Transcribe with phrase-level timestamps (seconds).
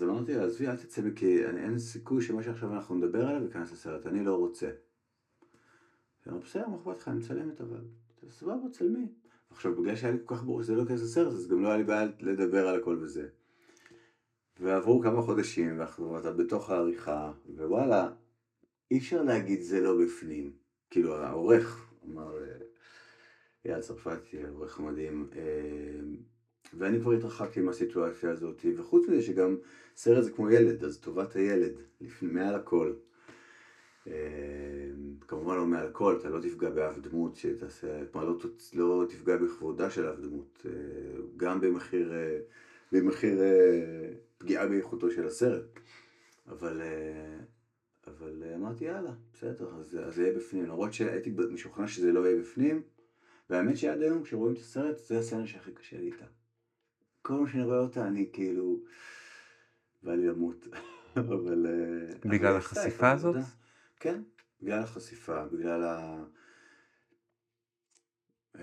[0.00, 3.42] אז אמרתי לה, עזבי, אל תצא בי, כי אין סיכוי שמה שעכשיו אנחנו נדבר עליו
[3.42, 4.66] ייכנס לסרט, אני לא רוצה.
[4.66, 7.80] היא אמרה, בסדר, מה אכפת לך, אני מצלמת אבל.
[8.30, 9.06] סבבה, צלמי.
[9.50, 11.76] עכשיו, בגלל שהיה לי כל כך ברור שזה לא ייכנס לסרט, אז גם לא היה
[11.76, 13.28] לי בעיה לדבר על הכל וזה.
[14.60, 18.12] ועברו כמה חודשים, ואנחנו בתוך העריכה, ווואלה,
[18.90, 20.52] אי אפשר להגיד זה לא בפנים.
[20.90, 22.34] כאילו, העורך אמר,
[23.64, 26.00] אייל צרפתי, עורך מדהים, אה,
[26.74, 29.56] ואני כבר התרחקתי מהסיטואציה הזאת, וחוץ מזה שגם
[29.96, 32.92] סרט זה כמו ילד, אז טובת הילד, לפני, מעל הכל.
[34.06, 34.12] אה,
[35.28, 38.36] כמובן לא מעל הכל, אתה לא תפגע באף דמות שתעשה, כלומר לא,
[38.74, 40.66] לא תפגע בכבודה של אף דמות,
[41.36, 42.12] גם במחיר,
[42.92, 43.40] במחיר
[44.38, 45.64] פגיעה באיכותו של הסרט.
[46.48, 46.80] אבל,
[48.06, 52.82] אבל אמרתי יאללה, בסדר, אז זה יהיה בפנים, למרות שהייתי משוכנע שזה לא יהיה בפנים,
[53.50, 56.24] והאמת שעד היום כשרואים את הסרט זה הסצנה שהכי קשה לי איתה.
[57.22, 58.80] כל פעם שאני רואה אותה אני כאילו,
[60.02, 60.66] בא לי למות,
[61.16, 61.66] אבל...
[62.24, 63.36] בגלל החשיפה הזאת?
[64.00, 64.22] כן,
[64.62, 66.24] בגלל החשיפה, בגלל ה...
[68.56, 68.62] אמ,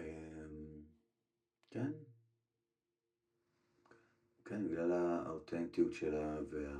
[1.72, 1.92] כן,
[4.45, 6.78] כן, בגלל האותנטיות שלה וה...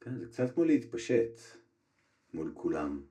[0.00, 1.40] כן, זה קצת כמו להתפשט
[2.34, 3.02] מול כולם.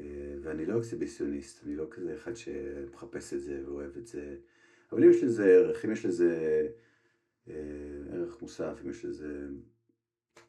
[0.00, 4.36] אה, ואני לא אקסיביסיוניסט, אני לא כזה אחד שמחפש את זה ואוהב את זה.
[4.92, 6.62] אבל אם יש לזה ערך, אם יש לזה
[7.48, 7.54] אה,
[8.12, 9.46] ערך מוסף, אם יש לזה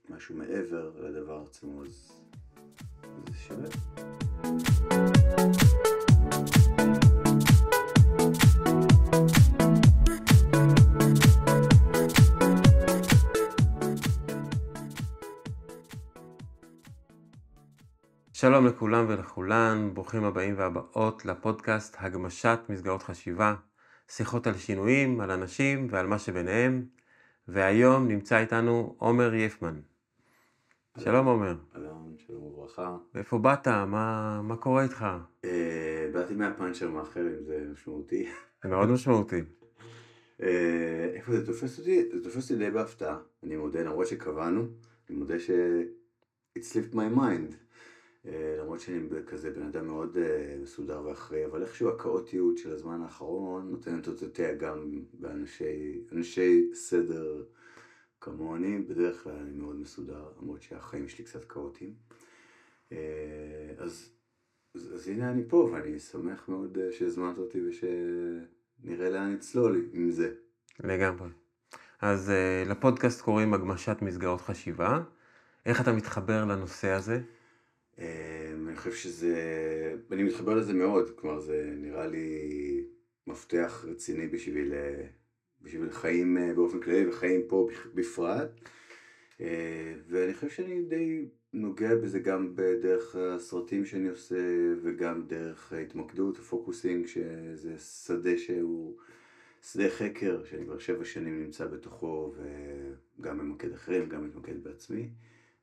[0.10, 2.22] משהו מעבר לדבר עצמו, אז
[3.28, 3.70] זה שווה.
[18.34, 23.56] שלום לכולם ולכולן, ברוכים הבאים והבאות לפודקאסט הגמשת מסגרות חשיבה,
[24.10, 26.86] שיחות על שינויים, על אנשים ועל מה שביניהם,
[27.48, 29.80] והיום נמצא איתנו עומר יפמן.
[30.98, 31.56] שלום עומר.
[31.74, 32.98] שלום, שלום וברכה.
[33.16, 33.68] מאיפה באת?
[33.68, 35.06] מה, מה קורה איתך?
[35.46, 38.30] אה, באתי מהפאנצ'ר מאחר אם זה משמעותי.
[38.64, 39.42] זה מאוד משמעותי.
[40.44, 42.04] אה, איפה זה תופס אותי?
[42.14, 44.68] זה תופס אותי די בהפתעה, אני מודה, למרות שקבענו,
[45.10, 45.50] אני מודה ש...
[46.58, 47.54] it slipped my mind.
[48.28, 53.02] אה, למרות שאני כזה בן אדם מאוד אה, מסודר ואחראי, אבל איכשהו הכאוטיות של הזמן
[53.02, 57.44] האחרון נותנת אותותיה גם באנשי סדר
[58.22, 61.94] כמוני, בדרך כלל אני מאוד מסודר, למרות שהחיים שלי קצת כאוטיים.
[62.92, 62.98] אה,
[63.78, 64.10] אז,
[64.76, 70.34] אז, אז הנה אני פה, ואני שמח מאוד שהזמנת אותי ושנראה לאן נצלול עם זה.
[70.84, 71.30] לגמרי.
[72.02, 72.32] אז
[72.66, 75.02] לפודקאסט קוראים הגמשת מסגרות חשיבה.
[75.66, 77.22] איך אתה מתחבר לנושא הזה?
[78.00, 79.36] אמ, אני חושב שזה,
[80.12, 82.84] אני מתחבר לזה מאוד, כלומר זה נראה לי
[83.28, 85.06] מפתח רציני בשביל, אה,
[85.62, 88.50] בשביל חיים אה, באופן כללי וחיים פה בפרט.
[89.42, 94.36] אה, ואני חושב שאני די נוגע בזה גם בדרך הסרטים שאני עושה
[94.82, 98.98] וגם דרך ההתמקדות, הפוקוסינג, שזה שדה שהוא
[99.62, 102.34] שדה חקר שאני כבר שבע שנים נמצא בתוכו
[103.20, 105.10] וגם ממקד אחרים, גם מתמקד בעצמי.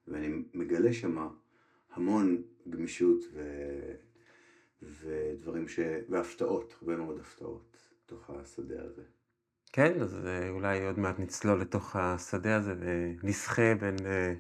[0.09, 1.28] ואני מגלה שמה
[1.94, 3.41] המון גמישות ו...
[4.82, 5.81] ודברים ש...
[6.09, 9.03] והפתעות, הרבה מאוד הפתעות בתוך השדה הזה.
[9.72, 14.34] כן, אז אה, אולי עוד מעט נצלול לתוך השדה הזה ונסחה בין, אה,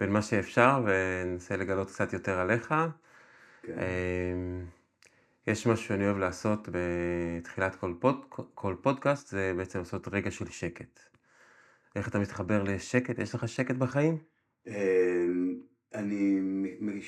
[0.00, 2.74] בין מה שאפשר וננסה לגלות קצת יותר עליך.
[3.62, 3.78] כן.
[3.78, 4.66] אמ,
[5.46, 8.24] יש משהו שאני אוהב לעשות בתחילת כל, פוד,
[8.54, 11.00] כל פודקאסט, זה בעצם לעשות רגע של שקט.
[11.96, 13.18] איך אתה מתחבר לשקט?
[13.18, 14.18] יש לך שקט בחיים?
[15.94, 16.40] אני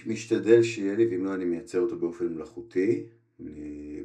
[0.07, 3.07] משתדל שיהיה לי, ואם לא אני מייצר אותו באופן מלאכותי.
[3.41, 4.03] אני,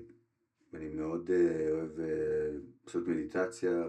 [0.73, 2.49] אני מאוד אה, אוהב אה,
[2.85, 3.87] לעשות מדיטציה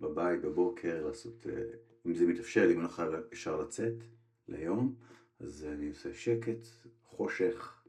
[0.00, 1.62] בבית, בבוקר, לעשות, אה,
[2.06, 3.94] אם זה מתאפשר אם אני לא חייב ישר לצאת
[4.48, 4.94] ליום,
[5.40, 6.66] אז אני עושה שקט,
[7.02, 7.82] חושך,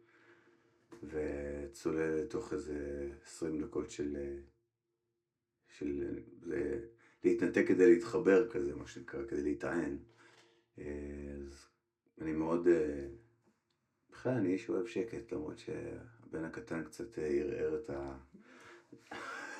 [1.04, 4.18] וצולל לתוך איזה עשרים דקות של,
[5.78, 6.20] של
[7.24, 9.98] להתנתק כדי להתחבר כזה, מה שנקרא, כדי להיטען.
[10.78, 11.69] אז
[12.21, 13.07] אני מאוד, אה,
[14.12, 18.18] בכלל אני איש אוהב שקט, למרות שהבן הקטן קצת אה, ערער את, ה...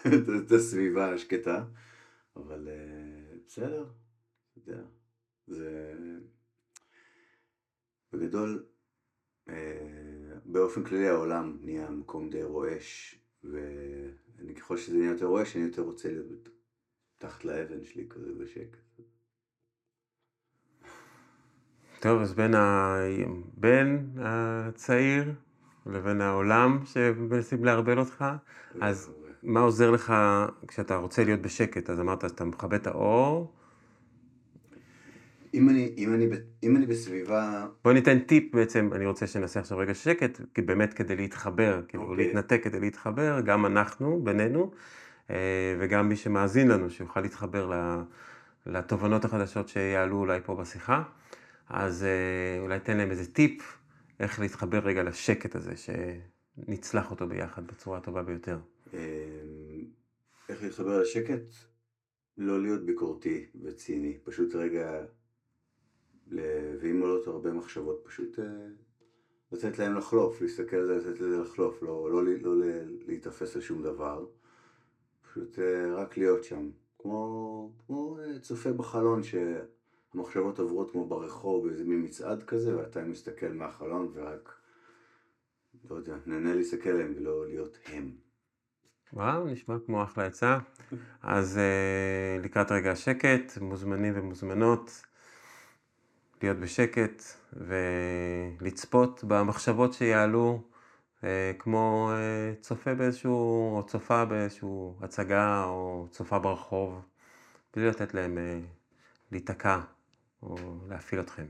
[0.46, 1.66] את הסביבה השקטה,
[2.36, 3.90] אבל אה, בסדר,
[4.52, 4.84] אתה יודע,
[5.48, 5.94] זה
[8.14, 8.66] בגדול,
[10.46, 15.82] באופן כללי העולם נהיה מקום די רועש, ואני ככל שזה נהיה יותר רועש, אני יותר
[15.82, 16.50] רוצה להיות
[17.18, 18.80] תחת לאבן שלי כזה בשקט.
[22.00, 25.34] טוב, אז בין הבן הצעיר
[25.86, 28.26] לבין העולם שמנסים לערבל אותך,
[28.82, 29.12] אז
[29.44, 30.14] מה עוזר לך
[30.68, 31.90] כשאתה רוצה להיות בשקט?
[31.90, 33.54] אז אמרת, אתה מכבה את האור.
[35.54, 36.28] אם אני, אם, אני,
[36.64, 37.68] אם אני בסביבה...
[37.84, 42.04] בוא ניתן טיפ בעצם, אני רוצה שנעשה עכשיו רגע שקט, כי באמת כדי להתחבר, כאילו
[42.04, 42.08] okay.
[42.08, 42.26] אוקיי.
[42.26, 44.72] להתנתק כדי להתחבר, גם אנחנו, בינינו,
[45.30, 45.36] אה,
[45.80, 47.72] וגם מי שמאזין לנו, שיוכל להתחבר
[48.66, 51.04] לתובנות החדשות שיעלו אולי פה בשיחה.
[51.70, 53.78] אז אה, אולי תן להם איזה טיפ,
[54.20, 58.60] איך להתחבר רגע לשקט הזה, שנצלח אותו ביחד בצורה הטובה ביותר.
[58.94, 59.00] אמ,
[60.50, 61.42] איך להתחבר לשקט?
[62.38, 65.06] לא להיות ביקורתי וציני, פשוט רגע,
[66.82, 68.46] ואם עולות הרבה מחשבות, פשוט אה,
[69.52, 72.66] לתת להם לחלוף, להסתכל על זה, לתת לזה לחלוף, לא, לא, לא, לא
[73.08, 74.26] להיתפס שום דבר,
[75.22, 76.70] פשוט אה, רק להיות שם,
[77.00, 79.24] כמו, כמו אה, צופה בחלון
[80.14, 84.54] שהמחשבות עוברות כמו ברחוב, באיזה מין מצעד כזה, ואתה מסתכל מהחלון ורק,
[85.90, 88.12] לא יודע, נהנה להסתכל עליהם ולא להיות הם.
[89.14, 90.58] וואו, נשמע כמו אחלה עצה.
[91.22, 95.06] אז uh, לקראת רגע השקט, מוזמנים ומוזמנות
[96.42, 97.24] להיות בשקט
[97.54, 100.62] ולצפות במחשבות שיעלו,
[101.22, 101.24] uh,
[101.60, 107.02] כמו uh, צופה באיזשהו, או צופה באיזשהו הצגה, או צופה ברחוב,
[107.76, 108.38] בלי לתת להם
[109.32, 109.80] להיתקע
[110.44, 110.56] או
[110.90, 111.46] להפעיל אתכם.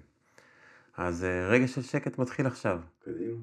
[0.97, 2.79] אז uh, רגע של שקט מתחיל עכשיו.
[3.03, 3.37] קדימה.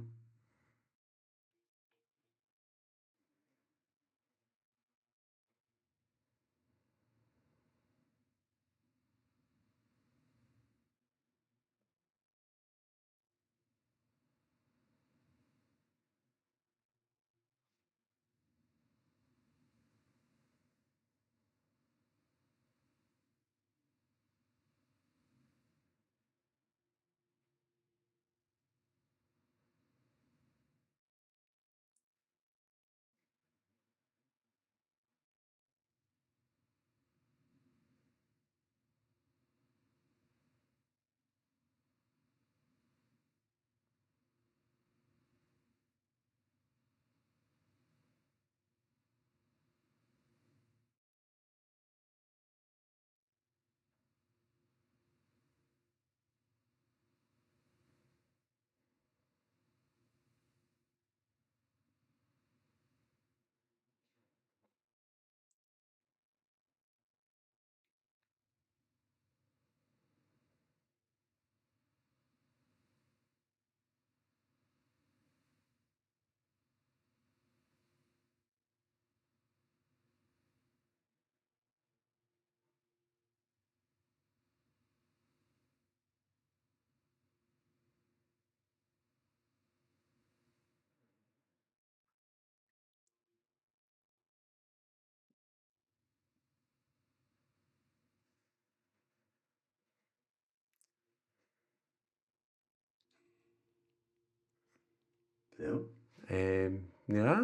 [105.58, 105.82] זהו?
[106.30, 106.68] אה,
[107.08, 107.38] נראה?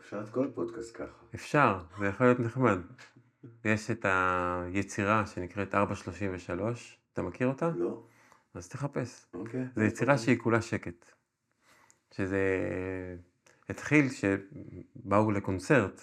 [0.00, 1.24] אפשר את כל פודקאסט ככה.
[1.34, 2.78] אפשר, זה יכול להיות נחמד.
[3.64, 7.70] יש את היצירה שנקראת 433, אתה מכיר אותה?
[7.76, 8.02] לא.
[8.54, 9.26] אז תחפש.
[9.34, 9.64] אוקיי.
[9.76, 11.12] זו יצירה שהיא כולה שקט.
[12.12, 12.46] שזה
[13.68, 16.00] התחיל שבאו לקונצרט,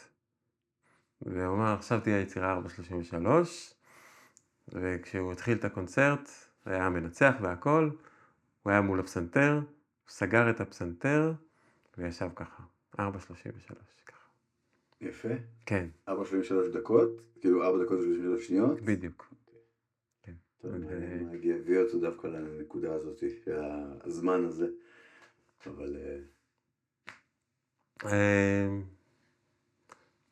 [1.21, 3.73] והוא אמר עכשיו תהיה יצירה 433,
[4.67, 6.29] וכשהוא התחיל את הקונצרט,
[6.65, 7.89] היה מנצח והכל,
[8.63, 9.59] הוא היה מול הפסנתר,
[10.07, 11.33] סגר את הפסנתר
[11.97, 12.63] וישב ככה,
[12.95, 13.01] 4.33
[14.05, 14.27] ככה.
[15.01, 15.29] יפה.
[15.65, 15.87] כן.
[16.09, 16.13] 4.33
[16.73, 17.21] דקות?
[17.41, 18.81] כאילו 4 דקות ו-33 שניות?
[18.81, 19.33] בדיוק.
[20.23, 20.33] כן.
[20.61, 20.87] טוב, מה
[21.31, 23.23] הביא אותו דווקא לנקודה הזאת,
[24.03, 24.67] הזמן הזה.
[25.67, 25.97] אבל...
[25.97, 26.19] אה,
[28.05, 28.67] אה,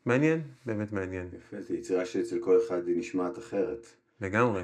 [0.05, 1.29] מעניין, באמת מעניין.
[1.33, 3.85] יפה, זו יצירה שאצל כל אחד היא נשמעת אחרת.
[4.21, 4.63] לגמרי,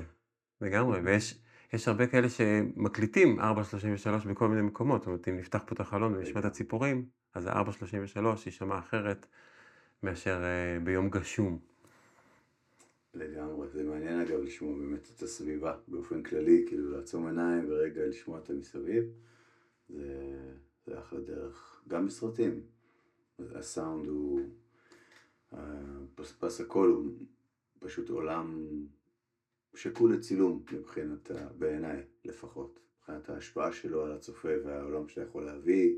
[0.61, 1.46] לגמרי, ויש...
[1.73, 6.15] יש הרבה כאלה שמקליטים 4.33 בכל מיני מקומות, זאת אומרת אם נפתח פה את החלון
[6.15, 9.25] ונשמע את הציפורים, אז ה-4.33 יישמע אחרת
[10.03, 11.59] מאשר uh, ביום גשום.
[13.13, 18.39] לגמרי, זה מעניין אגב לשמוע באמת את הסביבה באופן כללי, כאילו לעצום עיניים ורגע לשמוע
[18.39, 19.03] את המסביב,
[19.89, 20.39] זה,
[20.85, 22.61] זה אחלה דרך, גם בסרטים,
[23.39, 24.41] הסאונד הוא,
[26.39, 27.11] פס הקול הוא
[27.79, 28.67] פשוט עולם
[29.77, 35.95] שקול לצילום מבחינת, בעיניי לפחות, מבחינת ההשפעה שלו על הצופה והעולם שאתה יכול להביא,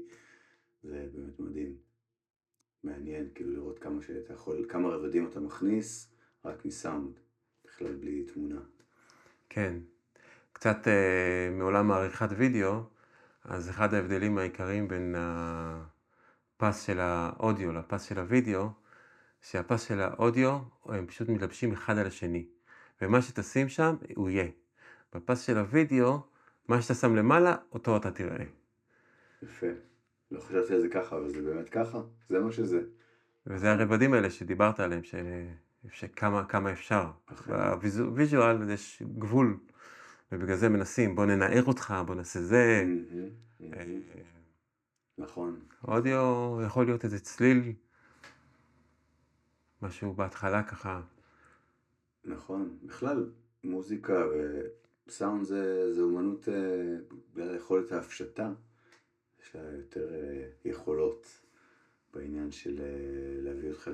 [0.83, 1.75] זה באמת מדהים.
[2.83, 6.13] מעניין כאילו לראות כמה שאתה יכול, כמה רבדים אתה מכניס
[6.45, 7.19] רק מסאונד,
[7.65, 8.61] בכלל בלי תמונה.
[9.49, 9.77] כן,
[10.53, 12.83] קצת אה, מעולם העריכת וידאו,
[13.43, 18.69] אז אחד ההבדלים העיקריים בין הפס של האודיו לפס של הוידאו,
[19.41, 22.47] שהפס של האודיו, הם פשוט מתלבשים אחד על השני.
[23.01, 24.47] ומה שתשים שם, הוא יהיה.
[25.13, 26.19] בפס של הוידאו,
[26.67, 28.45] מה שאתה שם למעלה, אותו אתה תראה.
[29.43, 29.67] יפה.
[30.31, 32.81] לא חשבתי על זה ככה, אבל זה באמת ככה, זה מה שזה.
[33.47, 35.15] וזה הרבדים האלה שדיברת עליהם, ש...
[35.91, 37.11] שכמה כמה אפשר.
[37.47, 39.57] בוויז'ואל יש גבול,
[40.31, 42.85] ובגלל זה מנסים, בוא ננער אותך, בוא נעשה זה.
[43.73, 43.83] אה,
[45.17, 45.59] נכון.
[45.87, 47.73] אודיו יכול להיות איזה צליל,
[49.81, 51.01] משהו בהתחלה ככה.
[52.29, 53.29] נכון, בכלל
[53.63, 54.25] מוזיקה
[55.07, 56.97] וסאונד זה, זה אומנות אה,
[57.33, 58.53] בגלל יכולת ההפשטה,
[59.41, 61.27] יש לה יותר אה, יכולות
[62.13, 63.89] בעניין של אה, להביא אותך,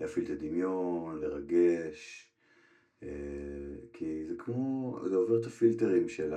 [0.00, 2.26] להפעיל את הדמיון, לרגש,
[3.92, 6.34] כי זה כמו, זה עובר את הפילטרים של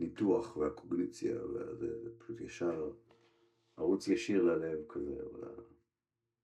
[0.00, 1.36] הניתוח והקוגניציה,
[1.78, 2.90] וזה פשוט ישר,
[3.76, 5.38] ערוץ ישיר ללב כזה, או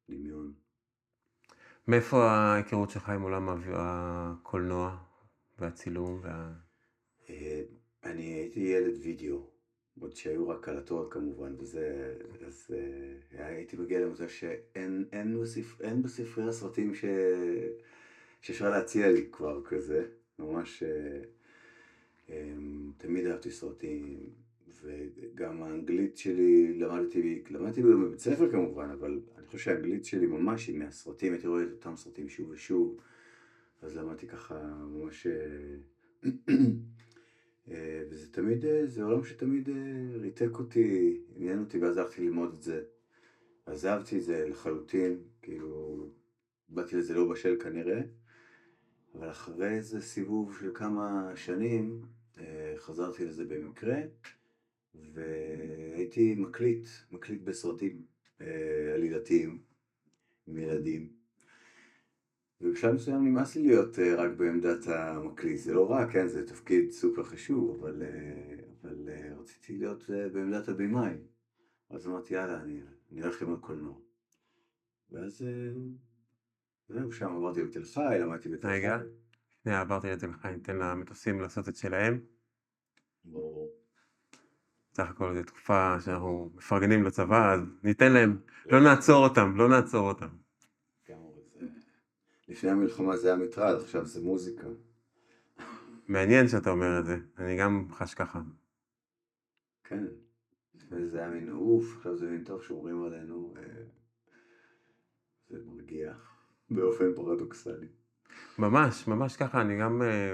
[0.09, 0.52] לדמיון.
[1.90, 4.97] מאיפה ההיכרות שלך עם עולם הקולנוע
[5.59, 6.20] והצילום?
[6.23, 6.52] וה...
[7.30, 7.62] אה,
[8.04, 9.47] אני הייתי ילד וידאו,
[10.00, 12.14] עוד שהיו רק קלטות כמובן, וזה,
[12.47, 17.04] אז uh, הייתי מגיע למצב שאין אין בספר, אין בספרי הסרטים ש...
[18.40, 20.06] שאפשר להציע לי כבר כזה,
[20.38, 20.82] ממש
[22.26, 22.30] um,
[22.97, 24.30] תמיד אהבתי סרטים,
[24.83, 30.79] וגם האנגלית שלי, למדתי, למדתי בבית ספר כמובן, אבל אני חושב שהאנגלית שלי ממש היא
[30.79, 33.00] מהסרטים, הייתי רואה את אותם סרטים שוב ושוב,
[33.83, 35.27] אז למדתי ככה ממש...
[35.27, 36.31] אה,
[37.71, 39.69] אה, וזה תמיד, אה, זה עולם שתמיד
[40.15, 42.83] ריתק אותי, עניין אותי, ואז הלכתי ללמוד את זה.
[43.67, 46.07] עזבתי את זה לחלוטין, כאילו,
[46.69, 48.00] באתי לזה לא בשל כנראה,
[49.15, 52.03] אבל אחרי איזה סיבוב של כמה שנים,
[52.77, 53.97] חזרתי לזה במקרה.
[54.94, 58.04] והייתי מקליט, מקליט בסרטים
[58.40, 59.62] אה, עלילתיים
[60.47, 61.12] עם ילדים.
[62.61, 66.90] ובשלב מסוים נמאס לי להיות אה, רק בעמדת המקליט, זה לא רק, כן, זה תפקיד
[66.90, 71.14] סופר חשוב, אבל, אה, אבל אה, רציתי להיות אה, בעמדת הבמאי.
[71.90, 72.80] אז אמרתי, יאללה, אני,
[73.12, 73.94] אני אלך ללמוד קולנוע.
[75.11, 75.73] ואז אה,
[76.88, 78.75] זהו, שם עברתי בתל חי, למדתי בתל חי.
[78.75, 78.99] רגע,
[79.62, 82.20] שנייה, עברתי לתל חי, ניתן למטוסים לעשות את שלהם.
[83.25, 83.80] ברור.
[84.92, 90.09] סך הכל זו תקופה שאנחנו מפרגנים לצבא, אז ניתן להם, לא נעצור אותם, לא נעצור
[90.09, 90.28] אותם.
[92.50, 94.66] לפני המלחמה זה היה מטרד, עכשיו זה מוזיקה.
[96.09, 98.40] מעניין שאתה אומר את זה, אני גם חש ככה.
[99.85, 100.04] כן,
[101.11, 103.62] זה היה מין אוף, עכשיו זה מין טוב שאומרים עלינו, אה,
[105.49, 106.14] זה מרגיע
[106.70, 107.88] באופן פרדוקסלי.
[108.59, 110.32] ממש, ממש ככה, אני גם, אה,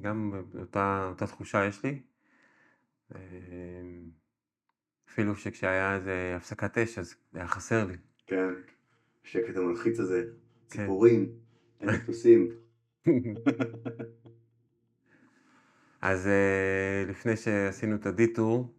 [0.00, 2.02] גם אותה, אותה תחושה יש לי.
[3.14, 4.10] אמ,
[5.10, 7.96] אפילו שכשהיה איזה הפסקת אש, אז היה חסר לי.
[8.26, 8.48] כן,
[9.24, 10.30] השקט המלחיץ הזה, כן.
[10.66, 11.32] ציפורים,
[11.80, 12.48] אין מטוסים.
[16.00, 18.74] אז אה, לפני שעשינו את הדיטור,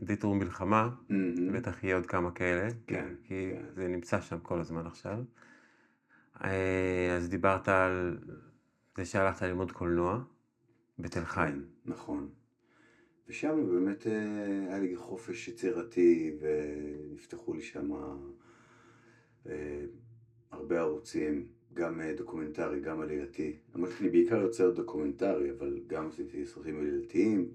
[0.00, 0.90] דיטור מלחמה,
[1.52, 3.64] בטח יהיה עוד כמה כאלה, כן, כי כן.
[3.74, 5.18] זה נמצא שם כל הזמן עכשיו.
[6.44, 8.18] אה, אז דיברת על
[8.96, 10.20] זה שהלכת ללמוד קולנוע
[10.98, 11.50] בתל חי.
[11.84, 12.28] נכון.
[13.28, 14.12] ושם באמת אה,
[14.68, 17.92] היה לי חופש יצירתי ונפתחו לי שם
[19.46, 19.84] אה,
[20.50, 23.56] הרבה ערוצים, גם אה, דוקומנטרי, גם עלילתי.
[23.74, 27.50] למרות שאני בעיקר יוצר דוקומנטרי, אבל גם עשיתי סרטים עלילתיים,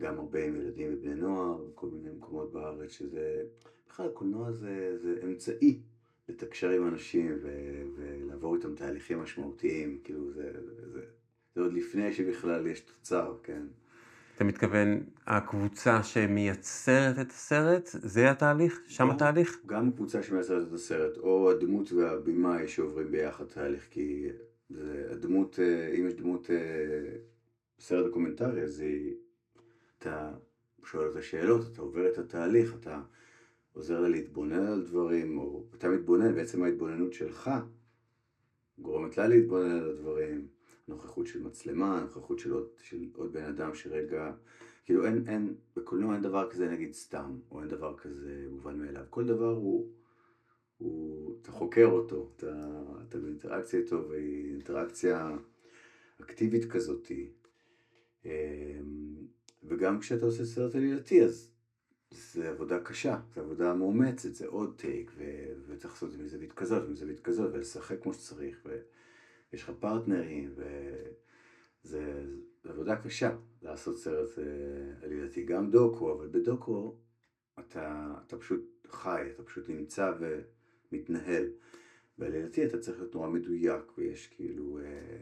[0.00, 3.42] גם הרבה עם ילדים ובני נוער, כל מיני מקומות בארץ שזה...
[3.88, 5.82] בכלל הקולנוע זה, זה אמצעי
[6.28, 10.52] לתקשר עם אנשים ו- ולעבור איתם תהליכים משמעותיים, כאילו זה,
[10.92, 11.00] זה,
[11.54, 13.62] זה עוד לפני שבכלל יש תוצר, כן?
[14.34, 18.80] אתה מתכוון, הקבוצה שמייצרת את הסרט, זה התהליך?
[18.86, 19.58] שם גם, התהליך?
[19.66, 24.28] גם הקבוצה שמייצרת את הסרט, או הדמות והבימאי שעוברים ביחד תהליך, כי
[24.70, 27.16] זה הדמות, אה, אם יש דמות אה,
[27.80, 29.14] סרט דוקומנטרי, אז היא,
[29.98, 30.32] אתה
[30.84, 33.00] שואל את השאלות, אתה עובר את התהליך, אתה
[33.72, 37.50] עוזר לה להתבונן על דברים, או אתה מתבונן, בעצם ההתבוננות שלך
[38.78, 40.46] גורמת לה להתבונן על הדברים.
[40.88, 44.32] נוכחות של מצלמה, נוכחות של עוד, של עוד בן אדם שרגע,
[44.84, 49.04] כאילו אין, אין, בקולנוע אין דבר כזה נגיד סתם, או אין דבר כזה מובן מאליו,
[49.10, 49.92] כל דבר הוא,
[50.78, 55.36] הוא, אתה חוקר אותו, אתה, אתה באינטראקציה איתו, והיא אינטראקציה
[56.20, 57.30] אקטיבית כזאתי.
[58.24, 58.30] אמ,
[59.62, 61.50] וגם כשאתה עושה סרט עלילתי, אז
[62.10, 65.12] זה עבודה קשה, זה עבודה מאומצת, זה עוד טייק,
[65.66, 68.58] וצריך לעשות את זה מזווית כזאת, מזווית כזאת, ולשחק כמו שצריך.
[68.64, 68.78] ו...
[69.54, 70.54] יש לך פרטנרים,
[71.84, 72.24] וזה
[72.64, 74.44] עבודה קשה לעשות סרט אה,
[75.02, 76.94] עלילתי, גם דוקו, אבל בדוקו
[77.58, 80.12] אתה, אתה פשוט חי, אתה פשוט נמצא
[80.92, 81.46] מתנהל.
[82.18, 85.16] בעלילתי אתה צריך להיות נורא מדויק, ויש כאילו אה,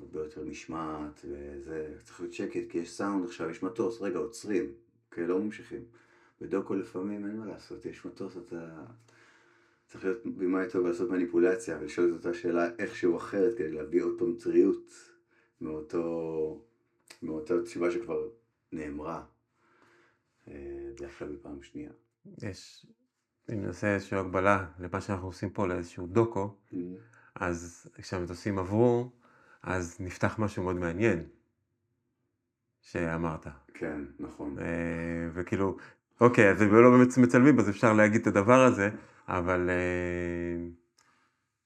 [0.00, 4.72] הרבה יותר משמעת, וזה, צריך להיות שקט, כי יש סאונד עכשיו, יש מטוס, רגע, עוצרים,
[5.10, 5.84] אוקיי, לא ממשיכים.
[6.40, 8.84] בדוקו לפעמים אין מה לעשות, יש מטוס, אתה
[9.90, 14.34] צריך להיות במאי טוב לעשות מניפולציה, ולשאול את אותה שאלה איכשהו אחרת, כדי להביא פעם
[14.40, 14.92] טריות
[15.60, 16.64] מאותו,
[17.22, 18.28] מאותה תשובה שכבר
[18.72, 19.24] נאמרה,
[20.48, 20.54] אה,
[21.00, 21.90] ועכשיו בפעם שנייה.
[22.42, 22.86] יש,
[23.52, 26.76] אם נעשה איזושהי הגבלה למה שאנחנו עושים פה לאיזשהו דוקו, Mm-hmm.
[27.34, 29.10] אז כשהמטוסים עברו,
[29.62, 31.24] אז נפתח משהו מאוד מעניין
[32.80, 33.46] שאמרת.
[33.74, 34.58] כן, נכון.
[34.58, 35.76] אה, וכאילו,
[36.20, 38.90] אוקיי, אז הם לא באמת מצלמים, אז אפשר להגיד את הדבר הזה,
[39.30, 40.56] אבל אה,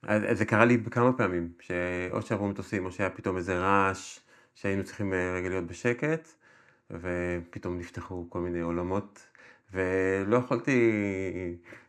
[0.06, 4.20] אז זה קרה לי בכמה פעמים, שאו שעברו מטוסים, או שהיה פתאום איזה רעש,
[4.54, 6.28] שהיינו צריכים אה, רגע להיות בשקט,
[6.90, 9.26] ופתאום נפתחו כל מיני עולמות,
[9.72, 10.92] ולא יכולתי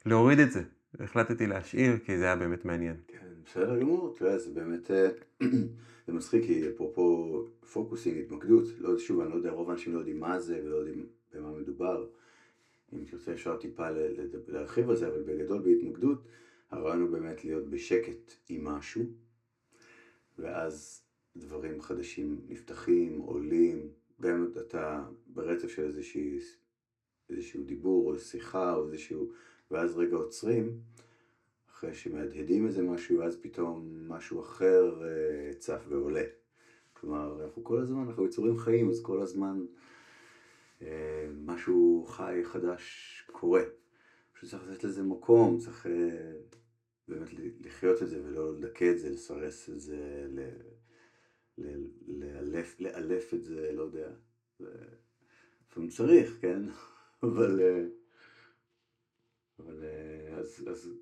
[0.06, 0.64] להוריד את זה.
[1.00, 2.96] החלטתי להשאיר, כי זה היה באמת מעניין.
[3.08, 5.08] כן, בסדר גמור, תראה, זה באמת, אה,
[6.08, 10.20] זה מצחיק, כי אפרופו פוקוסינג, התמקדות, לא, שוב, אני לא יודע, רוב האנשים לא יודעים
[10.20, 12.06] מה זה ולא יודעים במה מדובר.
[12.94, 13.90] אם תרצה אפשר טיפה
[14.48, 16.18] להרחיב על זה, אבל בגדול בהתמקדות,
[16.72, 19.04] הרעיון הוא באמת להיות בשקט עם משהו,
[20.40, 21.04] ואז
[21.38, 23.90] דברים חדשים נפתחים, עולים,
[24.22, 26.40] גם אם אתה ברצף של איזושהי,
[27.30, 29.32] איזשהו דיבור או שיחה או איזשהו,
[29.72, 30.80] ואז רגע עוצרים,
[31.72, 36.24] אחרי שמהדהדים איזה משהו, אז פתאום משהו אחר אה, צף ועולה.
[36.94, 39.66] כלומר, אנחנו כל הזמן, אנחנו יצורים חיים, אז כל הזמן
[41.46, 43.62] משהו חי, חדש, קורה.
[44.34, 46.34] פשוט צריך לתת לזה מקום, צריך אה,
[47.08, 47.30] באמת
[47.60, 53.72] לחיות את זה ולא לדכא את זה, לסרס את זה, ל- לאלף, לאלף את זה,
[53.72, 54.12] לא יודע.
[55.70, 56.62] לפעמים צריך, כן?
[57.24, 57.62] אבל...
[57.62, 57.86] אה,
[59.60, 60.94] אבל אה, אז, אז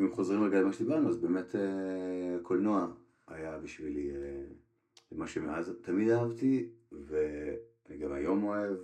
[0.00, 1.54] אם חוזרים רגע למה שדיברנו, אז באמת
[2.40, 2.94] הקולנוע
[3.26, 4.10] היה בשבילי
[5.12, 8.78] מה שמאז תמיד אהבתי, ואני גם היום אוהב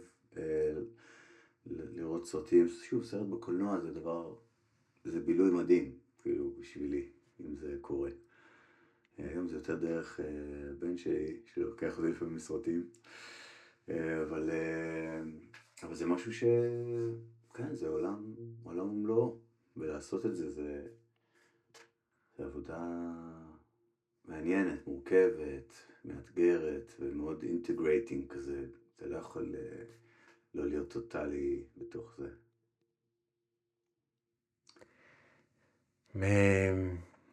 [1.67, 2.69] לראות סרטים.
[2.69, 4.35] שוב, סרט בקולנוע זה דבר,
[5.05, 7.09] זה בילוי מדהים, כאילו, בשבילי,
[7.41, 8.11] אם זה קורה.
[9.19, 10.27] אה, היום זה יותר דרך אה,
[10.79, 12.89] בן שלי, שלוקח אותי לפעמים מסרטים.
[13.91, 15.23] אה, אבל, אה,
[15.83, 16.45] אבל זה משהו ש...
[17.55, 19.39] כן, זה עולם, עולם ומלואו,
[19.77, 20.87] ולעשות את זה, זה,
[22.37, 22.87] זה עבודה
[24.25, 28.67] מעניינת, מורכבת, מאתגרת, ומאוד integrating כזה.
[28.97, 29.85] אתה לא יכול אה,
[30.55, 32.29] לא להיות טוטאלי בתוך זה.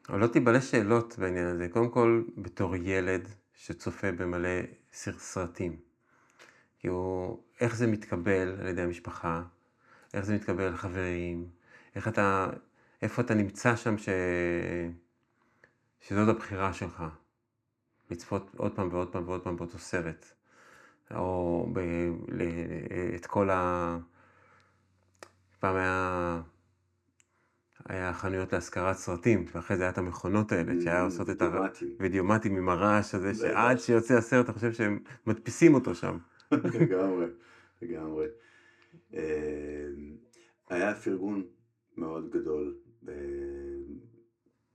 [0.10, 1.68] עולות לי מלא שאלות בעניין הזה.
[1.70, 4.50] קודם כל, בתור ילד שצופה במלא
[4.94, 5.80] סר- סרטים,
[6.80, 9.44] כאילו, איך זה מתקבל על ידי המשפחה?
[10.14, 11.50] איך זה מתקבל על חברים?
[11.96, 12.50] איך אתה,
[13.02, 14.10] איפה אתה נמצא שם ש...
[16.02, 17.04] שזאת הבחירה שלך?
[18.10, 20.37] לצפות עוד פעם ועוד פעם ועוד פעם באותו סרט.
[21.16, 21.80] או ב...
[22.28, 22.42] ל...
[23.16, 23.98] את כל ה...
[25.60, 26.42] פעם היה...
[27.86, 31.52] היה חנויות להשכרת סרטים, ואחרי זה היה את המכונות האלה, שהיה עושות את הר...
[31.52, 31.96] וידאומטים.
[32.00, 33.34] וידאומטים עם הרעש הזה.
[33.34, 36.18] שעד שיוצא הסרט אתה חושב שהם מדפיסים אותו שם.
[36.52, 37.26] לגמרי,
[37.82, 38.26] לגמרי.
[39.14, 39.88] אה,
[40.70, 41.44] היה פרגון
[41.98, 42.76] מאוד גדול,
[43.08, 43.14] אה,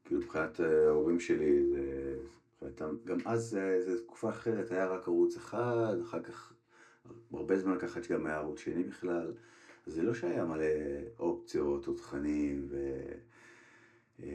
[0.05, 2.17] כאילו מבחינת אה, ההורים שלי, זה-
[2.63, 6.53] מבחינתם, גם אז זו תקופה אחרת, היה רק ערוץ אחד, אחר כך
[7.33, 9.33] הרבה זמן לקח עד שגם היה ערוץ שני בכלל,
[9.87, 10.65] זה לא שהיה מלא
[11.19, 13.03] אופציות או תכנים, ו...
[14.23, 14.29] אה,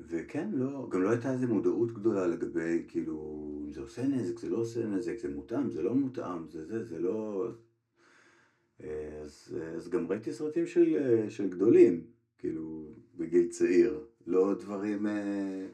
[0.00, 4.48] וכן, לא, גם לא הייתה איזו מודעות גדולה לגבי, כאילו, אם זה עושה נזק, זה
[4.48, 7.48] לא עושה נזק, זה מותאם, זה לא מותאם, זה זה, זה לא...
[9.24, 10.96] אז, אז גם ראיתי סרטים של,
[11.28, 12.06] של גדולים,
[12.38, 14.04] כאילו, בגיל צעיר.
[14.26, 15.66] לא דברים, אה,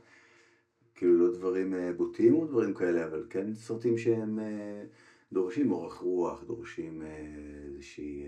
[0.94, 4.84] כאילו, לא דברים אה, בוטים או דברים כאלה, אבל כן סרטים שהם אה,
[5.32, 7.26] דורשים אורך רוח, דורשים אה,
[7.64, 8.24] איזושהי...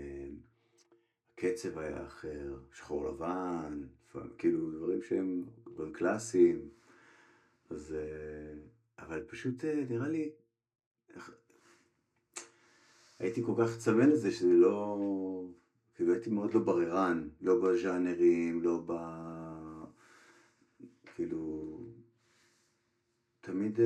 [1.33, 3.83] הקצב היה אחר, שחור לבן,
[4.37, 6.69] כאילו דברים שהם דברים קלאסיים,
[7.69, 7.95] אז...
[8.99, 10.31] אבל פשוט אה, נראה לי...
[13.19, 14.97] הייתי כל כך צמא לזה שזה לא...
[15.95, 18.93] כאילו הייתי מאוד לא בררן, לא בז'אנרים, לא ב...
[21.15, 21.56] כאילו...
[23.47, 23.79] תמיד,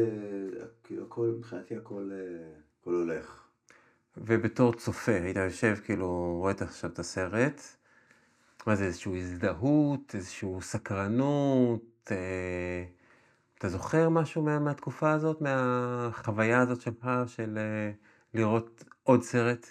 [0.83, 3.47] כאילו הכל, מבחינתי הכל, אה, הכל הולך.
[4.17, 7.61] ובתור צופה, היית יושב, כאילו, רואה את- עכשיו את הסרט,
[8.67, 12.85] מה זה, איזושהי הזדהות, איזושהי סקרנות, אה,
[13.57, 17.91] אתה זוכר משהו מה, מהתקופה הזאת, מהחוויה הזאת שלך, של אה,
[18.33, 19.67] לראות עוד סרט?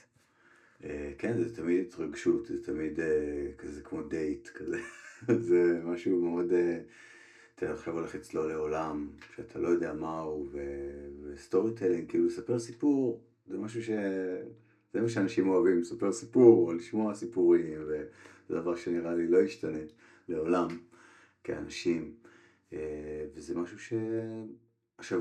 [0.85, 4.79] אה, כן, זה תמיד התרגשות, זה תמיד אה, כזה כמו דייט כזה.
[5.49, 6.53] זה משהו מאוד...
[6.53, 6.79] אה,
[7.65, 10.49] אתה עכשיו הולך לצלול לעולם שאתה לא יודע מהו,
[11.23, 13.91] ו storytelling, כאילו לספר סיפור, זה משהו ש...
[14.93, 18.05] זה מה שאנשים אוהבים, לספר סיפור, או לשמוע סיפורים, וזה
[18.49, 19.79] דבר שנראה לי לא ישתנה
[20.29, 20.69] לעולם
[21.45, 22.15] כאנשים,
[23.35, 23.93] וזה משהו ש...
[24.99, 25.21] עכשיו,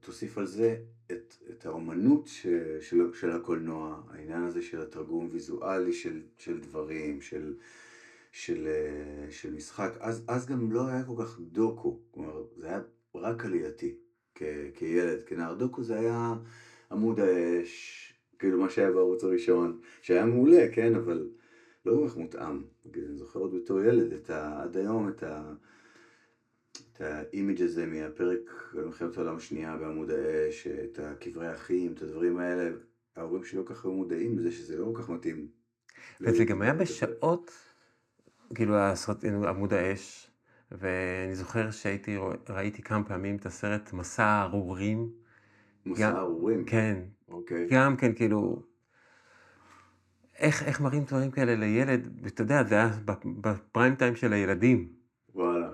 [0.00, 0.76] תוסיף על זה
[1.12, 2.46] את, את האומנות ש,
[2.80, 7.54] של, של הקולנוע, העניין הזה של התרגום ויזואלי של, של דברים, של,
[8.32, 8.68] של,
[9.30, 12.80] של משחק, אז, אז גם לא היה כל כך דוקו, כלומר זה היה
[13.14, 13.96] רק עלילתי
[14.34, 14.42] כ,
[14.74, 16.34] כילד, כנער דוקו זה היה
[16.90, 21.28] עמוד האש, כאילו מה שהיה בערוץ הראשון, שהיה מעולה, כן, אבל
[21.86, 22.62] לא כל כך מותאם,
[22.94, 25.52] אני זוכר עוד בתור ילד, את ה, עד היום את ה...
[26.92, 32.02] את ה image הזה מהפרק על מלחמת העולם השנייה בעמוד האש, את הקברי אחים, את
[32.02, 32.70] הדברים האלה,
[33.16, 35.48] ההורים שלי לא כל כך היו מודעים לזה שזה לא כל כך מתאים.
[36.20, 37.50] וזה גם היה בשעות,
[38.54, 40.30] כאילו הסרט, עמוד האש,
[40.72, 42.16] ואני זוכר שהייתי,
[42.48, 45.10] ראיתי כמה פעמים את הסרט מסע הארורים.
[45.86, 46.64] מסע הארורים?
[46.64, 46.98] כן.
[47.28, 47.66] אוקיי.
[47.70, 48.62] גם כן, כאילו,
[50.38, 52.90] איך, איך מראים דברים כאלה לילד, ואתה יודע, זה היה
[53.40, 54.88] בפריים טיים של הילדים.
[55.34, 55.70] וואלה.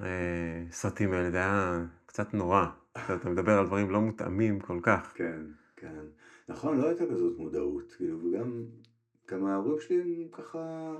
[0.00, 2.66] הסרטים האלה, זה היה קצת נורא.
[2.92, 5.12] אתה מדבר על דברים לא מותאמים כל כך.
[5.14, 5.40] כן,
[5.76, 6.04] כן.
[6.48, 8.64] נכון, לא הייתה כזאת מודעות, כאילו, וגם,
[9.30, 10.94] גם ההורים שלי הם ככה...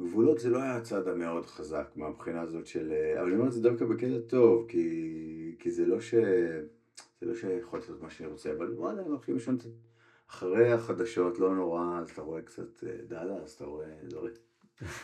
[0.00, 2.92] גבולות זה לא היה הצד המאוד חזק מהבחינה הזאת של...
[3.18, 6.14] אבל אני אומר את זה דווקא בקטע טוב, כי, כי זה לא ש...
[7.20, 9.58] זה לא שיכולתי לעשות מה שאני רוצה, אבל וואלה, הם הולכים לישון
[10.30, 13.86] אחרי החדשות, לא נורא, אז אתה רואה קצת אה, דאלה, אז אתה רואה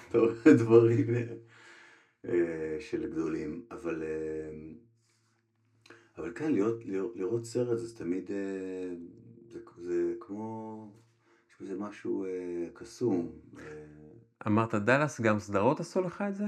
[0.09, 1.07] אתה רואה דברים
[2.25, 4.51] אה, של גדולים, אבל, אה,
[6.19, 8.95] אבל כן, להיות, לראות, לראות סרט זה תמיד, אה,
[9.49, 10.93] זה, זה כמו,
[11.51, 12.27] יש בזה משהו
[12.75, 13.33] קסום.
[14.47, 16.45] אמרת דאלאס, גם סדרות עשו לך את זה?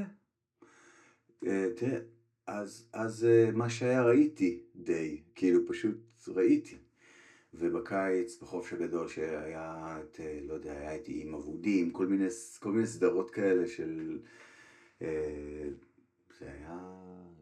[1.77, 1.99] תראה,
[2.47, 5.99] אז, אז מה שהיה ראיתי די, כאילו פשוט
[6.29, 6.79] ראיתי.
[7.55, 12.27] ובקיץ, בחופש הגדול שהיה את, לא יודע, היה איתי עם אבודים, כל מיני,
[12.59, 14.19] כל מיני סדרות כאלה של...
[15.03, 15.69] אה,
[16.39, 16.79] זה היה,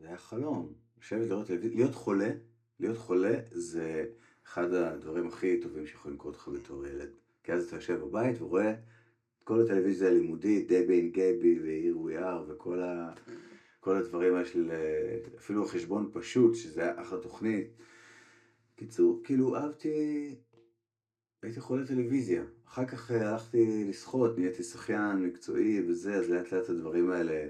[0.01, 0.73] זה היה חלום.
[1.01, 2.31] לשבת לראות להיות חולה,
[2.81, 4.05] להיות חולה זה
[4.47, 7.11] אחד הדברים הכי טובים שיכולים לקרות לך בתור ילד.
[7.43, 8.75] כי אז אתה יושב בבית ורואה
[9.49, 13.13] כל הטלוויזיה הלימודית, דבי אין גבי ועיר וויאר וכל ה,
[13.81, 14.73] כל הדברים האלה של
[15.39, 17.67] אפילו חשבון פשוט, שזה היה אחלה תוכנית.
[18.77, 20.35] קיצור, כאילו אהבתי,
[21.43, 22.45] הייתי חולה טלוויזיה.
[22.67, 27.49] אחר כך אה, הלכתי לשחות, נהייתי שחיין מקצועי וזה, אז לאט לאט הדברים האלה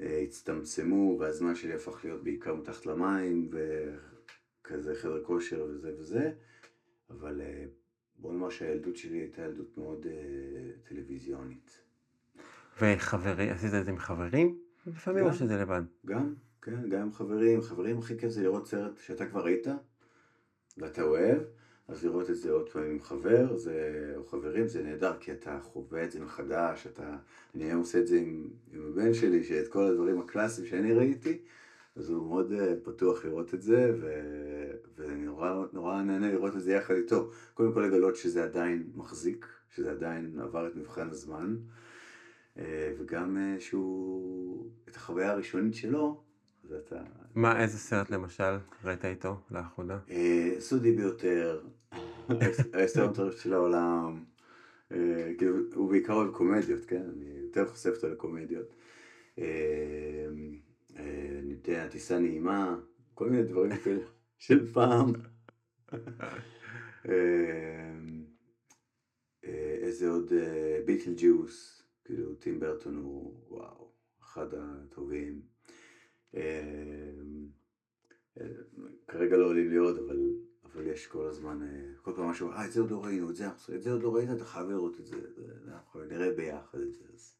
[0.00, 6.32] אה, הצטמצמו, והזמן שלי הפך להיות בעיקר מתחת למים, וכזה חדר כושר וזה וזה,
[7.10, 7.64] אבל אה,
[8.52, 10.06] שהילדות שלי הייתה ילדות מאוד
[10.88, 11.78] טלוויזיונית.
[12.80, 14.58] וחברים, עשית את זה עם חברים?
[14.86, 15.82] לפעמים או שזה לבד?
[16.06, 17.62] גם, כן, גם עם חברים.
[17.62, 19.66] חברים הכי כיף זה לראות סרט שאתה כבר ראית,
[20.78, 21.42] ואתה אוהב.
[21.88, 25.58] אז לראות את זה עוד פעם עם חבר, זה, או חברים, זה נהדר, כי אתה
[25.62, 27.16] חווה את זה מחדש, אתה,
[27.54, 31.38] אני היום עושה את זה עם, עם הבן שלי, שאת כל הדברים הקלאסיים שאני ראיתי,
[31.96, 34.12] אז הוא מאוד uh, פתוח לראות את זה, ו,
[34.96, 37.30] ואני נורא, נורא נהנה לראות את זה יחד איתו.
[37.54, 41.56] קודם כל לגלות שזה עדיין מחזיק, שזה עדיין עבר את מבחן הזמן,
[42.56, 42.60] uh,
[42.98, 46.20] וגם uh, שהוא, את החוויה הראשונית שלו,
[46.76, 47.02] אתה...
[47.34, 49.98] מה, איזה סרט למשל ראית איתו לאחרונה?
[50.58, 51.60] סודי ביותר,
[52.74, 54.24] ההיסטוריה של העולם,
[54.92, 57.02] אה, כאילו, הוא בעיקר אוהב קומדיות, כן?
[57.14, 58.74] אני יותר חושף אותו לקומדיות.
[60.96, 62.80] אה, אה, אני יודע, טיסה נעימה,
[63.14, 63.70] כל מיני דברים
[64.38, 65.12] של פעם.
[69.82, 70.32] איזה עוד
[70.86, 75.42] ביטל ג'וס, כאילו טים ברטון הוא וואו, אחד הטובים.
[79.08, 80.18] כרגע לא עולים לי עוד, אבל
[80.74, 83.36] אבל יש כל הזמן, אה, כל פעם משהו, אה, את זה עוד לא ראינו, את
[83.36, 85.16] זה, את זה עוד לא ראית, אתה חייב לראות את זה,
[85.64, 87.36] אנחנו נראה ביחד את זה, אז...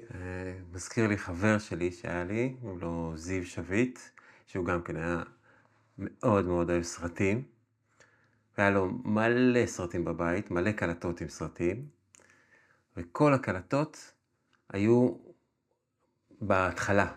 [0.00, 3.98] אה, מזכיר לי חבר שלי שהיה לי, קוראים לו זיו שביט,
[4.46, 5.22] שהוא גם כן היה
[5.98, 7.42] מאוד מאוד אוהב סרטים.
[8.58, 11.86] והיה לו מלא סרטים בבית, מלא קלטות עם סרטים,
[12.96, 14.12] וכל הקלטות
[14.72, 15.14] היו
[16.40, 17.12] בהתחלה.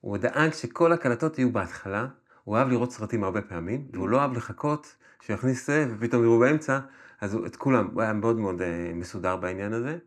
[0.00, 2.06] הוא דאג שכל הקלטות יהיו בהתחלה,
[2.44, 6.80] הוא אהב לראות סרטים הרבה פעמים, והוא לא אהב לחכות שיכניס זה, ופתאום יראו באמצע,
[7.20, 9.98] אז הוא, את כולם, הוא היה מאוד מאוד uh, מסודר בעניין הזה.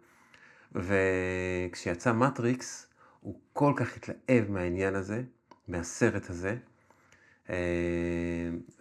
[0.75, 2.88] וכשיצא מטריקס,
[3.21, 5.21] הוא כל כך התלהב מהעניין הזה,
[5.67, 6.56] מהסרט הזה,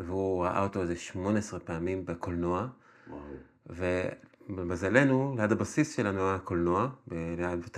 [0.00, 2.66] והוא ראה אותו איזה 18 פעמים בקולנוע.
[3.08, 3.20] וואו.
[3.66, 7.68] ובמזלנו, ליד הבסיס שלנו היה קולנוע, ליד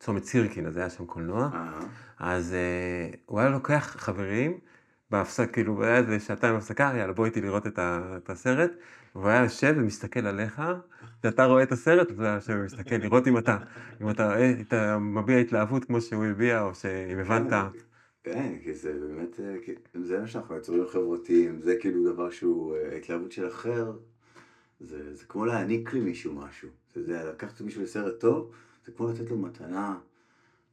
[0.00, 1.50] צומת סירקין, אז היה שם קולנוע.
[1.54, 1.80] אה,
[2.18, 4.58] אז uh, הוא היה לוקח חברים,
[5.10, 8.70] בהפסק, כאילו, היה איזה שעתיים הפסקה, יאללה, בוא איתי לראות את, ה, את הסרט.
[9.14, 10.62] והוא היה יושב ומסתכל עליך,
[11.20, 13.56] כשאתה רואה את הסרט, אז הוא היה יושב ומסתכל, לראות אם אתה,
[14.00, 17.52] אם אתה, אה, אתה מביע התלהבות כמו שהוא הביע, או שאם הבנת.
[18.24, 19.56] כן, כי זה באמת, אה,
[20.04, 23.92] זה מה שאנחנו יצורים חברתיים, זה כאילו דבר שהוא, אה, ההתלהבות של אחר,
[24.80, 26.68] זה, זה כמו להעניק למישהו משהו.
[26.94, 28.52] זה, זה לקחת מישהו לסרט טוב,
[28.86, 29.98] זה כמו לתת לו מתנה,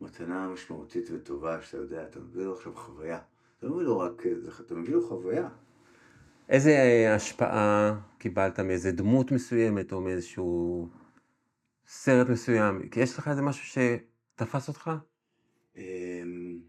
[0.02, 3.20] מתנה משמעותית וטובה, שאתה יודע, אתה מביא לו עכשיו חוויה.
[3.60, 4.24] אתה מביא לו רק,
[4.66, 5.50] אתה מביא לו חוויה.
[6.50, 6.74] איזה
[7.16, 10.90] השפעה קיבלת מאיזה דמות מסוימת, או מאיזשהו
[11.88, 12.90] סרט מסוים?
[12.90, 13.82] כי יש לך איזה משהו
[14.36, 14.92] שתפס אותך?
[15.76, 16.60] אמ,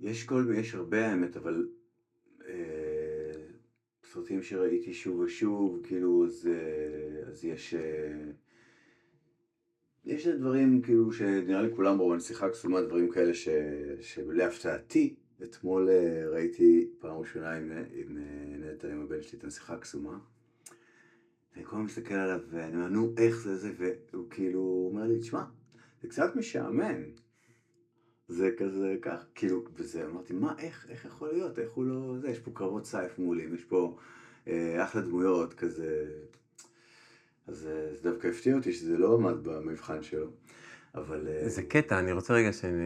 [0.00, 1.68] יש כל, יש הרבה האמת, אבל
[2.48, 3.46] אה,
[4.04, 7.74] סרטים שראיתי שוב ושוב, כאילו, אז, אה, אז יש...
[7.74, 8.30] אה,
[10.04, 13.48] יש דברים כאילו שנראה לי כולם רואים, שיחה קסומה, דברים כאלה ש,
[14.00, 19.74] שלהפתעתי, אתמול אה, ראיתי פעם ראשונה עם, עם אה, נטע, עם הבן שלי, את הנסיכה
[19.74, 20.18] הקסומה.
[21.52, 25.18] ואני כל הזמן מסתכל עליו, ואני אומר, נו, איך זה זה, והוא כאילו אומר לי,
[25.18, 25.44] תשמע,
[26.02, 27.02] זה קצת משעמם.
[28.28, 32.28] זה כזה כך, כאילו, וזה, אמרתי, מה, איך, איך יכול להיות, איך הוא לא, זה,
[32.28, 33.96] יש פה קרבות סייף מעולים, יש פה
[34.48, 36.06] אה, אחלה דמויות, כזה,
[37.46, 40.30] אז אה, זה דווקא הפתיע אותי שזה לא עמד במבחן שלו,
[40.96, 41.28] אבל...
[41.28, 42.78] אה, זה קטע, אני רוצה רגע, שנ...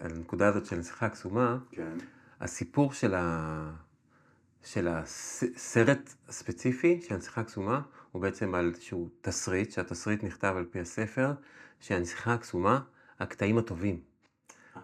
[0.00, 1.98] על הנקודה הזאת של נסיכה הקסומה, כן,
[2.40, 3.72] הסיפור של, ה...
[4.62, 7.80] של הסרט הספציפי של הנסיכה הקסומה,
[8.12, 11.32] הוא בעצם על איזשהו תסריט, שהתסריט נכתב על פי הספר,
[11.80, 12.80] שהנסיכה הקסומה,
[13.20, 14.00] הקטעים הטובים.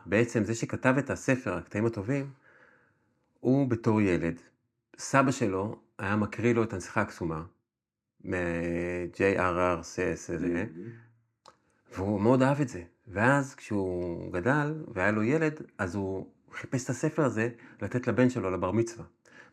[0.06, 2.30] בעצם זה שכתב את הספר, הקטעים הטובים,
[3.40, 4.40] הוא בתור ילד,
[4.98, 7.44] סבא שלו היה מקריא לו את הנסיכה הקסומה,
[8.24, 9.82] מ-J.R.R.
[11.96, 12.82] והוא מאוד אהב את זה.
[13.08, 17.48] ואז כשהוא גדל והיה לו ילד, אז הוא חיפש את הספר הזה
[17.82, 19.04] לתת לבן שלו לבר מצווה.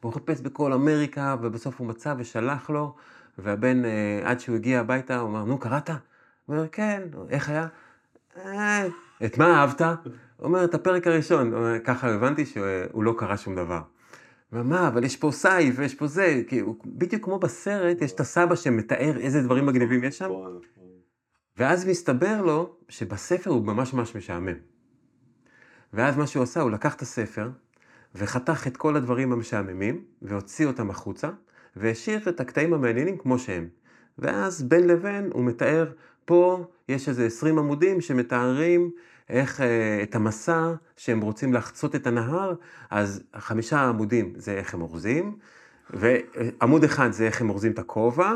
[0.01, 2.95] והוא חיפש בכל אמריקה, ובסוף הוא מצא ושלח לו,
[3.37, 5.89] והבן, אה, עד שהוא הגיע הביתה, הוא אמר, נו, קראת?
[5.89, 5.97] הוא
[6.55, 7.67] אומר, כן, איך היה?
[8.37, 8.87] "אה,
[9.25, 9.81] את מה אהבת?
[9.81, 9.95] הוא
[10.39, 11.53] אומר, את הפרק הראשון.
[11.53, 13.81] הוא אומר, ככה הבנתי שהוא לא קרא שום דבר.
[14.49, 18.01] הוא אומר, מה, אבל יש פה סייף ויש פה זה, כי הוא, בדיוק כמו בסרט,
[18.01, 20.84] יש את הסבא שמתאר איזה דברים מגניבים יש שם, נכון, נכון.
[21.57, 24.57] ואז מסתבר לו שבספר הוא ממש ממש משעמם.
[25.93, 27.49] ואז מה שהוא עשה, הוא לקח את הספר,
[28.15, 31.29] וחתך את כל הדברים המשעממים, והוציא אותם החוצה,
[31.75, 33.67] והשאיר את הקטעים המעניינים כמו שהם.
[34.17, 35.91] ואז בין לבין הוא מתאר,
[36.25, 38.91] פה יש איזה 20 עמודים שמתארים
[39.29, 42.53] איך אה, את המסע שהם רוצים לחצות את הנהר,
[42.89, 45.37] אז חמישה עמודים זה איך הם אורזים,
[45.89, 48.31] ועמוד אחד זה איך הם אורזים את הכובע,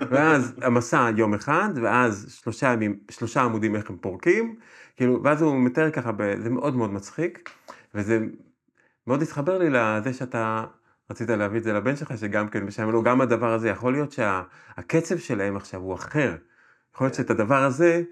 [0.00, 4.56] ואז המסע יום אחד, ואז שלושה, ימים, שלושה עמודים איך הם פורקים,
[4.96, 7.50] כאילו, ואז הוא מתאר ככה, ב- זה מאוד מאוד מצחיק,
[7.94, 8.18] וזה
[9.06, 10.64] מאוד התחבר לי לזה שאתה
[11.10, 14.12] רצית להביא את זה לבן שלך, שגם כן משעמם לו, גם הדבר הזה, יכול להיות
[14.12, 16.36] שהקצב שלהם עכשיו הוא אחר.
[16.94, 17.14] יכול להיות.
[17.14, 18.02] שאת הדבר הזה,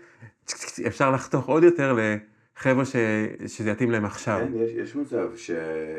[0.87, 1.97] אפשר לחתוך עוד יותר
[2.57, 2.97] לחבר'ה ש...
[3.47, 4.39] שזה יתאים להם עכשיו.
[4.39, 5.29] כן, יש, יש מצב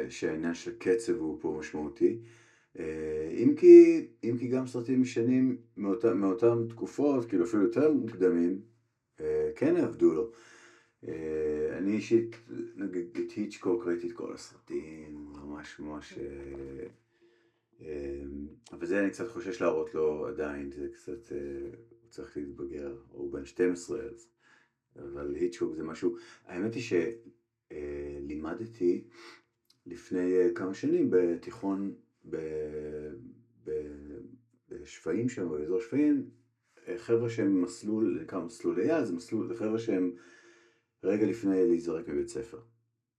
[0.10, 2.18] שהעניין של קצב הוא פה משמעותי.
[2.80, 8.62] אה, אם כי, אם כי גם סרטים ישנים מאותה, מאותן תקופות, כאילו אפילו יותר מוקדמים,
[9.20, 10.32] אה, כן עבדו לו.
[11.08, 12.36] אה, אני אישית,
[12.76, 16.14] נגיד את היצ'קוק ראיתי את כל הסרטים, ממש ממש...
[18.72, 21.32] אבל זה אני קצת חושש להראות לו עדיין, זה קצת,
[22.02, 24.28] הוא צריך להתבגר, הוא בן 12 אז.
[24.96, 26.84] אבל היצ'קוק זה משהו, האמת היא
[27.72, 29.04] שלימדתי
[29.86, 31.94] לפני כמה שנים בתיכון
[34.70, 36.30] בשפיים שם, באזור שפיים,
[36.88, 40.12] אה, חבר'ה שהם מסלול, נקרא מסלול ליד, זה מסלול, זה חבר'ה שהם
[41.04, 42.60] רגע לפני להיזרק מבית ספר.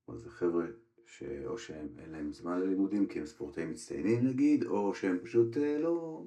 [0.09, 0.67] אז זה חבר'ה
[1.07, 5.79] שאו שהם אין להם זמן ללימודים כי הם ספורטאים מצטיינים נגיד, או שהם פשוט אה,
[5.79, 6.25] לא,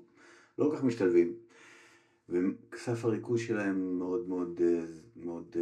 [0.58, 1.34] לא כל כך משתלבים.
[2.30, 4.86] וסף הריכוז שלהם מאוד מאוד, אה,
[5.16, 5.56] מאוד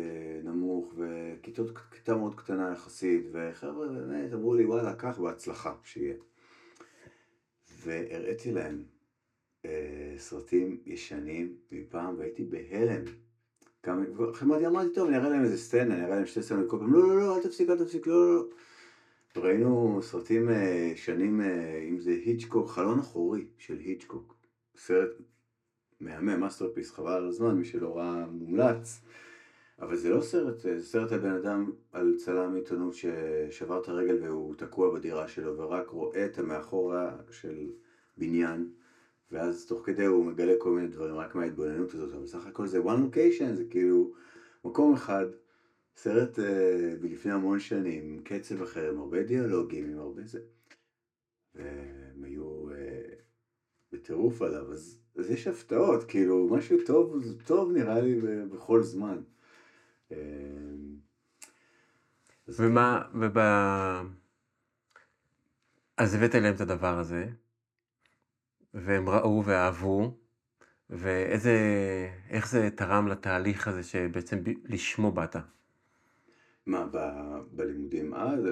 [0.43, 6.15] נמוך, וכיתות, כיתה מאוד קטנה יחסית, וחבר'ה באמת אמרו לי וואלה, קח בהצלחה, שיהיה.
[7.85, 8.83] והראיתי להם
[9.65, 13.01] אה, סרטים ישנים מפעם, והייתי בהלם.
[13.83, 14.03] כמה,
[14.43, 16.93] אמרתי, אמרתי, טוב, אני אראה להם איזה סצנה, אני אראה להם שתי סצנות, כל פעם,
[16.93, 18.43] לא, לא, לא, אל תפסיק, אל תפסיק, לא, לא, לא.
[19.41, 24.35] ראינו סרטים אה, שנים, אה, אם זה היצ'קוק, חלון אחורי של היצ'קוק.
[24.77, 25.09] סרט
[25.99, 29.01] מהמם, masterpiece, חבל על הזמן, מי שלא ראה מומלץ.
[29.79, 34.23] אבל זה לא סרט, זה סרט על בן אדם, על צלם עיתונות ששבר את הרגל
[34.23, 37.71] והוא תקוע בדירה שלו ורק רואה את המאחורה של
[38.17, 38.69] בניין
[39.31, 42.79] ואז תוך כדי הוא מגלה כל מיני דברים רק מההתבוננות הזאת, אבל בסך הכל זה
[42.79, 44.13] one location, זה כאילו
[44.65, 45.25] מקום אחד,
[45.95, 50.39] סרט אה, מלפני המון שנים, עם קצב אחר, עם הרבה דיאלוגים, עם הרבה זה.
[51.55, 53.13] והם היו אה,
[53.91, 59.21] בטירוף עליו, אז, אז יש הפתעות, כאילו משהו טוב, טוב נראה לי בכל זמן.
[60.11, 60.17] אה,
[62.47, 63.37] ומה, וב...
[65.97, 67.27] אז הבאת אליהם את הדבר הזה,
[68.73, 70.17] והם ראו ואהבו,
[70.89, 71.57] ואיזה,
[72.29, 75.35] איך זה תרם לתהליך הזה שבעצם לשמו באת?
[76.67, 76.97] מה, ב,
[77.51, 78.45] בלימודים אז?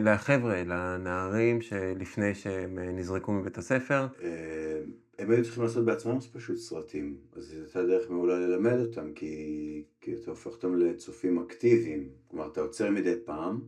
[0.00, 4.06] לחבר'ה, לנערים שלפני שהם נזרקו מבית הספר.
[4.22, 4.82] אה,
[5.18, 9.84] הם היו צריכים לעשות בעצמם פשוט סרטים, אז זו הייתה דרך מעולה ללמד אותם, כי,
[10.00, 12.08] כי אתה הופך אותם לצופים אקטיביים.
[12.28, 13.60] כלומר, אתה עוצר מדי פעם,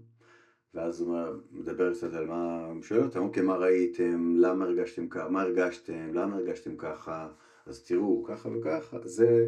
[0.74, 1.16] ואז הוא
[1.52, 6.14] מדבר קצת על מה, הוא שואל אותם, אוקיי, מה ראיתם, למה הרגשתם ככה, מה הרגשתם,
[6.14, 7.28] למה הרגשתם ככה,
[7.66, 9.46] אז תראו, ככה וככה, זה,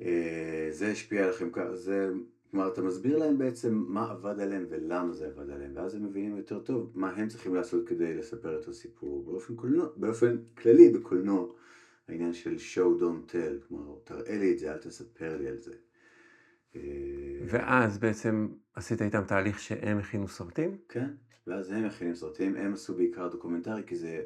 [0.00, 2.10] אה, זה השפיע עליכם ככה, זה,
[2.54, 6.36] כלומר, אתה מסביר להם בעצם מה עבד עליהם ולמה זה עבד עליהם, ואז הם מבינים
[6.36, 9.24] יותר טוב מה הם צריכים לעשות כדי לספר את הסיפור.
[9.24, 11.46] באופן, קולנוע, באופן כללי בקולנוע,
[12.08, 15.72] העניין של show don't tell, כלומר, תראה לי את זה, אל תספר לי על זה.
[16.76, 16.80] אה,
[17.46, 20.78] ואז בעצם עשית איתם תהליך שהם הכינו סרטים?
[20.88, 21.10] כן,
[21.46, 24.22] ואז הם הכינו סרטים, הם עשו בעיקר דוקומנטרי, כי זה,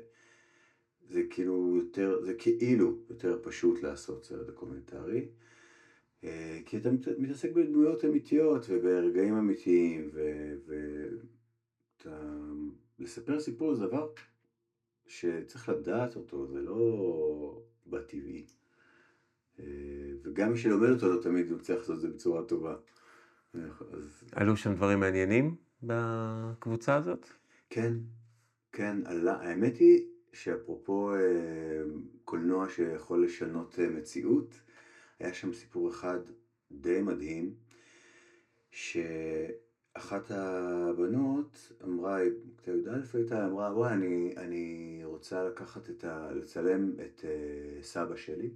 [1.08, 5.28] זה כאילו יותר, זה כאילו יותר פשוט לעשות סרט דוקומנטרי.
[6.24, 10.11] אה, כי אתה מתעסק בדמויות אמיתיות וברגעים אמיתיים,
[12.98, 14.11] ולספר סיפור זה דבר
[15.07, 18.46] שצריך לדעת אותו, זה לא בטבעי.
[19.61, 19.64] אה,
[20.22, 22.76] וגם מי שלומד אותו לא תמיד הוא צריך לעשות את זה בצורה טובה.
[23.92, 24.24] אז...
[24.33, 27.28] עלו שם דברים מעניינים בקבוצה הזאת?
[27.70, 27.92] כן,
[28.72, 29.35] כן, עלה.
[29.35, 31.18] האמת היא שאפרופו אה,
[32.24, 34.61] קולנוע שיכול לשנות מציאות,
[35.20, 36.18] היה שם סיפור אחד
[36.72, 37.54] די מדהים,
[38.70, 42.18] שאחת הבנות אמרה,
[42.57, 46.33] בכיתה י"א הייתה, אמרה, וואי, אני, אני רוצה לקחת את ה...
[46.33, 48.50] לצלם את uh, סבא שלי,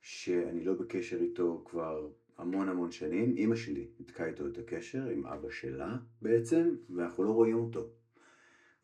[0.00, 3.36] שאני לא בקשר איתו כבר המון המון שנים.
[3.36, 7.88] אימא שלי נתקעה איתו את הקשר, עם אבא שלה בעצם, ואנחנו לא רואים אותו.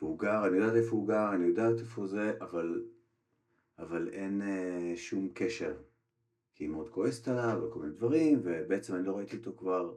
[0.01, 2.85] והוא גר, אני יודעת איפה הוא גר, אני יודעת איפה זה, אבל,
[3.79, 5.75] אבל אין uh, שום קשר.
[6.59, 9.95] כי היא מאוד כועסת עליו וכל מיני דברים, ובעצם אני לא ראיתי אותו כבר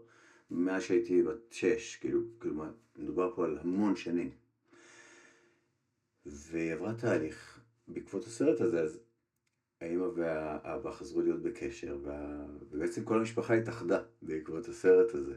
[0.51, 2.63] מאז שהייתי בת שש, כאילו, כאילו,
[2.97, 4.29] מדובר פה על המון שנים.
[6.25, 8.99] והיא עברה תהליך בעקבות הסרט הזה, אז
[9.81, 12.45] האמא והאבא חזרו להיות בקשר, וה...
[12.71, 15.35] ובעצם כל המשפחה התאחדה בעקבות הסרט הזה.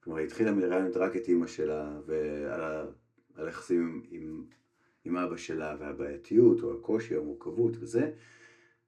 [0.00, 4.44] כלומר, היא התחילה מלראיינות רק את אימא שלה, ועל היחסים עם, עם,
[5.04, 8.12] עם אבא שלה, והבעייתיות, או הקושי, או המורכבות וזה,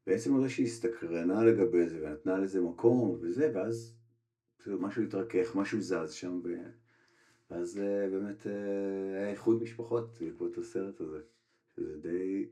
[0.06, 3.94] בעצם על זה שהיא הסתקרנה לגבי זה, ונתנה לזה מקום וזה, ואז
[4.66, 6.48] משהו התרכך, משהו זז שם, ו...
[7.50, 8.52] ואז אה, באמת אה,
[9.18, 11.18] היה איחוד משפחות בעקבות הסרט הזה.
[11.76, 12.48] שזה די,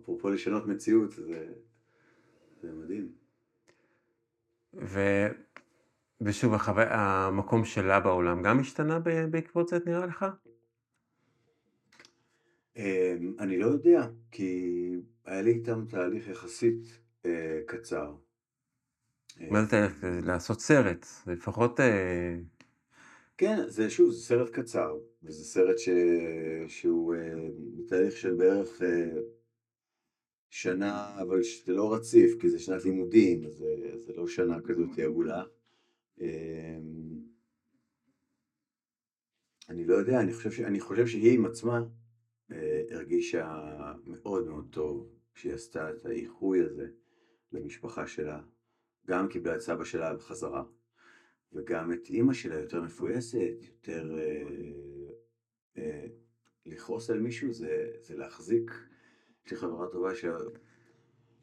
[0.00, 1.52] אפרופו לשנות מציאות, זה,
[2.62, 3.12] זה מדהים.
[4.74, 5.00] ו...
[6.20, 6.72] ושוב, החו...
[6.76, 8.98] המקום שלה בעולם גם השתנה
[9.30, 10.26] בעקבות זה, נראה לך?
[12.80, 14.90] אמ, אני לא יודע, כי
[15.24, 18.14] היה לי איתם תהליך יחסית אה, קצר.
[19.50, 20.04] מה זה תהליך?
[20.22, 21.80] לעשות סרט, לפחות...
[21.80, 22.36] אה...
[23.38, 25.88] כן, זה שוב, זה סרט קצר, וזה סרט ש...
[26.68, 29.20] שהוא אה, בתהליך של בערך אה,
[30.50, 33.66] שנה, אבל זה לא רציף, כי זה שנת לימודים, אז זה,
[33.98, 35.42] זה לא שנה כזאת עגולה.
[36.20, 36.78] אה,
[39.68, 40.60] אני לא יודע, אני חושב, ש...
[40.60, 41.82] אני חושב שהיא עם עצמה אה,
[42.90, 43.64] הרגישה
[44.06, 46.88] מאוד מאוד טוב כשהיא עשתה את האיחוי הזה
[47.52, 48.42] למשפחה שלה.
[49.06, 50.64] גם קיבלה את סבא שלה בחזרה,
[51.52, 54.18] וגם את אימא שלה יותר מפויסת, יותר...
[54.18, 54.42] אה,
[55.78, 56.06] אה,
[56.66, 58.70] לכעוס על מישהו זה, זה להחזיק.
[59.46, 60.24] יש לי חברה טובה ש...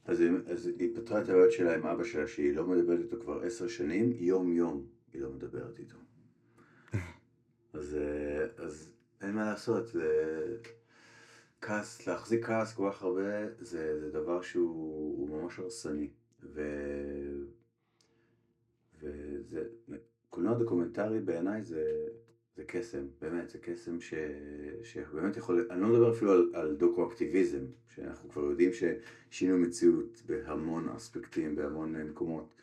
[0.06, 3.42] אז, אז היא פתרה את הבעיות שלה עם אבא שלה, שהיא לא מדברת איתו כבר
[3.42, 5.98] עשר שנים, יום יום היא לא מדברת איתו.
[7.74, 8.92] אז, אה, אז
[9.22, 10.58] אין מה לעשות, זה...
[11.62, 16.10] כעס, להחזיק כעס כל כך הרבה, זה, זה דבר שהוא ממש הרסני.
[16.44, 16.62] ו...
[19.02, 19.64] וזה,
[20.30, 22.08] קולנוע דוקומנטרי בעיניי זה,
[22.56, 24.14] זה קסם, באמת, זה קסם ש,
[24.84, 30.90] שבאמת יכול, אני לא מדבר אפילו על, על דוקו-אקטיביזם, שאנחנו כבר יודעים ששינו מציאות בהמון
[30.90, 32.54] אספקטים, בהמון מקומות.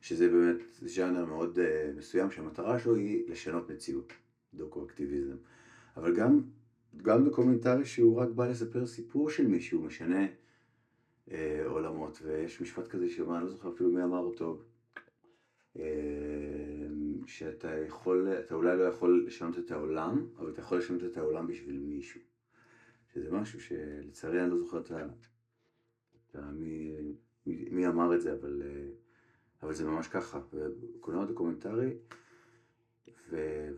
[0.00, 4.12] שזה באמת ז'אנר מאוד uh, מסוים שהמטרה שלו היא לשנות מציאות,
[4.54, 5.36] דוקו-אקטיביזם.
[5.96, 6.42] אבל גם,
[6.96, 10.26] גם דוקומנטרי שהוא רק בא לספר סיפור של מישהו, משנה
[11.28, 11.32] uh,
[11.66, 14.62] עולמות, ויש משפט כזה שאומר, אני לא זוכר אפילו מי אמר אותו,
[15.76, 15.80] uh,
[17.26, 21.46] שאתה יכול, אתה אולי לא יכול לשנות את העולם, אבל אתה יכול לשנות את העולם
[21.46, 22.20] בשביל מישהו.
[23.14, 26.50] שזה משהו שלצערי אני לא זוכר את ה...
[26.52, 26.96] מי,
[27.46, 28.62] מי, מי אמר את זה, אבל...
[28.62, 29.02] Uh,
[29.62, 30.40] אבל זה ממש ככה,
[31.00, 31.92] קולנוע דוקומנטרי,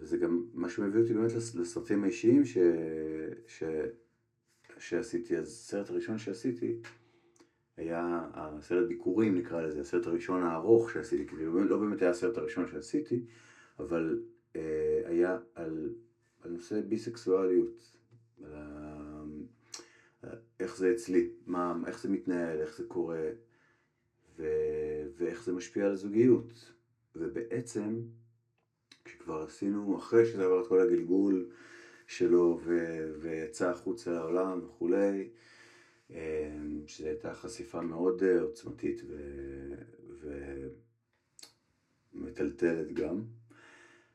[0.00, 2.58] וזה גם מה שמביא אותי באמת לסרטים האישיים ש...
[3.46, 3.62] ש...
[4.78, 6.78] שעשיתי, אז הסרט הראשון שעשיתי
[7.76, 12.66] היה הסרט ביקורים נקרא לזה, הסרט הראשון הארוך שעשיתי, כאילו לא באמת היה הסרט הראשון
[12.68, 13.24] שעשיתי,
[13.78, 14.22] אבל
[14.56, 15.94] אה, היה על,
[16.40, 17.96] על נושא ביסקסואליות,
[18.44, 18.52] על
[20.60, 23.28] איך זה אצלי, מה, איך זה מתנהל, איך זה קורה,
[24.36, 24.46] ו...
[25.16, 26.72] ואיך זה משפיע על הזוגיות.
[27.16, 28.00] ובעצם,
[29.24, 31.50] כשכבר עשינו, אחרי שזה עבר את כל הגלגול
[32.06, 32.78] שלו ו...
[33.20, 35.28] ויצא החוצה לעולם וכולי,
[36.10, 39.16] אמ, שזו הייתה חשיפה מאוד אה, עוצמתית ו...
[42.14, 43.22] ומטלטלת גם.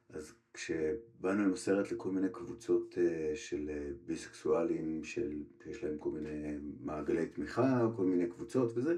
[0.10, 5.44] אז כשבאנו עם הסרט לכל מיני קבוצות אה, של אה, ביסקסואלים, של...
[5.64, 8.96] שיש להם כל מיני מעגלי תמיכה, כל מיני קבוצות וזה,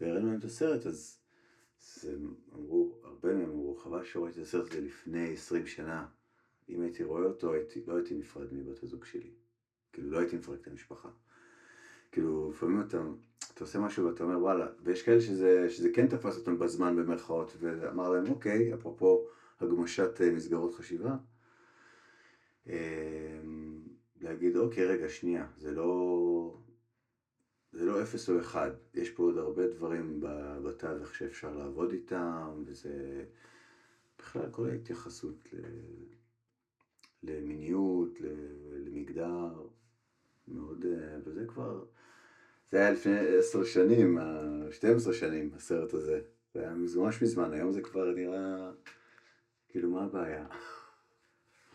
[0.00, 1.19] והראינו להם את הסרט, אז
[2.08, 6.06] הם אמרו, הרבה מהם אמרו, חבל שראיתי את הסרט הזה לפני 20 שנה.
[6.68, 9.30] אם הייתי רואה אותו, הייתי, לא הייתי נפרד מבת הזוג שלי.
[9.92, 11.08] כאילו, לא הייתי מפרק את המשפחה.
[12.12, 13.02] כאילו, לפעמים אתה,
[13.54, 17.56] אתה עושה משהו ואתה אומר, וואלה, ויש כאלה שזה, שזה כן תפס אותם בזמן במרכאות,
[17.60, 19.26] ואמר להם, אוקיי, אפרופו
[19.60, 21.16] הגמשת אה, מסגרות חשיבה,
[22.66, 22.72] אמ,
[24.20, 26.58] להגיד, אוקיי, רגע, שנייה, זה לא,
[27.72, 30.20] זה לא אפס או אחד, יש פה עוד הרבה דברים
[30.64, 33.24] בתווך שאפשר לעבוד איתם, וזה
[34.18, 35.56] בכלל כל ההתייחסות ל...
[37.22, 38.18] למיניות,
[38.72, 39.66] למגדר,
[40.48, 40.84] מאוד,
[41.24, 41.84] וזה כבר,
[42.70, 44.18] זה היה לפני עשר שנים,
[44.70, 46.20] שתים עשרה שנים, הסרט הזה,
[46.54, 48.70] זה היה ממש מזמן, היום זה כבר נראה,
[49.68, 50.46] כאילו מה הבעיה?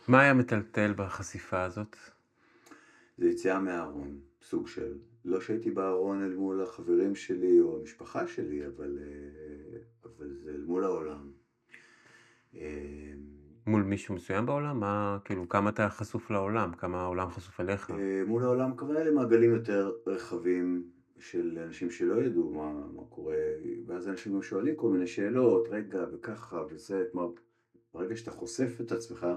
[0.08, 1.96] מה היה מטלטל בחשיפה הזאת?
[3.18, 4.98] זה יציאה מהארון, סוג של.
[5.26, 10.64] לא שהייתי בארון אל מול החברים שלי או המשפחה שלי, אבל, אה, אבל זה אל
[10.68, 11.32] מול העולם.
[12.56, 13.14] אה,
[13.68, 14.80] מול מישהו מסוים בעולם?
[14.80, 16.74] מה, כאילו, כמה אתה חשוף לעולם?
[16.74, 17.92] כמה העולם חשוף אליך?
[17.92, 23.36] אה, מול העולם, כמובן אלה מעגלים יותר רחבים של אנשים שלא ידעו מה, מה קורה,
[23.86, 27.32] ואז אנשים גם שואלים כל מיני שאלות, רגע, וככה, וזה, כלומר,
[27.94, 29.28] ברגע שאתה חושף את עצמך,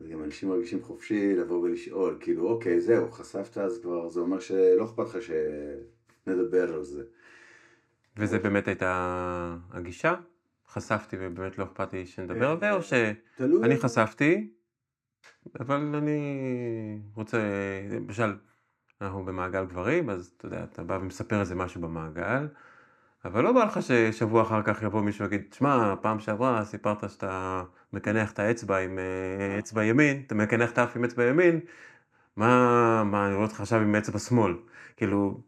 [0.00, 4.40] אז גם אנשים מרגישים חופשי לבוא ולשאול, כאילו, אוקיי, זהו, חשפת אז כבר, זה אומר
[4.40, 7.02] שלא אכפת לך שנדבר על זה.
[8.16, 10.14] וזה באמת הייתה הגישה?
[10.68, 14.50] חשפתי ובאמת לא אכפת לי שנדבר על זה, או שאני חשפתי,
[15.60, 17.38] אבל אני רוצה,
[17.90, 18.36] למשל,
[19.00, 22.48] אנחנו במעגל גברים, אז אתה יודע, אתה בא ומספר איזה משהו במעגל,
[23.24, 27.62] אבל לא בא לך ששבוע אחר כך יבוא מישהו ויגיד, שמע, פעם שעברה סיפרת שאתה
[27.92, 31.60] מקנח את האצבע עם אה, אצבע ימין, אתה מקנח את האף עם אצבע ימין,
[32.36, 34.54] מה, מה, אני רואה אותך עכשיו עם אצבע שמאל.
[34.96, 35.40] כאילו,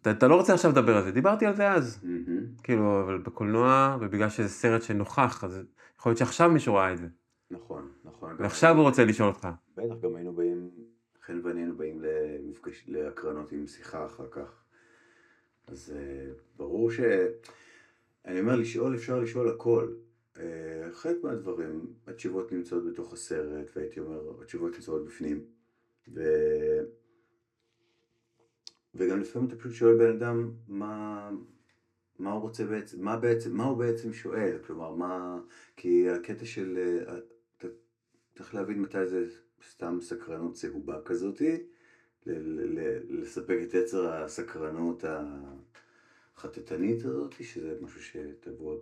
[0.00, 2.00] אתה, אתה לא רוצה עכשיו לדבר על זה, דיברתי על זה אז.
[2.02, 2.62] Mm-hmm.
[2.62, 5.60] כאילו, אבל בקולנוע, ובגלל שזה סרט שנוכח, אז
[5.98, 7.06] יכול להיות שעכשיו מישהו ראה את זה.
[7.50, 8.36] נכון, נכון.
[8.38, 9.48] ועכשיו הוא רוצה לשאול אותך.
[9.76, 10.70] בטח, גם היינו באים,
[11.22, 14.64] חן ואני היינו באים למפגש, להקרנות עם שיחה אחר כך.
[15.66, 17.00] אז uh, ברור ש...
[18.24, 19.88] אני אומר, לשאול אפשר לשאול הכל.
[20.34, 20.38] Uh,
[20.92, 25.44] חלק מהדברים, התשובות נמצאות בתוך הסרט, והייתי אומר, התשובות נמצאות בפנים.
[26.14, 26.20] ו...
[28.94, 31.30] וגם לפעמים אתה פשוט שואל בן אדם מה,
[32.18, 35.40] מה הוא רוצה בעצם, מה בעצם, מה הוא בעצם שואל, כלומר, מה,
[35.76, 37.18] כי הקטע של, אה,
[37.56, 37.68] אתה
[38.34, 39.26] צריך להבין מתי זה
[39.70, 41.66] סתם סקרנות צהובה כזאתי,
[43.08, 45.04] לספק את יצר הסקרנות
[46.36, 48.76] החטטנית הזאת, שזה משהו שטבוע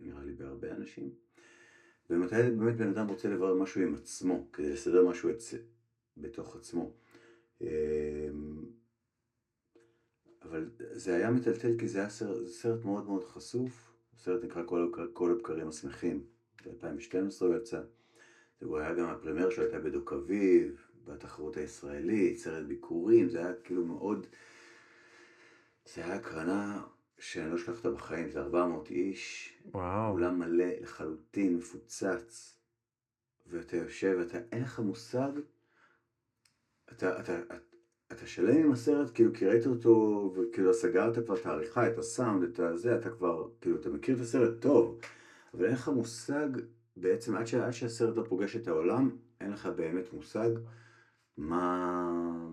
[0.00, 1.10] נראה לי בהרבה אנשים.
[2.10, 5.36] ומתי באמת בן אדם רוצה לברר משהו עם עצמו, כדי לסדר משהו את,
[6.16, 6.92] בתוך עצמו.
[7.60, 7.66] אמ,
[10.42, 14.62] אבל זה היה מטלטל כי זה היה סרט, זה סרט מאוד מאוד חשוף, הסרט נקרא
[14.66, 16.22] כל, כל הבקרים השמחים,
[16.64, 17.80] ב-2012 הוא יצא.
[18.60, 23.84] זה היה גם הפרמייר שלו הייתה בדוק אביב, בתחרות הישראלית, סרט ביקורים, זה היה כאילו
[23.84, 24.26] מאוד...
[25.94, 26.82] זה היה הקרנה
[27.18, 30.12] שאני לא אשכח אותה בחיים, זה 400 איש, וואו.
[30.12, 32.58] אולם מלא לחלוטין, מפוצץ,
[33.46, 35.30] ואתה יושב, ואתה, אין לך מושג,
[36.92, 37.54] אתה, אתה, אתה,
[38.12, 42.42] אתה שלם עם הסרט, כאילו, כי ראית אותו, וכאילו סגרת כבר את העריכה, את הסאונד,
[42.42, 44.98] את הזה, אתה כבר, כאילו, אתה מכיר את הסרט טוב,
[45.54, 46.48] אבל אין לך מושג,
[46.96, 49.10] בעצם, עד, ש, עד שהסרט לא פוגש את העולם,
[49.40, 50.50] אין לך באמת מושג
[51.36, 52.47] מה...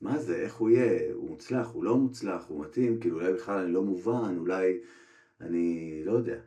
[0.00, 3.58] מה זה, איך הוא יהיה, הוא מוצלח, הוא לא מוצלח, הוא מתאים, כאילו אולי בכלל
[3.58, 4.80] אני לא מובן, אולי
[5.40, 6.40] אני לא יודע,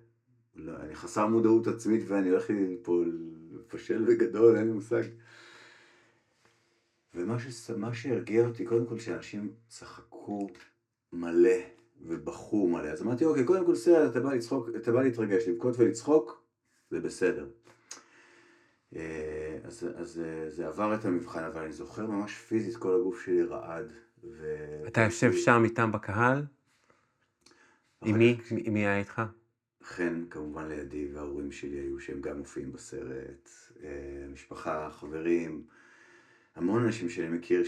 [0.55, 2.45] לא, אני חסר מודעות עצמית ואני הולך
[2.81, 3.03] פה
[3.51, 5.03] לפשל בגדול, אין לי מושג.
[7.15, 7.93] ומה.
[7.93, 10.47] שהרגיע אותי, קודם כל שאנשים צחקו
[11.13, 11.57] מלא
[12.01, 12.87] ובכו מלא.
[12.87, 16.43] אז אמרתי, אוקיי, קודם כל סרט, אתה בא לצחוק, אתה בא להתרגש, לבכות ולצחוק,
[16.89, 17.47] זה בסדר.
[18.95, 23.25] אה, אז, אז אה, זה עבר את המבחן, אבל אני זוכר ממש פיזית, כל הגוף
[23.25, 23.91] שלי רעד.
[24.23, 24.55] ו...
[24.87, 26.45] אתה יושב שם איתם בקהל?
[28.05, 28.37] עם מי?
[28.71, 29.21] מי היה איתך?
[29.83, 33.49] חן כמובן לידי וההורים שלי היו שהם גם מופיעים בסרט,
[33.83, 35.63] אה, משפחה, חברים,
[36.55, 37.63] המון אנשים שאני מכיר,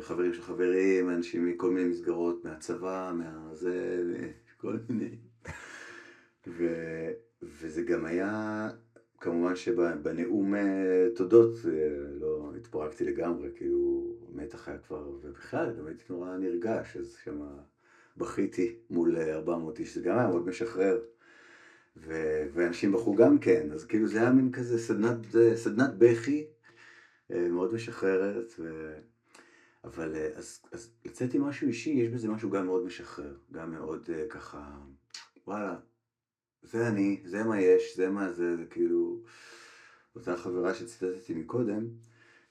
[0.00, 4.02] חברים של חברים, אנשים מכל מיני מסגרות, מהצבא, מהזה,
[4.56, 5.16] כל מיני.
[6.46, 6.66] ו,
[7.42, 8.68] וזה גם היה,
[9.22, 11.70] כמובן שבנאום אה, תודות אה,
[12.20, 17.58] לא התפורקתי לגמרי, כאילו מתח היה כבר, ובכלל גם הייתי נורא נרגש, אז שמה
[18.16, 21.00] בכיתי מול 400 איש, זה גם היה מאוד משחרר.
[21.96, 25.16] ו- ואנשים בחרו גם כן, אז כאילו זה היה מין כזה סדנת,
[25.54, 26.46] סדנת בכי
[27.32, 28.94] אה, מאוד משחררת, ו...
[29.84, 33.70] אבל אה, אז, אז לצאת עם משהו אישי, יש בזה משהו גם מאוד משחרר, גם
[33.70, 34.70] מאוד ככה,
[35.46, 35.76] וואלה,
[36.62, 39.22] זה אני, זה מה יש, זה מה זה, זה כאילו,
[40.14, 41.88] אותה חברה שציטטתי מקודם,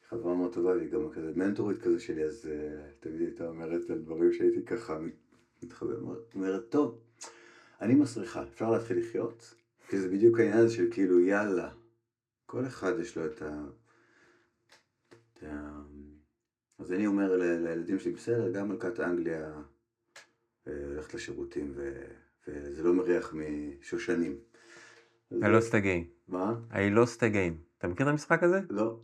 [0.09, 3.99] חברה מאוד טובה, והיא גם כזה מנטורית כזה שלי, אז uh, תמיד הייתה אומרת על
[3.99, 4.99] דברים שהייתי ככה
[5.63, 6.99] מתחבר, אומרת, טוב,
[7.81, 9.55] אני מסריחה, אפשר להתחיל לחיות?
[9.87, 11.71] כי זה בדיוק העניין הזה של כאילו, יאללה,
[12.45, 13.65] כל אחד יש לו את ה...
[15.09, 15.81] את ה...
[16.79, 19.61] אז אני אומר לילדים שלי, בסדר, גם מלכת אנגליה
[20.67, 22.05] אה, הולכת לשירותים, ו...
[22.47, 24.37] וזה לא מריח משושנים.
[25.31, 26.27] I lost the game.
[26.27, 26.53] מה?
[26.71, 27.77] I lost the game.
[27.77, 28.59] אתה מכיר את המשחק הזה?
[28.69, 28.99] לא.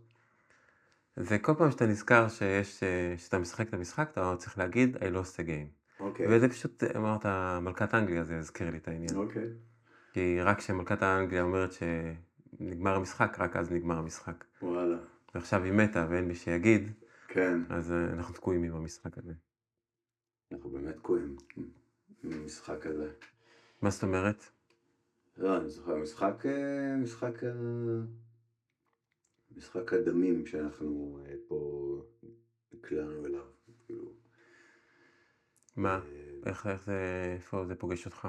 [1.18, 5.00] זה כל פעם שאתה נזכר שיש, אה, שאתה משחק את המשחק, אתה צריך להגיד I
[5.00, 6.00] lost the game.
[6.00, 6.26] אוקיי.
[6.30, 7.26] וזה פשוט, אמרת,
[7.62, 9.16] מלכת אנגליה, זה הזכיר לי את העניין.
[9.16, 9.50] אוקיי.
[10.14, 14.46] כי רק כשמלכת האנגליה אומרת שנגמר המשחק, רק אז נגמר המשחק.
[14.62, 14.98] וואלה.
[15.36, 16.92] ועכשיו היא מתה ואין מי שיגיד,
[17.28, 17.60] כן.
[17.70, 19.34] אז אה, אנחנו תקועים עם המשחק הזה.
[20.52, 21.36] אנחנו באמת תקועים
[22.24, 23.10] עם המשחק הזה.
[23.82, 24.44] מה זאת אומרת?
[25.38, 27.50] לא, אני זוכר, משחק, אה, משחק, אה,
[29.56, 32.02] משחק הדמים שאנחנו פה
[32.74, 33.46] נקלענו אליו,
[33.86, 34.14] כאילו.
[35.76, 36.02] מה?
[36.46, 38.28] איך, איך זה, איפה זה פוגש אותך?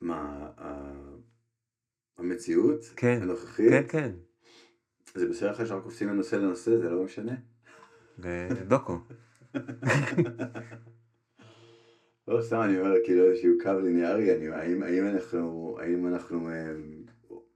[0.00, 0.50] מה,
[2.18, 2.80] המציאות?
[2.96, 3.18] כן.
[3.22, 3.70] הנוכחית?
[3.70, 4.12] כן, כן.
[5.14, 7.34] זה בסדר לך שאנחנו קופצים מנושא לנושא, זה לא משנה?
[8.18, 8.98] זה דוקו.
[12.30, 16.72] לא, סתם אני אומר, כאילו איזשהו קו ליניארי, אני, האם, האם אנחנו, האם אנחנו אה,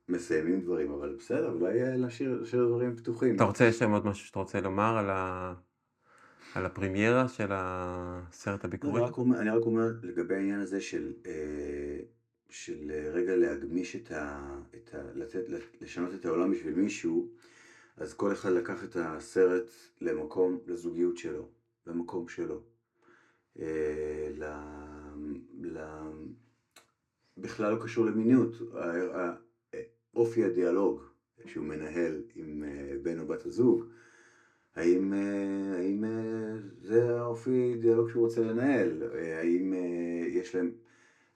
[0.09, 3.37] מסיימים דברים, אבל בסדר, אולי אה, להשאיר, להשאיר דברים פתוחים.
[3.37, 5.55] אתה רוצה, יש שם עוד משהו שאתה רוצה לומר על, ה...
[6.55, 9.01] על הפרימיירה של הסרט הביקורי?
[9.01, 11.99] אני רק אומר, אני רק אומר לגבי העניין הזה של, אה,
[12.51, 14.55] של רגע להגמיש את ה...
[14.75, 15.45] את ה לתת,
[15.81, 17.29] לשנות את העולם בשביל מישהו,
[17.97, 19.71] אז כל אחד לקח את הסרט
[20.01, 21.49] למקום, לזוגיות שלו,
[21.87, 22.74] למקום שלו.
[23.59, 24.45] אה, ל...
[25.61, 25.79] ל...
[27.37, 28.57] בכלל לא קשור למיניות,
[30.17, 31.01] אופי הדיאלוג
[31.47, 33.85] שהוא מנהל עם אה, בן או בת הזוג,
[34.75, 36.05] האם, אה, האם
[36.81, 39.03] זה האופי דיאלוג שהוא רוצה לנהל,
[39.39, 39.75] האם
[40.29, 40.71] יש להם,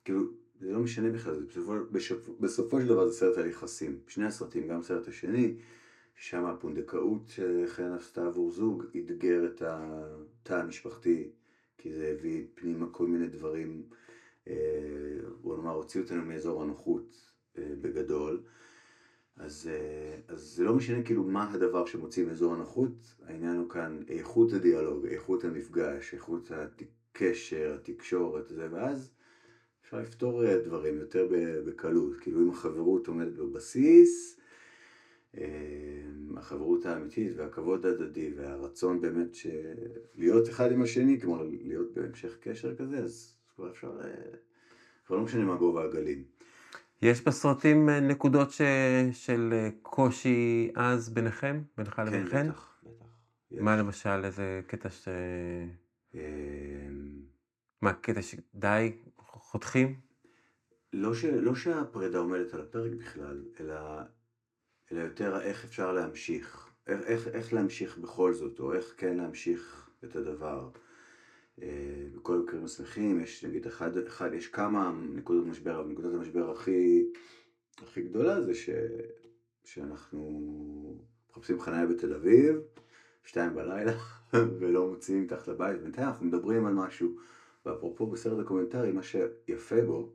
[0.04, 0.22] כאילו,
[0.60, 4.68] זה לא משנה בכלל, בסופו, בסופו, בסופו של דבר זה סרט על יחסים, שני הסרטים,
[4.68, 5.56] גם הסרט השני,
[6.14, 11.30] שם הפונדקאות שחן עשתה עבור זוג, אתגר את התא המשפחתי
[11.78, 13.82] כי זה הביא פנימה כל מיני דברים,
[14.48, 14.54] אה,
[15.40, 18.42] בוא נאמר, הוציא אותנו מאזור הנוחות אה, בגדול.
[19.36, 24.02] אז, אה, אז זה לא משנה כאילו מה הדבר שמוציא מאזור הנוחות, העניין הוא כאן
[24.08, 29.10] איכות הדיאלוג, איכות המפגש, איכות הקשר, התקשורת, זה, ואז
[29.84, 31.28] אפשר לפתור דברים יותר
[31.66, 34.37] בקלות, כאילו אם החברות עומדת בבסיס,
[36.36, 39.36] החברות האמיתית והכבוד ההדדי והרצון באמת
[40.14, 44.10] להיות אחד עם השני, כמו להיות בהמשך קשר כזה, אז כבר אפשר, אה,
[45.06, 46.24] כבר לא משנה מה גובה הגלים.
[47.02, 48.62] יש בסרטים אה, נקודות ש...
[49.12, 51.62] של אה, קושי עז ביניכם?
[51.76, 52.30] בינך כן, לבינכם?
[52.30, 53.62] כן, בטח, בטח.
[53.62, 55.08] מה למשל, איזה קטע ש...
[57.82, 59.94] מה, קטע שדי חותכים?
[60.92, 61.24] לא, ש...
[61.24, 63.74] לא שהפרידה עומדת על הפרק בכלל, אלא
[64.92, 69.90] אלא יותר איך אפשר להמשיך, איך, איך, איך להמשיך בכל זאת, או איך כן להמשיך
[70.04, 70.68] את הדבר.
[71.62, 76.50] אה, בכל המקרים השמחים, יש נגיד אחד, אחד, יש כמה נקודות משבר, אבל נקודת המשבר
[76.50, 77.04] הכי,
[77.78, 78.70] הכי גדולה זה ש,
[79.64, 80.98] שאנחנו
[81.30, 82.56] מחפשים חניה בתל אביב,
[83.24, 83.92] שתיים בלילה,
[84.58, 87.16] ולא מוצאים מתחת לבית, בינתיים אנחנו מדברים על משהו,
[87.66, 90.12] ואפרופו בסרט דוקומנטרי, מה שיפה בו,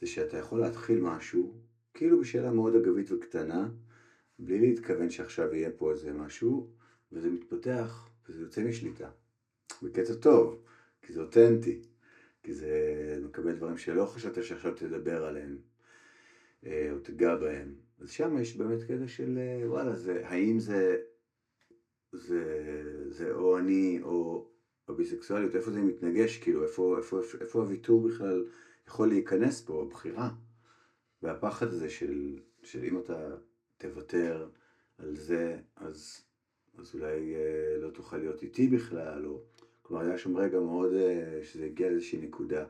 [0.00, 1.54] זה שאתה יכול להתחיל משהו,
[1.94, 3.68] כאילו בשאלה מאוד אגבית וקטנה,
[4.40, 6.70] בלי להתכוון שעכשיו יהיה פה איזה משהו,
[7.12, 9.10] וזה מתפתח, וזה יוצא משליטה.
[9.82, 10.62] בקטע טוב,
[11.02, 11.82] כי זה אותנטי,
[12.42, 15.58] כי זה מקבל דברים שלא חשבת שעכשיו תדבר עליהם,
[16.66, 17.74] אה, או תיגע בהם.
[17.98, 20.96] אז שם יש באמת קטע של אה, וואלה, זה, האם זה,
[22.12, 22.44] זה,
[23.08, 24.48] זה או אני או
[24.88, 28.46] הביסקסואליות, איפה זה מתנגש, כאילו, איפה, איפה, איפה, איפה הוויתור בכלל
[28.88, 30.30] יכול להיכנס פה, הבחירה.
[31.22, 33.36] והפחד הזה של, של אם אתה
[33.80, 34.48] תוותר
[34.98, 36.20] על זה, אז,
[36.78, 39.42] אז אולי אה, לא תוכל להיות איתי בכלל, או...
[39.82, 42.64] כלומר, היה שם רגע מאוד, אה, שזה הגיע לאיזושהי נקודה.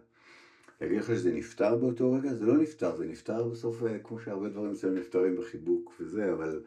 [0.81, 2.35] להגיד לך שזה נפתר באותו רגע?
[2.35, 6.63] זה לא נפתר, זה נפתר בסוף, אה, כמו שהרבה דברים מסוימים נפתרים בחיבוק וזה, אבל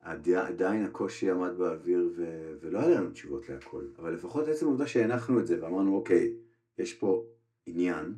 [0.00, 2.52] עדיין הקושי עמד באוויר ו...
[2.60, 3.84] ולא היה לנו תשובות להכל.
[3.98, 6.32] אבל לפחות עצם העובדה שהנחנו את זה ואמרנו, אוקיי,
[6.78, 7.24] יש פה
[7.66, 8.14] עניין,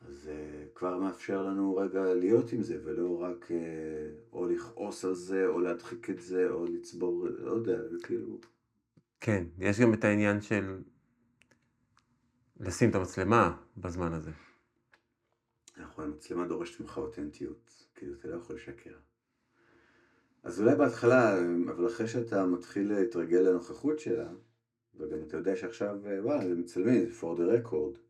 [0.00, 3.54] אז uh, כבר מאפשר לנו רגע להיות עם זה, ולא רק uh,
[4.32, 8.40] או לכעוס על זה, או להדחיק את זה, או לצבור, לא יודע, זה כאילו...
[9.20, 10.82] כן, יש גם את העניין של
[12.60, 14.30] לשים את המצלמה בזמן הזה.
[15.76, 18.94] נכון, המצלמה דורשת ממך אותנטיות, כאילו אתה לא יכול לשקר.
[20.42, 21.38] אז אולי בהתחלה,
[21.70, 24.30] אבל אחרי שאתה מתחיל להתרגל לנוכחות שלה,
[24.94, 28.09] וגם אתה יודע שעכשיו, אה, וואלה, זה מצלמים, זה for the record.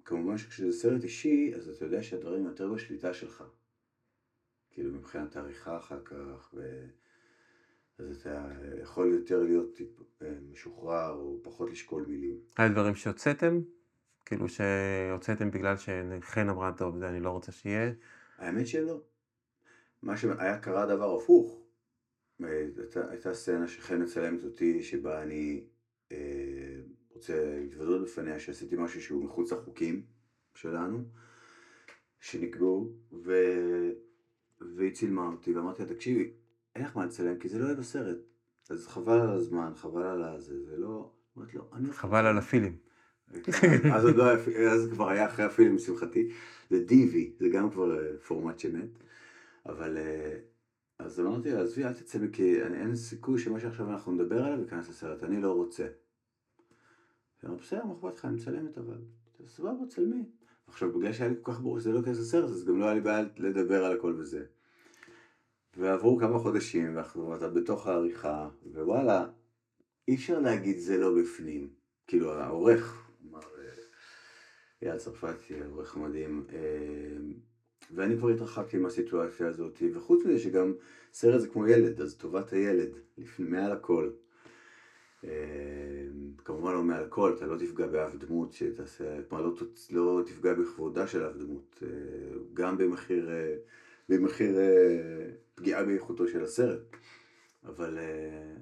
[0.00, 3.44] וכמובן שכשזה סרט אישי, אז אתה יודע שהדברים יותר בשליטה שלך.
[4.70, 6.86] כאילו מבחינת העריכה אחר כך, ו...
[7.98, 8.48] אז אתה
[8.82, 9.88] יכול יותר להיות טיפ,
[10.50, 12.40] משוחרר או פחות לשקול מילים.
[12.56, 13.60] היה דברים שהוצאתם?
[14.24, 17.92] כאילו שהוצאתם בגלל שחן אמרה, טוב, זה אני לא רוצה שיהיה?
[18.38, 19.00] האמת שלא.
[20.02, 21.60] מה שהיה קרה דבר הפוך.
[22.40, 25.64] הייתה, הייתה סצנה שחן מצלמת אותי, שבה אני
[26.12, 26.16] אה,
[27.14, 30.02] רוצה להתוודות בפניה שעשיתי משהו שהוא מחוץ לחוקים
[30.54, 31.04] שלנו,
[32.20, 33.32] שנקבעו, ו...
[34.76, 36.32] והיא צילמה אותי, ואמרתי לה, תקשיבי,
[36.74, 38.16] אין לך מה לצלם, כי זה לא יהיה בסרט.
[38.70, 41.12] אז חבל על הזמן, חבל על הזה, זה לא...
[41.38, 41.92] אמרתי לו, אני...
[41.92, 42.76] חבל על הפילים.
[43.94, 46.28] אז עוד לא היה, אז כבר היה אחרי הפילים, לשמחתי.
[46.70, 48.98] זה דיווי, זה גם כבר אה, פורמט שמת.
[49.66, 49.96] אבל...
[49.96, 50.38] אה,
[50.98, 54.88] אז אמרתי לה, עזבי, אל תצלמי, כי אין סיכוי שמה שעכשיו אנחנו נדבר עליו ייכנס
[54.88, 55.86] לסרט, אני לא רוצה.
[57.46, 58.98] אמרתי, בסדר, מה אכפת לך, אני מצלמת אבל.
[59.46, 60.24] סבבה, צלמי.
[60.66, 62.94] עכשיו, בגלל שהיה לי כל כך ברור שזה לא ייכנס לסרט, אז גם לא היה
[62.94, 64.44] לי בעיה לדבר על הכל וזה.
[65.76, 69.26] ועברו כמה חודשים, ואנחנו אתה בתוך העריכה, ווואלה,
[70.08, 71.68] אי אפשר להגיד זה לא בפנים.
[72.06, 73.74] כאילו, העורך, אמר אה,
[74.82, 77.16] אייל צרפתי, עורך מדהים, אה,
[77.90, 80.74] ואני כבר התרחקתי מהסיטואציה הזאת, וחוץ מזה שגם
[81.12, 84.10] סרט זה כמו ילד, אז טובת הילד, לפני, מעל הכל.
[85.24, 86.06] אה,
[86.44, 89.54] כמובן לא מעל הכל, אתה לא תפגע באף דמות שתעשה, כלומר לא,
[89.90, 91.82] לא תפגע בכבודה של אף דמות,
[92.54, 93.30] גם במחיר,
[94.08, 94.58] במחיר
[95.54, 96.96] פגיעה באיכותו של הסרט.
[97.66, 98.54] אבל, אה,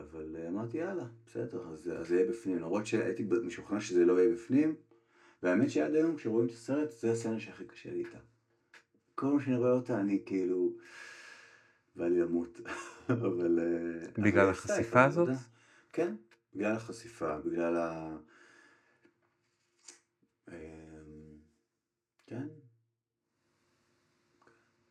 [0.00, 2.58] אבל אה, אמרתי יאללה, בסדר, אז, אז זה יהיה בפנים.
[2.58, 4.74] למרות שהייתי משוכנע שזה לא יהיה בפנים,
[5.42, 8.18] והאמת שעד היום כשרואים את הסרט, זה הסצנה שהכי קשה לי איתה.
[9.14, 10.72] כל פעם שאני רואה אותה אני כאילו,
[11.96, 12.60] בא לי למות.
[13.08, 13.58] אבל...
[13.58, 15.28] אה, בגלל החשיפה הזאת?
[15.92, 16.14] כן,
[16.54, 18.16] בגלל החשיפה, בגלל ה...
[22.26, 22.48] כן,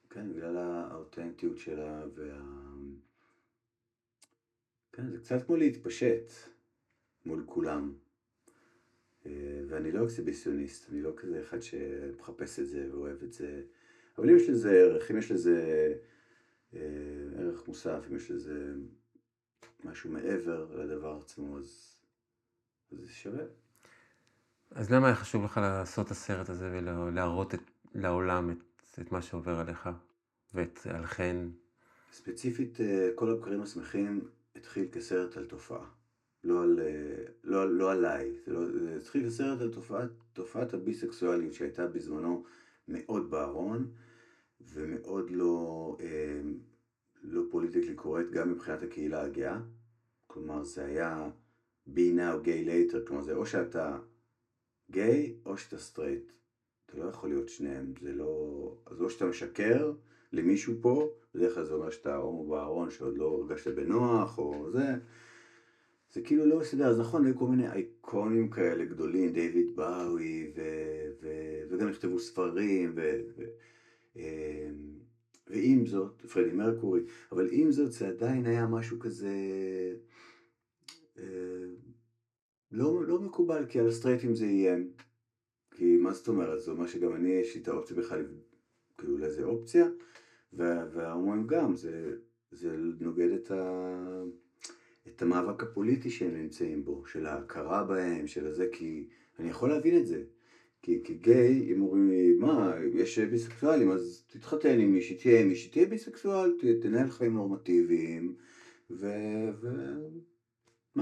[0.09, 2.41] כן, בגלל האותנטיות שלה וה...
[4.91, 6.31] כן, זה קצת כמו להתפשט
[7.25, 7.93] מול כולם.
[9.25, 13.63] אה, ואני לא אקסיביסיוניסט, אני לא כזה אחד שמחפש את זה ואוהב את זה.
[14.17, 15.93] אבל אם יש לזה ערך, אם יש לזה
[16.73, 16.79] אה,
[17.37, 18.73] ערך מוסף, אם יש לזה
[19.83, 21.95] משהו מעבר לדבר עצמו, אז,
[22.91, 23.43] אז זה שווה.
[24.71, 27.61] אז למה היה חשוב לך לעשות את הסרט הזה ולהראות את,
[27.95, 28.57] לעולם את
[29.01, 29.89] את מה שעובר עליך
[30.53, 31.37] ואת עליכן.
[32.11, 35.85] ספציפית, אה, כל הבקרים השמחים התחיל כסרט על תופעה.
[36.43, 38.61] לא, על, אה, לא, לא עליי, זה, לא,
[38.97, 42.43] התחיל כסרט על תופעת, תופעת הביסקסואליות שהייתה בזמנו
[42.87, 43.91] מאוד בארון
[44.61, 46.41] ומאוד לא, אה,
[47.23, 49.59] לא פוליטיקלי קורקט גם מבחינת הקהילה הגאה.
[50.27, 51.29] כלומר זה היה
[51.87, 53.97] bi now gay later, כלומר זה או שאתה
[54.91, 56.31] גיי או שאתה סטרייט.
[56.85, 58.73] אתה לא יכול להיות שניהם, זה לא...
[58.85, 59.93] אז או שאתה משקר,
[60.33, 64.95] למישהו פה, בדרך כלל זה אומר שאתה הומו בארון שעוד לא הרגשת בנוח או זה,
[66.13, 71.09] זה כאילו לא מסתדר, אז נכון, היו כל מיני אייקונים כאלה גדולים, דיוויד באוי, ו-
[71.21, 73.49] ו- וגם נכתבו ספרים, ו- ו-
[74.15, 74.99] אמ,
[75.49, 79.33] ועם זאת, פרדי מרקורי, אבל עם זאת זה עדיין היה משהו כזה
[81.17, 81.23] אה,
[82.71, 84.91] לא, לא מקובל, כי על הסטרייטים זה איים.
[85.71, 86.61] כי מה זאת אומרת?
[86.61, 88.25] זה אומר שגם אני, יש לי את האופציה בכלל,
[88.97, 89.87] כאילו לאיזה אופציה,
[90.53, 92.15] וההומואים גם, זה,
[92.51, 94.23] זה נוגד את, ה,
[95.07, 99.07] את המאבק הפוליטי שהם נמצאים בו, של ההכרה בהם, של הזה, כי
[99.39, 100.23] אני יכול להבין את זה.
[100.81, 105.71] כי כגיי, אם אומרים לי, מה, יש ביסקסואלים, אז תתחתן עם מישהי, תהיה עם מישהי,
[105.71, 108.35] תהיה ביסקסואל, תנהל חיים נורמטיביים,
[108.89, 109.09] ומה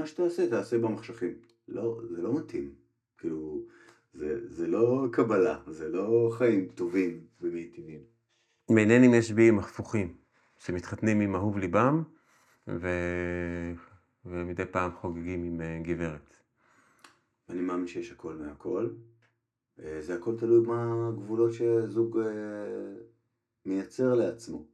[0.05, 1.33] שתעשה, תעשה במחשכים.
[1.67, 2.73] לא, זה לא מתאים.
[3.17, 3.65] כאילו,
[4.13, 8.01] זה, זה לא קבלה, זה לא חיים טובים ומיטיבים.
[8.69, 10.13] מעניין אם יש ביאים הפוכים,
[10.57, 12.03] שמתחתנים עם אהוב ליבם,
[12.67, 12.87] ו...
[14.25, 16.37] ומדי פעם חוגגים עם אה, גברת.
[17.49, 18.89] אני מאמין שיש הכל מהכל.
[19.83, 22.95] אה, זה הכל תלוי מה הגבולות שזוג אה,
[23.65, 24.65] מייצר לעצמו.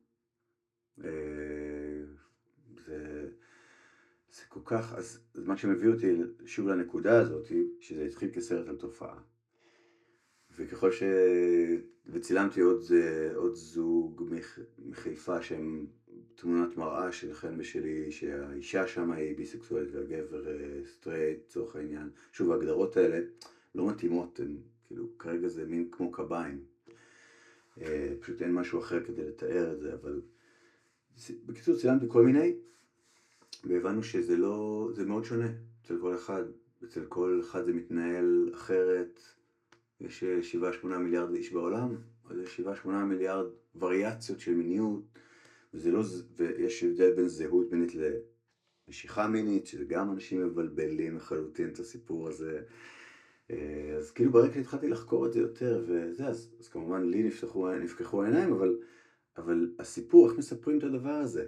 [1.03, 1.09] אה,
[2.85, 3.27] זה,
[4.31, 7.47] זה כל כך, אז מה שמביא אותי שוב לנקודה הזאת,
[7.79, 9.19] שזה התחיל כסרט על תופעה.
[10.57, 11.03] וככל ש...
[12.05, 12.81] וצילמתי עוד,
[13.35, 14.59] עוד זוג מח...
[14.79, 15.87] מחיפה שהם
[16.35, 20.45] תמונת מראה של חן ושלי, שהאישה שם היא ביסקסואלית והגבר
[20.85, 22.09] סטרייט, לצורך העניין.
[22.31, 23.19] שוב, ההגדרות האלה
[23.75, 24.57] לא מתאימות, הן
[24.93, 26.63] כאילו כרגע זה מין כמו קביים.
[27.81, 30.21] אה, פשוט אין משהו אחר כדי לתאר את זה, אבל
[31.45, 32.55] בקיצור צילמתי כל מיני,
[33.63, 35.47] והבנו שזה לא, זה מאוד שונה
[35.81, 36.43] אצל כל אחד,
[36.83, 39.19] אצל כל אחד זה מתנהל אחרת,
[40.01, 40.23] יש
[40.83, 41.95] 7-8 מיליארד איש בעולם,
[42.29, 45.03] אז יש 7-8 מיליארד וריאציות של מיניות,
[45.73, 46.01] וזה לא,
[46.35, 47.91] ויש הבדל בין זהות מינית
[48.87, 52.61] למשיכה מינית, שזה גם אנשים מבלבלים לחלוטין את הסיפור הזה.
[53.51, 57.71] אה, אז כאילו ברגע שהתחלתי לחקור את זה יותר וזה, אז, אז כמובן לי נפתחו,
[57.75, 58.77] נפקחו העיניים, אבל,
[59.37, 61.45] אבל הסיפור, איך מספרים את הדבר הזה?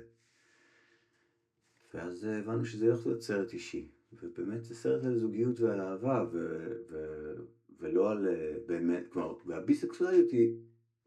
[1.93, 6.68] ואז הבנו שזה הולך להיות סרט אישי, ובאמת זה סרט על זוגיות ועל אהבה, ו,
[6.89, 6.96] ו,
[7.80, 8.28] ולא על
[8.66, 10.56] באמת, כלומר, והביסקסואליות היא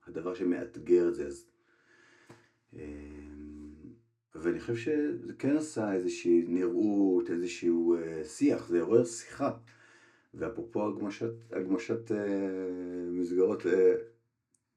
[0.06, 1.44] הדבר שמאתגר את זה, אז...
[2.76, 2.82] אה,
[4.34, 9.56] ואני חושב שזה כן עשה איזושהי נראות, איזשהו אה, שיח, זה עורר שיחה.
[10.34, 12.16] ואפרופו הגמשת, הגמשת אה,
[13.10, 13.94] מסגרות, אה,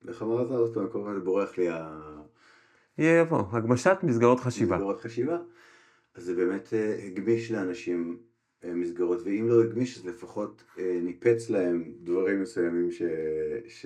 [0.08, 2.02] איך אמרת עוד פעם, כל הזמן בורח לי ה...
[2.98, 4.76] יבוא, הגמשת מסגרות חשיבה.
[4.76, 5.40] מסגרות חשיבה.
[6.16, 8.20] אז זה באמת אה, הגמיש לאנשים
[8.64, 13.02] אה, מסגרות, ואם לא הגמיש אז לפחות אה, ניפץ להם דברים מסוימים ש...
[13.68, 13.86] ש...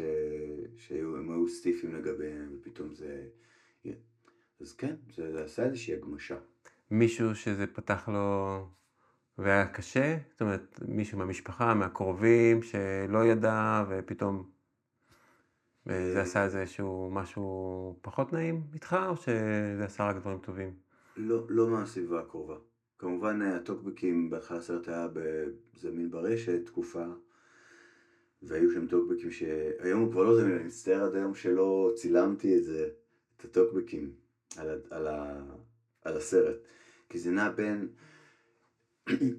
[0.78, 3.24] שהם היו סטיפים לגביהם, ופתאום זה...
[4.62, 6.38] אז כן, זה, זה עשה איזושהי הגמשה.
[6.92, 8.68] מישהו שזה פתח לו
[9.38, 10.18] והיה קשה?
[10.32, 14.50] זאת אומרת, מישהו מהמשפחה, מהקרובים, שלא ידע, ופתאום
[15.86, 20.74] זה עשה איזשהו משהו פחות נעים איתך, או שזה עשה רק דברים טובים?
[21.18, 22.56] לא, לא מהסביבה הקרובה.
[23.00, 27.06] כמובן הטוקבקים, בהתחלה הסרט היה בזמין ברשת, תקופה,
[28.42, 32.64] והיו שם טוקבקים שהיום הוא כבר לא זמין, אני מצטער עד היום שלא צילמתי את
[32.64, 32.90] זה,
[33.38, 34.14] את הטוקבקים
[34.58, 35.08] על, על,
[36.06, 36.56] על הסרט.
[37.10, 37.88] כי זה נע בין...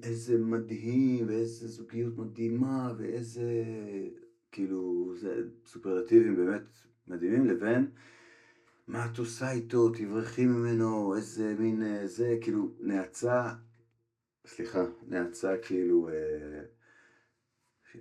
[0.03, 3.63] איזה מדהים, ואיזה זוגיות מדהימה, ואיזה,
[4.51, 6.63] כאילו, זה סופרלטיבים באמת
[7.07, 7.87] מדהימים, לבין
[8.87, 13.53] מה את עושה איתו, תברחי ממנו, איזה מין אה, זה, כאילו, נאצה,
[14.45, 16.63] סליחה, נאצה כאילו, אה,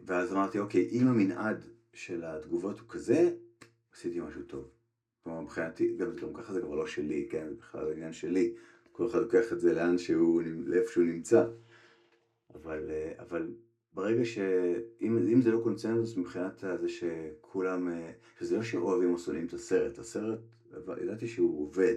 [0.07, 3.35] ואז אמרתי, אוקיי, אם המנעד של התגובות הוא כזה,
[3.93, 4.71] עשיתי משהו טוב.
[5.23, 8.55] כלומר, מבחינתי, גם ככה זה כבר לא שלי, כן, זה בכלל עניין שלי.
[8.97, 11.47] כל אחד לוקח את זה לאן שהוא, לאיפה שהוא נמצא.
[12.55, 13.55] אבל, אה, אבל
[13.93, 14.39] ברגע ש...
[15.01, 17.89] אם, אם זה לא קונצנזוס מבחינת זה שכולם...
[17.89, 20.39] אה, שזה לא שאוהבים או שונאים את הסרט, הסרט,
[21.03, 21.97] ידעתי שהוא עובד.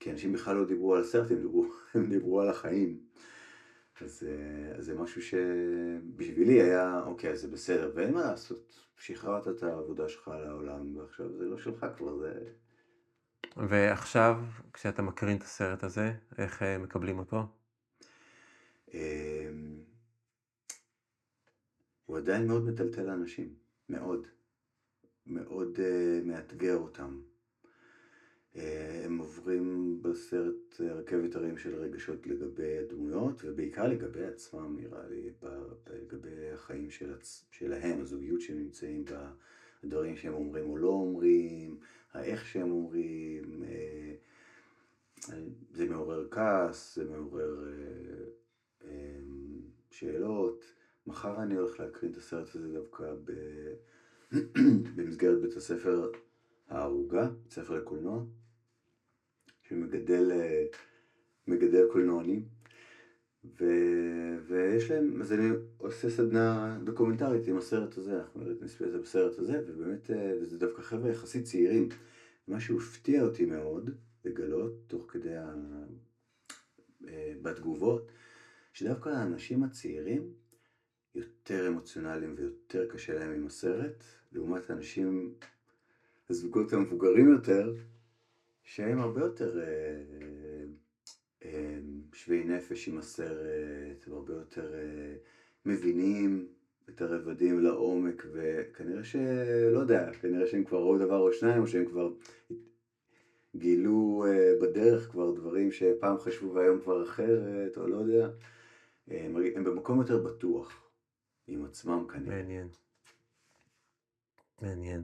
[0.00, 3.00] כי אנשים בכלל לא דיברו על הסרט, הם דיברו, הם דיברו על החיים.
[4.00, 8.74] אז, אה, אז זה משהו שבשבילי היה, אוקיי, אז זה בסדר, ואין מה לעשות.
[8.96, 12.32] שחררת את העבודה שלך לעולם, ועכשיו זה לא שלך כבר, זה...
[13.56, 17.46] ועכשיו, כשאתה מקרין את הסרט הזה, איך אה, מקבלים אותו?
[18.94, 19.80] אמ,
[22.06, 23.54] הוא עדיין מאוד מטלטל לאנשים,
[23.88, 24.26] מאוד.
[25.26, 27.20] מאוד uh, מאתגר אותם.
[28.54, 28.58] Uh,
[29.04, 35.30] הם עוברים בסרט רכבת הרים של רגשות לגבי הדמויות, ובעיקר לגבי עצמם, נראה לי,
[36.02, 37.14] לגבי החיים של.
[37.50, 39.32] שלהם, הזוגיות שהם נמצאים בה,
[39.84, 41.80] הדברים שהם אומרים או לא אומרים,
[42.12, 44.14] האיך שהם אומרים, אה,
[45.72, 48.24] זה מעורר כעס, זה מעורר אה,
[48.84, 49.18] אה,
[49.90, 50.64] שאלות.
[51.06, 53.32] מחר אני הולך להקרין את הסרט הזה דווקא ב...
[54.96, 56.10] במסגרת בית הספר
[56.68, 58.24] הערוגה, בית ספר לקולנוע,
[59.62, 60.30] שמגדל
[61.46, 62.48] מגדל קולנוענים.
[63.44, 63.64] ו...
[64.46, 69.38] ויש להם, אז אני עושה סדנה דוקומנטרית עם הסרט הזה, אנחנו נספיע את זה בסרט
[69.38, 71.88] הזה, ובאמת, וזה דווקא חבר'ה יחסית צעירים.
[72.48, 73.90] מה שהפתיע אותי מאוד
[74.24, 75.54] לגלות, תוך כדי ה...
[77.42, 78.12] בתגובות,
[78.72, 80.34] שדווקא האנשים הצעירים
[81.14, 85.34] יותר אמוציונליים ויותר קשה להם עם הסרט, לעומת האנשים,
[86.30, 87.74] הזוגות המבוגרים יותר,
[88.62, 90.64] שהם הרבה יותר אה, אה,
[92.12, 95.14] שווי נפש עם הסרט, והרבה יותר אה,
[95.66, 96.48] מבינים
[96.88, 101.86] את הרבדים לעומק, וכנראה שלא יודע, כנראה שהם כבר ראו דבר או שניים, או שהם
[101.86, 102.12] כבר
[103.56, 104.24] גילו
[104.62, 108.28] בדרך כבר דברים שפעם חשבו והיום כבר אחרת, או לא יודע.
[109.08, 110.82] הם, הם במקום יותר בטוח.
[111.46, 112.36] עם עצמם כנראה.
[112.36, 112.68] מעניין.
[114.62, 115.02] מעניין.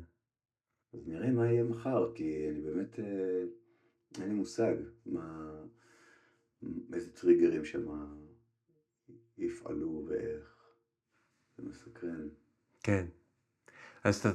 [0.93, 3.45] אז נראה מה יהיה מחר, כי אני באמת, אה,
[4.21, 4.75] אין לי מושג
[5.07, 5.55] מה,
[6.93, 7.87] איזה טריגרים שם
[9.39, 10.59] יפעלו ואיך.
[11.57, 12.29] זה מסקרן.
[12.83, 13.07] כן.
[14.05, 14.29] אז אתה,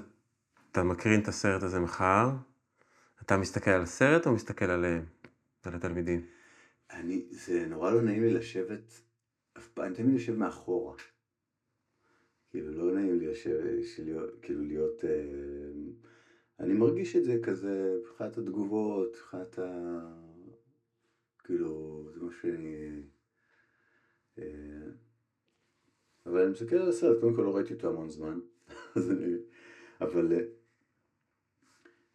[0.71, 2.29] אתה מקרין את הסרט הזה מחר,
[3.21, 5.05] אתה מסתכל על הסרט או מסתכל עליהם,
[5.63, 6.25] על התלמידים?
[6.91, 9.01] אני, זה נורא לא נעים לי לשבת,
[9.57, 10.95] אף פעם, אני תמיד יושב מאחורה.
[12.49, 13.83] כאילו לא נעים לי לשבת,
[14.41, 15.09] כאילו להיות, אה,
[16.59, 20.22] אני מרגיש את זה כזה, מבחינת התגובות, מבחינת ה...
[21.43, 23.03] כאילו, זה מה שאני...
[24.37, 24.43] אה,
[26.25, 28.39] אבל אני מסתכל על הסרט, קודם כל לא ראיתי אותו המון זמן,
[28.95, 29.35] אז אני...
[30.01, 30.33] אבל...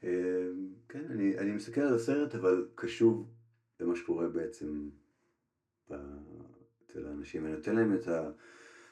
[0.04, 0.48] אה,
[0.88, 3.34] כן, אני, אני מסתכל על הסרט, אבל קשוב
[3.80, 4.88] למה שקורה בעצם
[5.86, 8.30] אצל האנשים, אני נותן להם את ה...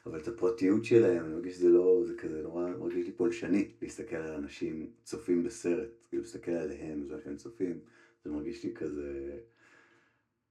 [0.06, 4.16] אבל את הפרטיות שלהם, אני מרגיש שזה לא, זה כזה נורא, מרגיש לי פולשני להסתכל
[4.16, 7.80] על אנשים צופים בסרט, כאילו להסתכל עליהם בזמן שהם צופים,
[8.24, 9.38] זה מרגיש לי כזה,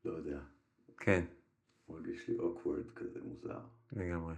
[0.06, 0.40] לא יודע.
[0.98, 1.24] כן.
[1.90, 3.60] מרגיש לי אוקוורד כזה מוזר.
[3.92, 4.36] לגמרי.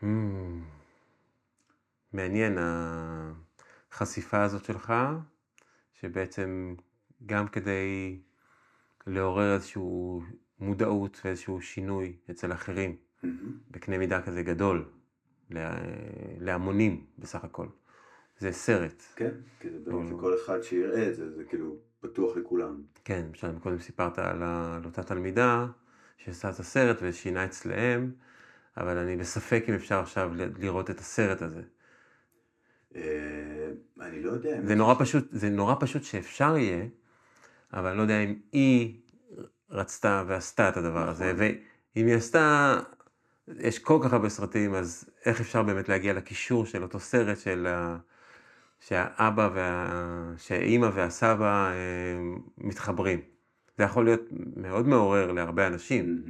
[0.00, 0.04] Hmm.
[2.12, 2.58] מעניין
[3.90, 4.92] החשיפה הזאת שלך,
[5.92, 6.74] שבעצם
[7.26, 8.20] גם כדי
[9.06, 10.22] לעורר איזשהו
[10.58, 13.26] מודעות ואיזשהו שינוי אצל אחרים, mm-hmm.
[13.70, 14.90] בקנה מידה כזה גדול,
[15.50, 15.74] לה,
[16.38, 17.66] להמונים בסך הכל.
[18.38, 19.02] זה סרט.
[19.16, 19.30] כן,
[19.60, 22.82] כי זה באמת לכל אחד שיראה את זה, זה כאילו פתוח לכולם.
[23.04, 25.66] כן, למשל, קודם סיפרת על, על אותה תלמידה
[26.16, 28.12] שעשה את הסרט ושינה אצלהם,
[28.76, 31.62] אבל אני בספק אם אפשר עכשיו לראות את הסרט הזה.
[32.96, 33.02] אה,
[34.00, 34.60] אני לא יודע.
[34.64, 36.86] זה נורא פשוט, זה נורא פשוט שאפשר יהיה,
[37.72, 39.00] אבל אני לא יודע אם היא
[39.70, 41.46] רצתה ועשתה את הדבר הזה, נכון.
[41.96, 42.78] ואם היא עשתה,
[43.48, 47.66] יש כל כך הרבה סרטים, אז איך אפשר באמת להגיע לקישור של אותו סרט של
[47.66, 47.98] ה...
[48.86, 50.34] שהאבא וה...
[50.36, 52.20] שהאימא והסבא אה,
[52.58, 53.20] מתחברים.
[53.78, 54.20] זה יכול להיות
[54.56, 56.24] מאוד מעורר להרבה אנשים.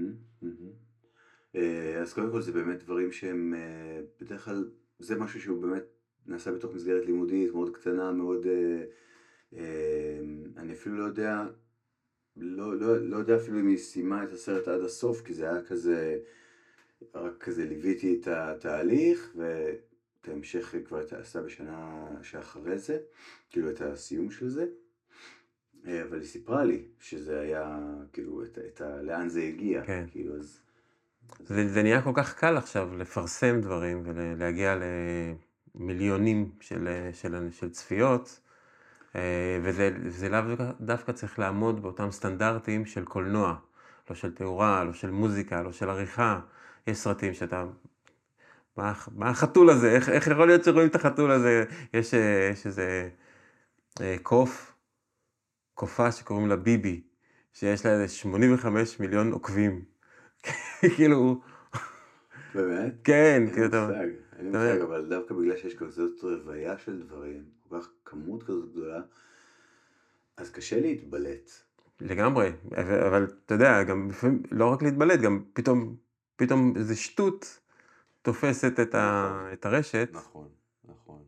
[1.57, 5.83] אה, אז קודם כל זה באמת דברים שהם, אה, בדרך כלל זה משהו שהוא באמת
[6.27, 8.47] נעשה בתוך מסגרת לימודית מאוד קטנה, מאוד,
[10.57, 11.45] אני אפילו לא יודע
[12.37, 15.63] לא, לא, לא יודע אפילו אם היא סיימה את הסרט עד הסוף, כי זה היה
[15.63, 16.19] כזה,
[17.15, 19.37] רק כזה ליוויתי את התהליך,
[20.23, 22.99] ואת ההמשך כבר עשה בשנה שאחרי זה,
[23.51, 24.67] כאילו את הסיום של זה.
[25.87, 27.79] אה, אבל היא סיפרה לי שזה היה,
[28.13, 29.83] כאילו, את, את ה, לאן זה הגיע.
[29.85, 30.05] כן.
[30.11, 30.61] כאילו, אז...
[31.47, 34.77] זה, זה נהיה כל כך קל עכשיו לפרסם דברים ולהגיע
[35.75, 38.41] למיליונים של, של, של צפיות.
[39.17, 40.41] אה, וזה לאו
[40.81, 43.57] דווקא צריך לעמוד באותם סטנדרטים של קולנוע,
[44.11, 46.41] לא של תאורה, לא של מוזיקה, לא של עריכה.
[46.87, 47.65] יש סרטים שאתה...
[48.77, 49.93] מה, מה החתול הזה?
[49.93, 51.65] איך, איך יכול להיות שרואים את החתול הזה?
[51.95, 53.09] יש, אה, יש איזה
[54.01, 54.75] אה, קוף,
[55.75, 57.03] קופה שקוראים לה ביבי,
[57.53, 59.85] שיש לה איזה 85 מיליון עוקבים.
[60.97, 61.41] כאילו...
[62.55, 62.95] באמת?
[63.05, 63.89] כן, כאילו אתה...
[64.39, 68.73] אין לי מושג, אבל דווקא בגלל שיש כזאת רוויה של דברים, כל כך כמות כזאת
[68.73, 69.01] גדולה,
[70.37, 71.51] אז קשה להתבלט.
[72.01, 72.53] לגמרי,
[73.07, 75.97] אבל אתה יודע, גם לפעמים, לא רק להתבלט, גם פתאום,
[76.37, 77.61] פתאום איזה שטות
[78.23, 79.53] תופסת את, ה, נכון.
[79.53, 80.09] את הרשת.
[80.13, 80.49] נכון,
[80.85, 81.23] נכון.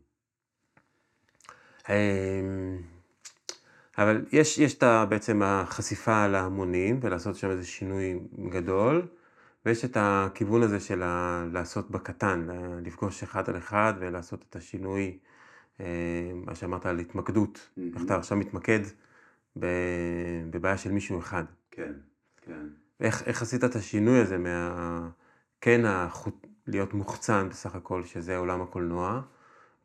[1.89, 2.81] אמ,
[3.97, 8.19] אבל יש, יש את בעצם החשיפה להמונים ולעשות שם איזה שינוי
[8.49, 9.07] גדול,
[9.65, 11.03] ויש את הכיוון הזה של
[11.53, 12.47] לעשות בקטן,
[12.85, 15.17] לפגוש אחד על אחד ולעשות את השינוי,
[15.79, 18.79] אה, מה שאמרת על התמקדות, איך אתה עכשיו מתמקד
[20.49, 21.43] בבעיה של מישהו אחד.
[21.71, 21.93] כן,
[22.41, 22.67] כן.
[22.99, 25.09] איך, איך עשית את השינוי הזה מה...
[25.61, 26.44] כן, החוט...
[26.67, 29.21] להיות מוחצן בסך הכל, שזה עולם הקולנוע,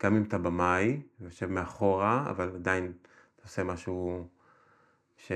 [0.02, 2.92] גם אם אתה במאי, יושב מאחורה, אבל עדיין
[3.36, 4.28] אתה עושה משהו
[5.16, 5.32] ש...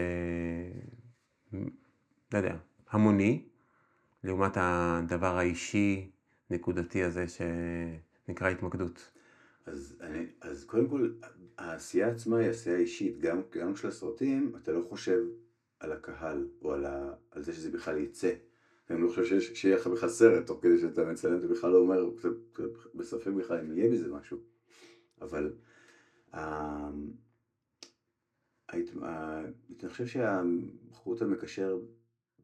[2.33, 2.57] לא יודע,
[2.91, 3.45] המוני,
[4.25, 6.11] לעומת הדבר האישי,
[6.51, 9.11] נקודתי הזה, שנקרא התמקדות.
[9.67, 11.13] אז, אני, אז קודם כל,
[11.59, 15.21] העשייה עצמה היא עשייה אישית, גם, גם של הסרטים, אתה לא חושב
[15.81, 18.33] על הקהל, או על, ה, על זה שזה בכלל יצא.
[18.91, 21.79] אני לא חושב שיש, שיהיה לך בכלל סרט, תוך כדי שאתה מצלם, אתה בכלל לא
[21.79, 22.11] אומר,
[22.95, 24.39] בספק בכלל אם יהיה בזה משהו.
[25.21, 25.53] אבל
[26.35, 26.91] אה,
[28.73, 31.79] אני חושב שהחוט המקשר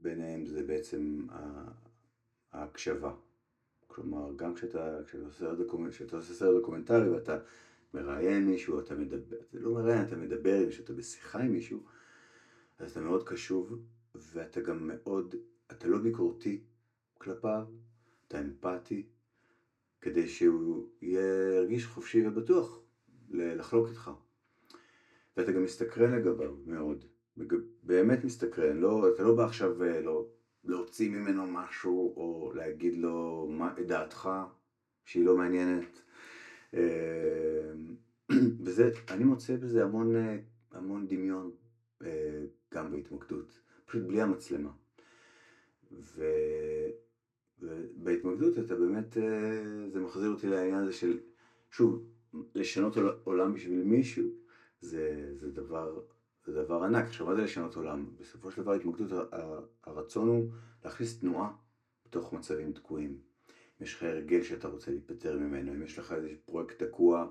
[0.00, 1.26] ביניהם זה בעצם
[2.52, 3.14] ההקשבה.
[3.86, 7.38] כלומר, גם כשאתה, כשאתה, עושה, דוקומנט, כשאתה עושה סרט דוקומנטרי ואתה
[7.94, 11.80] מראיין מישהו, אתה מדבר, אתה לא מראיין, אתה מדבר עם מישהו, אתה בשיחה עם מישהו,
[12.78, 13.82] אז אתה מאוד קשוב,
[14.14, 15.34] ואתה גם מאוד,
[15.72, 16.60] אתה לא ביקורתי
[17.18, 17.64] כלפיו,
[18.28, 19.06] אתה אמפתי,
[20.00, 22.80] כדי שהוא ירגיש חופשי ובטוח
[23.30, 24.10] לחלוק איתך.
[25.36, 27.04] ואתה גם מסתקרן לגביו מאוד,
[27.82, 30.26] באמת מסתקרן, לא, אתה לא בא עכשיו אה, לא,
[30.64, 34.30] להוציא ממנו משהו או להגיד לו מה, את דעתך
[35.04, 36.02] שהיא לא מעניינת.
[36.74, 37.72] אה,
[38.64, 40.36] וזה, אני מוצא בזה המון, אה,
[40.70, 41.50] המון דמיון
[42.74, 44.70] גם בהתמקדות, פשוט בלי המצלמה.
[45.92, 46.24] ו...
[47.58, 49.16] ובהתמקדות אתה באמת,
[49.92, 51.18] זה מחזיר אותי לעניין הזה של,
[51.70, 52.06] שוב,
[52.54, 54.28] לשנות עולם בשביל מישהו,
[54.80, 56.00] זה, זה, דבר,
[56.46, 57.04] זה דבר ענק.
[57.04, 58.06] עכשיו, מה זה לשנות עולם?
[58.20, 59.28] בסופו של דבר התמקדות,
[59.84, 60.50] הרצון הוא
[60.84, 61.52] להכניס תנועה
[62.06, 63.10] בתוך מצבים תקועים.
[63.10, 67.28] אם יש לך הרגל שאתה רוצה להיפטר ממנו, אם יש לך איזה פרויקט תקוע,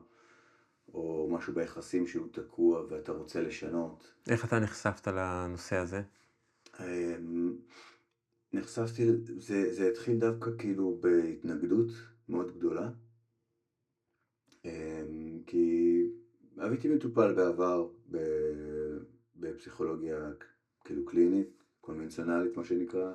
[0.94, 4.14] או משהו ביחסים שהוא תקוע ואתה רוצה לשנות.
[4.30, 6.02] איך אתה נחשפת לנושא הזה?
[8.54, 9.06] נחשפתי,
[9.38, 11.88] זה, זה התחיל דווקא כאילו בהתנגדות
[12.30, 12.90] מאוד גדולה.
[14.66, 16.06] אמ, כי
[16.58, 17.88] הייתי מטופל בעבר
[19.36, 20.32] בפסיכולוגיה
[20.84, 23.14] כאילו קלינית, קונבנציונלית מה שנקרא,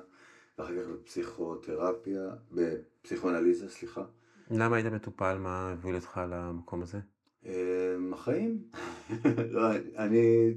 [0.57, 4.05] ואחר כך בפסיכותרפיה, בפסיכואנליזה, סליחה.
[4.51, 5.37] למה היית מטופל?
[5.37, 6.99] מה הוביל אותך למקום הזה?
[7.45, 8.63] אמ, החיים.
[9.51, 10.53] לא, אני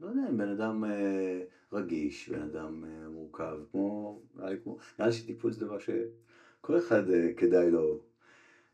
[0.00, 1.42] לא יודע, בן אדם אה,
[1.76, 7.70] רגיש, בן אדם אה, מורכב, כמו, נראה לי שטיפול זה דבר שכל אחד אה, כדאי
[7.70, 8.00] לו,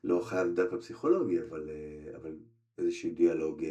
[0.04, 1.70] לא חייב דווקא פסיכולוגי, אבל,
[2.16, 2.36] אבל
[2.78, 3.64] איזשהו דיאלוג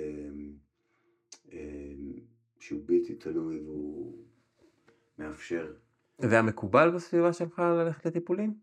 [2.60, 4.18] שהוא בלתי תלוי והוא
[5.20, 5.74] מאפשר.
[6.20, 8.54] זה היה מקובל בסביבה שלך ללכת לטיפולים?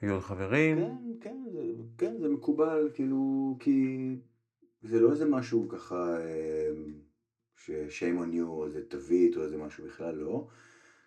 [0.00, 0.76] היו חברים?
[0.76, 1.60] כן, כן, זה,
[1.98, 4.16] כן, זה מקובל, כאילו, כי
[4.82, 6.18] זה לא איזה משהו ככה,
[7.56, 10.48] ש-shame on you, או איזה תווית, או איזה משהו בכלל לא.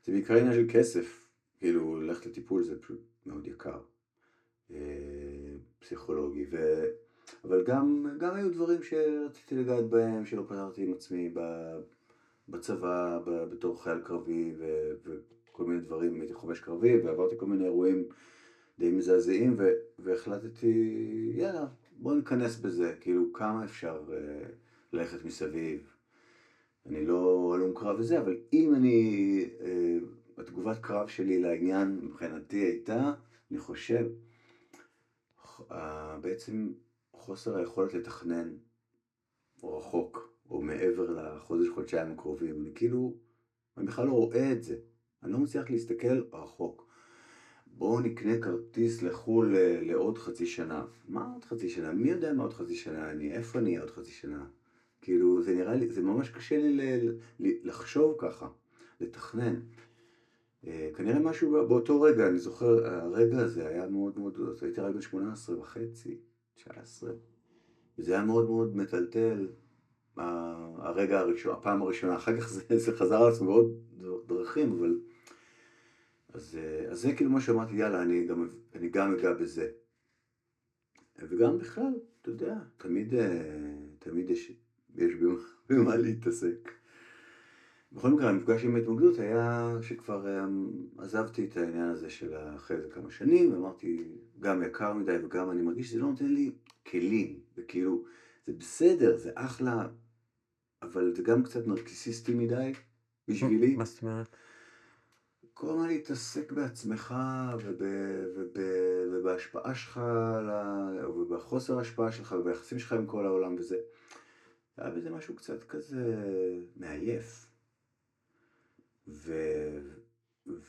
[0.06, 1.28] זה בעיקר עניין של כסף,
[1.58, 3.80] כאילו, ללכת לטיפול זה פשוט מאוד יקר.
[5.80, 6.84] פסיכולוגי, ו...
[7.43, 11.34] אבל גם, גם היו דברים שרציתי לגעת בהם, שלא פתרתי עם עצמי
[12.50, 14.91] בצבא, בתור חייל קרבי ו...
[15.04, 18.04] וכל מיני דברים, הייתי חובש קרבי ועברתי כל מיני אירועים
[18.80, 19.70] די מזעזעים ו...
[20.00, 21.66] והחלטתי, יאללה,
[21.97, 24.14] בוא ניכנס בזה, כאילו כמה אפשר uh,
[24.93, 25.99] ללכת מסביב.
[26.90, 33.14] אני לא הלום קרב וזה, אבל אם אני, uh, התגובת קרב שלי לעניין מבחינתי הייתה,
[33.52, 34.06] אני חושב,
[35.70, 35.74] uh,
[36.22, 36.74] בעצם
[37.12, 38.54] חוסר היכולת לתכנן
[39.64, 42.62] רחוק, או מעבר לחודש, חודשיים הקרובים.
[42.62, 43.14] אני כאילו,
[43.78, 44.78] אני בכלל לא רואה את זה.
[45.24, 46.90] אני לא מצליח להסתכל רחוק.
[47.68, 50.86] בואו נקנה כרטיס לחו"ל לעוד חצי שנה.
[51.08, 51.92] מה עוד חצי שנה?
[51.94, 53.32] מי יודע מה עוד חצי שנה אני?
[53.32, 54.46] איפה אני עוד חצי שנה?
[55.02, 58.47] כאילו, זה נראה לי, זה ממש קשה לי ל, ל, לחשוב ככה,
[59.02, 59.56] לתכנן.
[60.68, 65.02] אה, כנראה משהו באותו רגע, אני זוכר, הרגע הזה היה מאוד מאוד, הייתי רק בן
[65.02, 66.18] 18 וחצי.
[66.56, 67.12] 19.
[67.97, 69.47] וזה היה מאוד מאוד מטלטל,
[70.18, 75.00] הרגע הראשון, הפעם הראשונה, אחר כך זה, זה חזר על עצמו בעוד דרכים, אבל...
[76.34, 79.72] אז, אז זה כאילו מה שאמרתי, יאללה, אני גם, אני גם אגע בזה.
[81.30, 83.14] וגם בכלל, אתה יודע, תמיד,
[84.00, 84.52] תמיד יש,
[84.96, 86.72] יש במה, במה להתעסק.
[87.92, 92.90] בכל מקרה, המפגש עם ההתמקדות היה שכבר um, עזבתי את העניין הזה של אחרי זה
[92.90, 94.08] כמה שנים, ואמרתי,
[94.40, 96.52] גם יקר מדי וגם אני מרגיש שזה לא נותן לי
[96.88, 98.04] כלים, וכאילו,
[98.48, 99.88] זה בסדר, זה אחלה,
[100.82, 102.74] אבל זה גם קצת נרקיסיסטי מדי
[103.28, 103.76] בשבילי.
[103.76, 104.36] מה זאת אומרת?
[105.54, 107.16] כל הזמן להתעסק בעצמך
[107.64, 107.82] וב,
[108.36, 108.58] וב,
[109.14, 110.00] ובהשפעה שלך,
[111.16, 113.78] ובחוסר ההשפעה שלך וביחסים שלך עם כל העולם וזה.
[114.80, 116.15] היה בזה משהו קצת כזה
[116.75, 117.47] מעייף.
[119.07, 119.34] ו,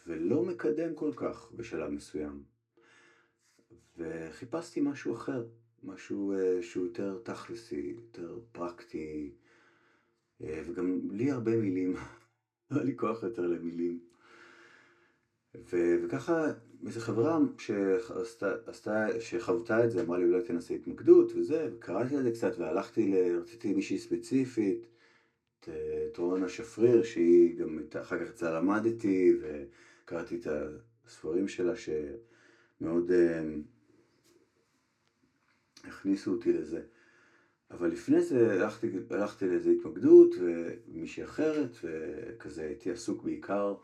[0.06, 2.42] ולא מקדם כל כך בשלב מסוים.
[3.96, 5.46] וחיפשתי משהו אחר,
[5.82, 9.34] משהו uh, שהוא יותר תכלסי, יותר פרקטי,
[10.42, 11.96] uh, וגם לי הרבה מילים,
[12.70, 14.00] לא היה לי כוח יותר למילים.
[15.54, 16.46] ו- וככה,
[16.86, 22.30] איזו חברה שעשתה, שחוותה את זה, אמרה לי אולי תנסה התמקדות וזה, וקראתי על זה
[22.30, 23.38] קצת והלכתי, ל...
[23.40, 24.86] רציתי מישהי ספציפית,
[25.60, 25.68] את,
[26.12, 30.46] את רונה שפריר, שהיא גם אחר כך אצלה למדתי, וקראתי את
[31.06, 33.44] הספרים שלה שמאוד אה,
[35.84, 36.82] הכניסו אותי לזה.
[37.70, 43.74] אבל לפני זה הלכתי, הלכתי לאיזו התמקדות, ומישהי אחרת, וכזה הייתי עסוק בעיקר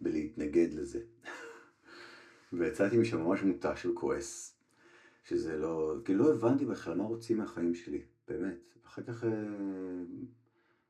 [0.00, 1.00] בלהתנגד לזה.
[2.52, 4.58] ויצאתי משם ממש מותש וכועס,
[5.24, 8.74] שזה לא, כאילו לא הבנתי בכלל מה רוצים מהחיים שלי, באמת.
[8.86, 9.30] אחר כך, אה,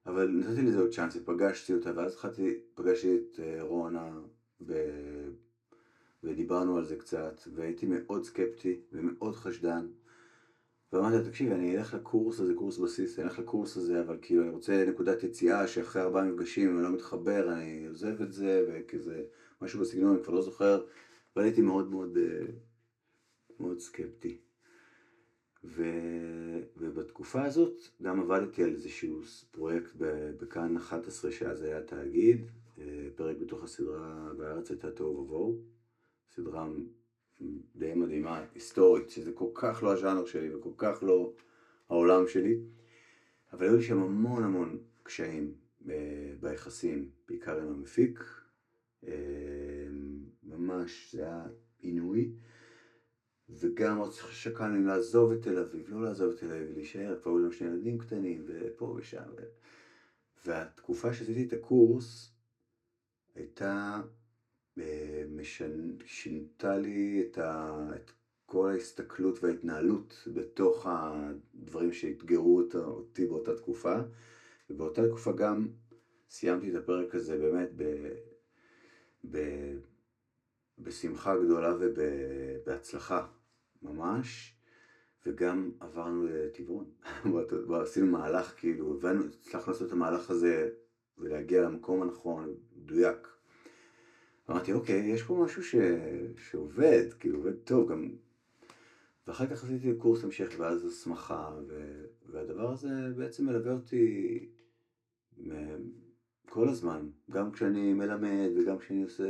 [0.06, 4.10] אבל נתתי לזה עוד צ'אנס, פגשתי אותה, ואז התחלתי, פגשתי את אה, רונה,
[4.66, 4.72] ב...
[6.24, 9.86] ודיברנו על זה קצת, והייתי מאוד סקפטי ומאוד חשדן.
[10.92, 14.42] ואמרתי לה, תקשיבי, אני אלך לקורס הזה, קורס בסיס, אני אלך לקורס הזה, אבל כאילו
[14.42, 19.22] אני רוצה נקודת יציאה שאחרי ארבעה מפגשים אני לא מתחבר, אני עוזב את זה, וכזה,
[19.62, 20.84] משהו בסגנון, אני כבר לא זוכר,
[21.36, 22.46] אבל הייתי מאוד מאוד, אה,
[23.60, 24.40] מאוד סקפטי.
[25.64, 25.82] ו...
[26.76, 29.20] ובתקופה הזאת גם עבדתי על איזשהו
[29.50, 29.92] פרויקט
[30.40, 32.46] בכאן 11, שאז היה תאגיד,
[32.78, 35.62] אה, פרק בתוך הסדרה והארץ הייתה תוהו ובוהו,
[36.30, 36.68] סדרה
[37.74, 41.34] די מדהימה, היסטורית, שזה כל כך לא הז'אנר שלי וכל כך לא
[41.88, 42.60] העולם שלי,
[43.52, 45.54] אבל היו שם המון המון קשיים
[45.90, 48.24] אה, ביחסים, בעיקר עם המפיק,
[50.66, 51.44] ממש, זה היה
[51.78, 52.32] עינוי,
[53.48, 57.38] וגם עוד שקלנו לעזוב את תל אביב, לא לעזוב את תל אביב, להישאר, כבר היו
[57.38, 59.42] לנו שני ילדים קטנים, ופה ושם, ו...
[60.46, 62.32] והתקופה שעשיתי את הקורס
[63.34, 64.02] הייתה
[66.04, 68.10] שינתה לי את, ה, את
[68.46, 73.96] כל ההסתכלות וההתנהלות בתוך הדברים שאתגרו אותי באותה תקופה.
[74.70, 75.68] ובאותה תקופה גם
[76.30, 78.08] סיימתי את הפרק הזה באמת ב,
[79.30, 79.38] ב,
[80.78, 83.26] בשמחה גדולה ובהצלחה
[83.82, 84.56] ממש.
[85.26, 86.90] וגם עברנו לטבעון,
[87.82, 90.70] עשינו מהלך כאילו, הבנו, הצלחנו לעשות את המהלך הזה
[91.18, 93.28] ולהגיע למקום הנכון, מדויק.
[94.50, 95.74] אמרתי, אוקיי, יש פה משהו ש...
[96.36, 98.10] שעובד, כאילו עובד טוב, גם...
[99.26, 102.04] ואחר כך עשיתי קורס המשך ואז הסמכה, ו...
[102.26, 104.48] והדבר הזה בעצם מלווה אותי
[106.48, 109.24] כל הזמן, גם כשאני מלמד וגם כשאני עושה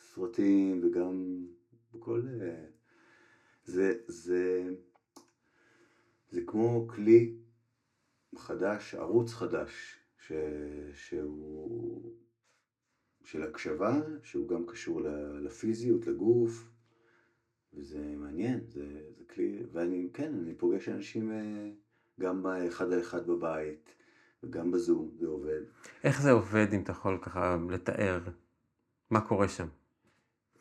[0.00, 1.46] סרטים וגם
[1.94, 2.22] בכל...
[3.64, 4.74] זה, זה,
[6.30, 7.36] זה כמו כלי
[8.36, 10.32] חדש, ערוץ חדש, ש...
[10.94, 12.14] שהוא...
[13.24, 15.00] של הקשבה, שהוא גם קשור
[15.40, 16.70] לפיזיות, לגוף,
[17.74, 21.70] וזה מעניין, זה, זה כלי, ואני, כן, אני פוגש אנשים אה,
[22.20, 23.94] גם באחד על אחד בבית,
[24.42, 25.60] וגם בזום, זה עובד.
[26.04, 28.20] איך זה עובד, אם אתה יכול ככה לתאר?
[29.10, 29.66] מה קורה שם?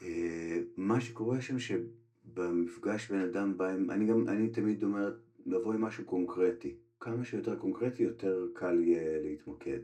[0.02, 5.74] אה, מה שקורה שם, שבמפגש בין אדם בא עם, אני גם, אני תמיד אומר, לבוא
[5.74, 6.76] עם משהו קונקרטי.
[7.00, 9.80] כמה שיותר קונקרטי, יותר קל יהיה להתמקד.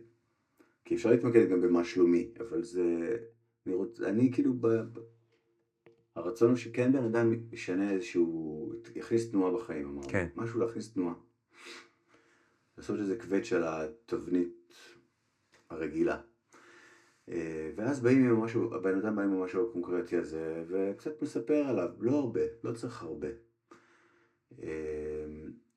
[0.86, 3.18] כי אפשר להתמקד גם במה שלומי, אבל זה...
[3.66, 4.02] אני, רוצ...
[4.02, 4.68] אני כאילו ב...
[6.16, 8.72] הרצון הוא שכן בן אדם ישנה איזשהו...
[8.96, 10.10] יכניס תנועה בחיים, אמרנו.
[10.10, 10.28] כן.
[10.36, 11.14] משהו להכניס תנועה.
[12.78, 14.74] לעשות איזה קווץ' על התבנית
[15.70, 16.22] הרגילה.
[17.30, 21.90] אה, ואז באים עם משהו, הבן אדם בא עם משהו הקונקרטי הזה, וקצת מספר עליו,
[22.00, 23.28] לא הרבה, לא צריך הרבה.
[24.64, 25.26] אה,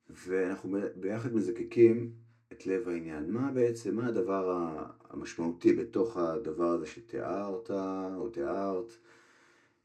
[0.09, 2.11] ואנחנו ביחד מזקקים
[2.53, 3.31] את לב העניין.
[3.31, 4.73] מה בעצם, מה הדבר
[5.09, 7.71] המשמעותי בתוך הדבר הזה שתיארת
[8.15, 8.93] או תיארת?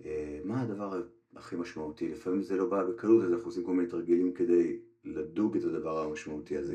[0.05, 1.03] אה, מה הדבר
[1.36, 2.09] הכי משמעותי?
[2.09, 5.99] לפעמים זה לא בא בקלות, אז אנחנו עושים כל מיני תרגילים כדי לדוג את הדבר
[5.99, 6.74] המשמעותי הזה.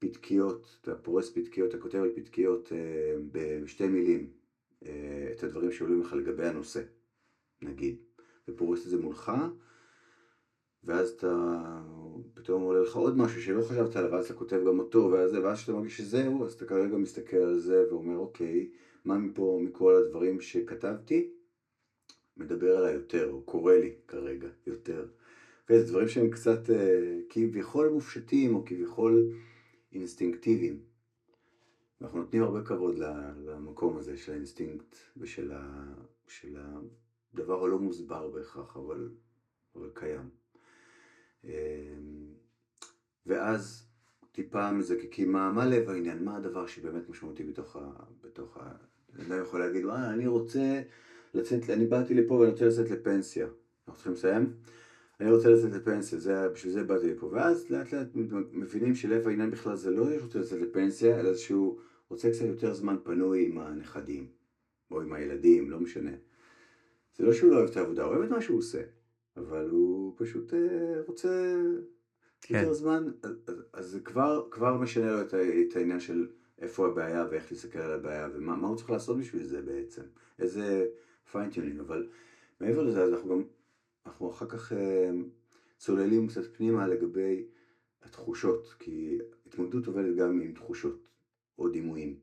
[0.00, 4.30] פתקיות, אתה פורס פתקיות, אתה כותב על פתקיות אה, בשתי מילים
[4.86, 6.82] אה, את הדברים שעולים לך לגבי הנושא,
[7.62, 7.96] נגיד,
[8.48, 9.32] ופורס את זה מולך.
[10.84, 11.54] ואז אתה,
[12.34, 15.72] פתאום עולה לך עוד משהו שלא חשבת עליו, ואז אתה כותב גם אותו, ואז כשאתה
[15.72, 18.70] מרגיש שזהו, אז אתה כרגע מסתכל על זה ואומר, אוקיי,
[19.04, 21.30] מה מפה, מכל הדברים שכתבתי,
[22.36, 25.06] מדבר עליי יותר, או קורא לי כרגע יותר.
[25.70, 29.32] וזה דברים שהם קצת אה, כביכול מופשטים, או כביכול
[29.92, 30.82] אינסטינקטיביים.
[32.00, 32.98] אנחנו נותנים הרבה כבוד
[33.44, 35.92] למקום הזה של האינסטינקט ושל ה...
[36.26, 36.56] של
[37.34, 39.10] הדבר הלא מוסבר בהכרח, אבל,
[39.76, 40.30] אבל קיים.
[41.44, 41.50] אמ,
[43.26, 43.88] ואז
[44.32, 47.92] טיפה מזקקים מה, מה לב העניין, מה הדבר שבאמת משמעותי בתוך ה...
[48.20, 48.72] בתוך ה...
[49.18, 50.82] אני יכול להגיד, אני רוצה
[51.34, 53.46] לצאת, אני באתי לפה ואני רוצה לצאת לפנסיה.
[53.46, 54.52] אנחנו צריכים לסיים?
[55.20, 57.26] אני רוצה לצאת לפנסיה, זה, בשביל זה באתי לפה.
[57.26, 58.06] ואז לאט לאט
[58.52, 61.78] מבינים שלב העניין בכלל זה לא יש רוצה לצאת לפנסיה, אלא שהוא
[62.08, 64.26] רוצה קצת יותר זמן פנוי עם הנכדים,
[64.90, 66.10] או עם הילדים, לא משנה.
[67.16, 68.82] זה לא שהוא לא אוהב את העבודה, הוא אוהב את מה שהוא עושה,
[69.36, 71.56] אבל הוא פשוט אה, רוצה
[72.40, 72.54] כן.
[72.54, 73.36] יותר זמן, אז,
[73.72, 76.28] אז זה כבר, כבר משנה לו את, את העניין של
[76.58, 80.02] איפה הבעיה ואיך להסתכל על הבעיה ומה הוא צריך לעשות בשביל זה בעצם,
[80.38, 80.86] איזה
[81.32, 82.08] fine tuning, אבל
[82.60, 83.42] מעבר לזה אז אנחנו גם,
[84.06, 85.10] אנחנו אחר כך אה,
[85.78, 87.46] צוללים קצת פנימה לגבי
[88.02, 91.08] התחושות, כי התמודדות עובדת גם עם תחושות
[91.58, 92.18] או דימויים,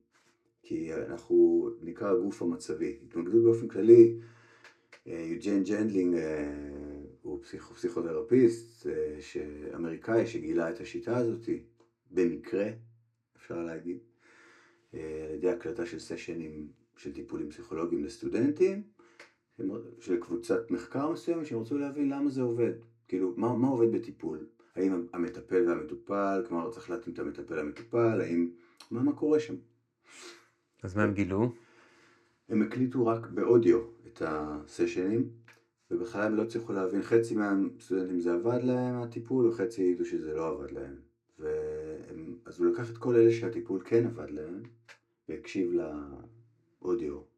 [0.62, 4.20] כי אנחנו נקרא הגוף המצבי, התמודדות באופן כללי,
[5.08, 8.88] אה, יוג'ן ג'נדלינג אה, הוא פסיכו, פסיכותרפיסט
[9.76, 11.50] אמריקאי שגילה את השיטה הזאת
[12.12, 12.70] במקרה,
[13.38, 13.98] אפשר להגיד,
[14.94, 15.00] על
[15.36, 16.68] ידי הקלטה של סשנים
[16.98, 18.84] של טיפולים פסיכולוגיים לסטודנטים,
[20.00, 22.74] של קבוצת מחקר מסוימת שהם רצו להבין למה זה עובד,
[23.08, 28.52] כאילו מה, מה עובד בטיפול, האם המטפל והמטופל, כלומר צריך להתאים את המטפל למטופל, האם,
[28.92, 29.56] מה, מה קורה שם.
[30.84, 31.52] אז מה הם גילו?
[32.50, 35.30] הם הקליטו רק באודיו את הסשנים,
[35.92, 40.48] ובכלל הם לא הצליחו להבין, חצי מהסטודנטים זה עבד להם הטיפול, וחצי ידעו שזה לא
[40.48, 40.96] עבד להם.
[41.40, 44.64] והם, אז הוא לקח את כל אלה שהטיפול כן עבד להם,
[45.30, 45.72] והקשיב
[46.82, 47.37] לאודיו.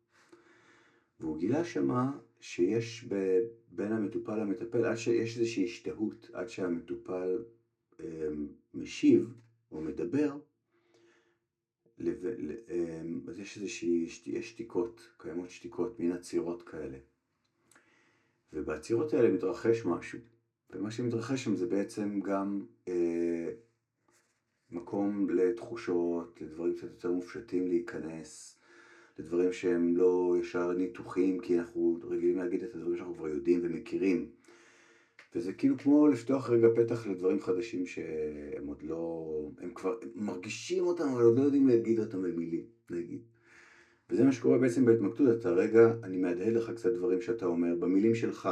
[1.20, 3.40] והוא גילה שמה שיש ב,
[3.72, 7.44] בין המטופל למטפל, עד שיש איזושהי השתהות, עד שהמטופל
[8.00, 8.28] אה,
[8.74, 9.34] משיב
[9.72, 10.38] או מדבר,
[11.98, 12.26] לב,
[12.70, 16.98] אה, אז יש איזושהי, יש שתיקות, קיימות שתיקות, מין עצירות כאלה.
[18.54, 20.20] ובעצירות האלה מתרחש משהו.
[20.70, 23.50] ומה שמתרחש שם זה בעצם גם אה,
[24.72, 28.59] מקום לתחושות, לדברים קצת יותר מופשטים להיכנס,
[29.20, 34.30] לדברים שהם לא ישר ניתוחים, כי אנחנו רגילים להגיד את הדברים שאנחנו כבר יודעים ומכירים.
[35.36, 40.84] וזה כאילו כמו לפתוח רגע פתח לדברים חדשים שהם עוד לא, הם כבר הם מרגישים
[40.84, 43.22] אותם, אבל עוד לא יודעים להגיד אותם במילים, נגיד.
[44.10, 48.16] וזה מה שקורה בעצם בהתמקדות, אתה רגע, אני מהדהד לך קצת דברים שאתה אומר במילים
[48.16, 48.50] שלך.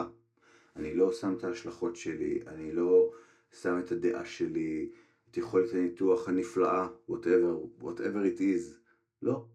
[0.76, 3.12] אני לא שם את ההשלכות שלי, אני לא
[3.62, 4.90] שם את הדעה שלי,
[5.32, 8.74] את יכולת הניתוח הנפלאה, whatever, whatever it is.
[9.22, 9.46] לא.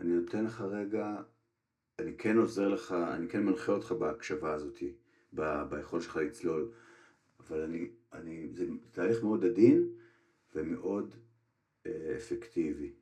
[0.00, 1.16] אני נותן לך רגע,
[1.98, 4.82] אני כן עוזר לך, אני כן מנחה אותך בהקשבה הזאת,
[5.34, 6.70] ב, ביכולת שלך לצלול,
[7.40, 9.88] אבל אני, אני, זה תהליך מאוד עדין
[10.54, 11.14] ומאוד
[11.86, 12.92] אה, אפקטיבי.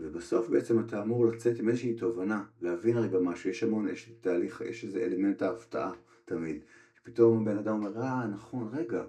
[0.00, 4.60] ובסוף בעצם אתה אמור לצאת עם איזושהי תובנה, להבין רגע משהו, יש המון, יש תהליך,
[4.60, 5.92] יש איזה אלמנט ההפתעה
[6.24, 6.64] תמיד.
[7.02, 9.04] פתאום הבן אדם אומר, אה, נכון, רגע,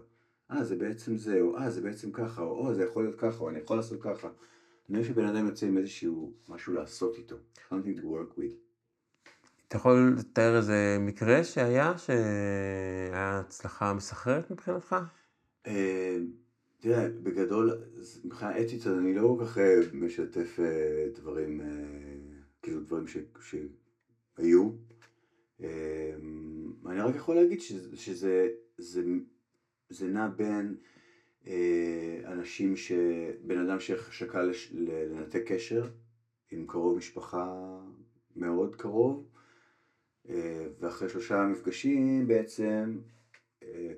[0.51, 3.43] אה, זה בעצם זה, או אה, זה בעצם ככה, או, או, זה יכול להיות ככה,
[3.43, 4.29] או אני יכול לעשות ככה.
[4.89, 7.35] אני חושב שבן אדם יוצא עם איזשהו משהו לעשות איתו,
[7.69, 8.53] something to work with.
[9.67, 14.95] אתה יכול לתאר איזה מקרה שהיה, שהיה הצלחה מסחררת מבחינתך?
[15.67, 16.17] אה,
[16.79, 17.81] תראה, בגדול,
[18.23, 21.65] מבחינה אתית אני לא כל כך אה, משתף אה, דברים, אה,
[22.61, 23.05] כאילו דברים
[23.41, 24.71] שהיו.
[26.85, 28.47] אני רק יכול להגיד שזה
[28.77, 29.03] זה,
[29.89, 30.75] זה נע בין
[32.25, 32.91] אנשים, ש...
[33.41, 35.85] בן אדם ששקל לנתק קשר
[36.51, 37.77] עם קרוב משפחה
[38.35, 39.27] מאוד קרוב,
[40.79, 42.97] ואחרי שלושה מפגשים בעצם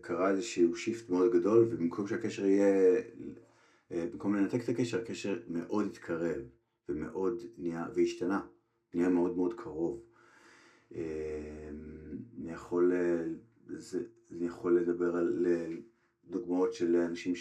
[0.01, 3.01] קרה איזשהו שיפט מאוד גדול, ובמקום שהקשר יהיה,
[3.91, 6.41] אה, במקום לנתק את הקשר, הקשר מאוד התקרב,
[6.89, 8.41] ומאוד נהיה, והשתנה,
[8.93, 10.03] נהיה מאוד מאוד קרוב.
[10.95, 11.69] אה,
[12.37, 13.23] אני יכול, אה,
[13.67, 15.47] זה, אני יכול לדבר על
[16.29, 17.33] דוגמאות של אנשים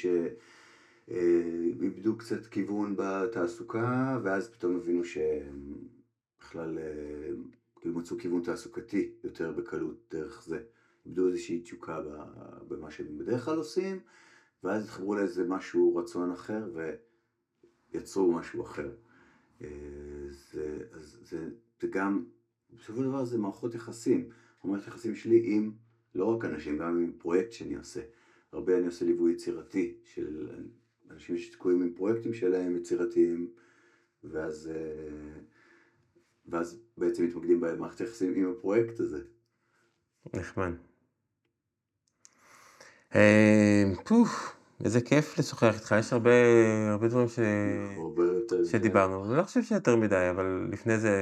[1.09, 5.75] שאיבדו קצת כיוון בתעסוקה, ואז פתאום הבינו שהם
[6.41, 6.79] בכלל
[7.81, 10.63] כאילו מצאו כיוון תעסוקתי יותר בקלות דרך זה.
[11.07, 12.01] איבדו איזושהי תשוקה
[12.69, 14.01] במה שהם בדרך כלל עושים,
[14.65, 16.71] ואז התחברו לאיזה משהו, רצון אחר,
[17.93, 18.91] ויצרו משהו אחר.
[19.63, 19.69] אה,
[20.29, 21.49] זה, אז זה,
[21.81, 22.25] זה גם,
[22.73, 24.31] בסופו של דבר זה מערכות יחסים.
[24.65, 25.73] מערכת יחסים שלי עם
[26.15, 28.01] לא רק אנשים, גם עם פרויקט שאני עושה.
[28.53, 30.49] הרבה אני עושה ליווי יצירתי של
[31.11, 33.51] אנשים שתקועים עם פרויקטים שלהם יצירתיים,
[34.25, 35.41] ואז, אה,
[36.47, 39.21] ואז בעצם מתמקדים במערכת יחסים עם הפרויקט הזה.
[40.35, 40.73] נחמד.
[43.15, 46.31] אה, פוף, איזה כיף לשוחח איתך, יש הרבה,
[46.91, 47.39] הרבה דברים ש...
[47.97, 48.23] הרבה.
[48.65, 49.25] שדיברנו.
[49.25, 51.13] אני לא חושב שיותר מדי, אבל לפני זה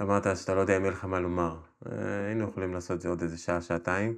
[0.00, 1.56] אמרת שאתה לא יודע אם יהיה לך מה לומר.
[1.86, 4.16] אה, היינו יכולים לעשות את זה עוד איזה שעה, שעתיים,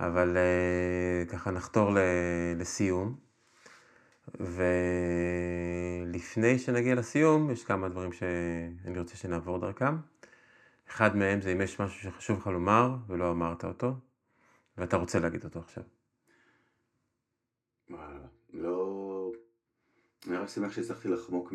[0.00, 1.90] אבל אה, ככה נחתור
[2.56, 3.16] לסיום.
[6.10, 9.96] ולפני שנגיע לסיום, יש כמה דברים שאני רוצה שנעבור דרכם.
[10.88, 13.94] אחד מהם זה אם יש משהו שחשוב לך לומר ולא אמרת אותו,
[14.78, 15.84] ואתה רוצה להגיד אותו עכשיו.
[18.52, 19.32] לא...
[20.28, 21.52] אני רק שמח שהצלחתי לחמוק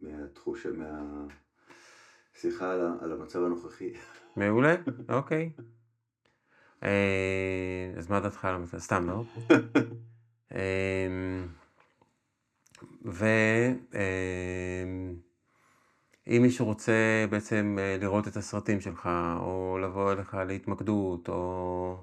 [0.00, 0.68] מהתחושה,
[2.32, 3.92] מהשיחה על המצב הנוכחי.
[4.36, 4.74] מעולה,
[5.08, 5.50] אוקיי.
[6.82, 8.78] אה, אז מה דעתך על המצב?
[8.78, 9.24] סתם, לא?
[10.54, 11.46] אמ,
[13.04, 13.76] ואם
[16.26, 19.08] אמ, מישהו רוצה בעצם אה, לראות את הסרטים שלך,
[19.40, 21.96] או לבוא אליך להתמקדות, או,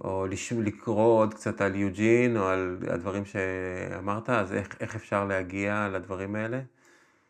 [0.00, 0.26] או
[0.62, 6.34] לקרוא עוד קצת על יוג'ין, או על הדברים שאמרת, אז איך, איך אפשר להגיע לדברים
[6.34, 6.60] האלה?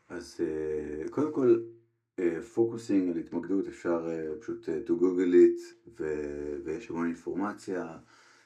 [0.09, 1.59] אז אה, קודם כל,
[2.55, 4.09] פוקוסינג אה, על התמקדות אפשר
[4.40, 6.01] פשוט to google it,
[6.64, 7.98] ויש המון אינפורמציה.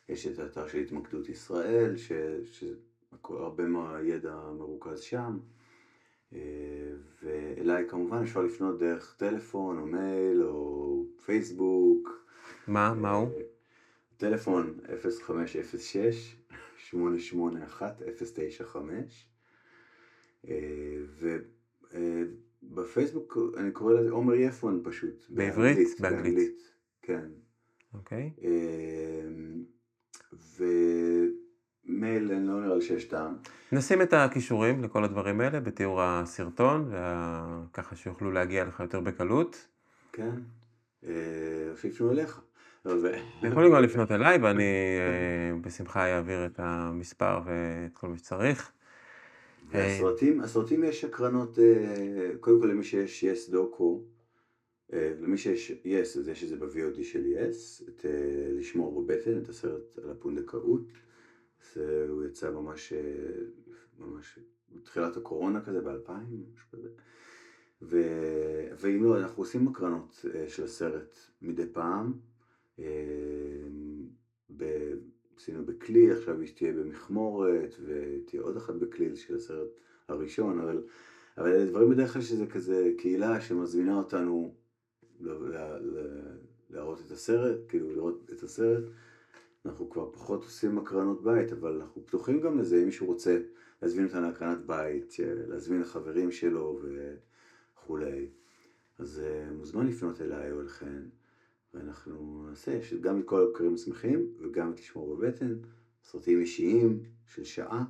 [0.09, 5.39] יש את האתר של התמקדות ישראל, שהרבה מהידע מרוכז שם.
[6.33, 6.39] אה,
[7.23, 12.27] ואליי כמובן אפשר לפנות דרך טלפון או מייל או פייסבוק.
[12.67, 12.95] מה?
[12.95, 13.29] מה הוא?
[14.17, 16.37] טלפון 0506
[16.77, 18.03] 881
[22.61, 25.25] 095 ובפייסבוק אני קורא לזה עומר יפון פשוט.
[25.31, 26.01] בעברית?
[26.01, 26.73] באנגלית.
[27.03, 27.29] כן.
[27.95, 28.31] אוקיי.
[28.37, 28.45] Okay.
[28.45, 29.29] אה,
[31.89, 33.37] ומייל אני לא נראה לי שיש טעם.
[33.73, 39.69] נשים את הכישורים לכל הדברים האלה בתיאור הסרטון, וככה שיוכלו להגיע לך יותר בקלות.
[40.13, 40.35] כן,
[41.77, 42.41] שיפנו אליך.
[43.43, 44.63] יכולים גם לפנות אליי ואני
[45.01, 48.73] אה, בשמחה אעביר את המספר ואת כל מה שצריך.
[49.71, 54.05] והסרטים, הסרטים יש הקרנות, אה, קודם כל למי שיש יס דוקו,
[54.93, 59.39] אה, למי שיש יס, אז יש את זה ב-VOD של יס, את אה, לשמור בבטן,
[59.39, 60.83] את הסרט על הפונדקאות.
[61.75, 62.93] זה, הוא יצא ממש,
[63.99, 64.39] ממש
[64.73, 66.13] בתחילת הקורונה כזה, ב-2000,
[66.55, 66.89] משהו כזה.
[67.83, 68.03] ו...
[68.79, 72.13] ואם לא, אנחנו עושים הקרנות של הסרט מדי פעם.
[74.57, 74.65] ב...
[75.41, 79.69] עשינו בכלי, עכשיו תהיה במכמורת, ותהיה עוד אחת בכלי של הסרט
[80.09, 80.83] הראשון, אבל,
[81.39, 84.55] אבל אלה דברים בדרך כלל שזה כזה קהילה שמזמינה אותנו
[86.71, 88.85] להראות את הסרט, כאילו לראות את הסרט.
[89.67, 93.39] אנחנו כבר פחות עושים הקרנות בית, אבל אנחנו פתוחים גם לזה, אם מישהו רוצה
[93.83, 95.17] להזמין אותנו להקרנת בית,
[95.49, 96.81] להזמין לחברים שלו
[97.75, 98.29] וכולי.
[98.99, 101.03] אז uh, מוזמן לפנות אליי או אליכן,
[101.75, 105.55] ואנחנו נעשה גם את כל הבקרים השמחים וגם את לשמור בבטן,
[106.05, 107.85] סרטים אישיים של שעה,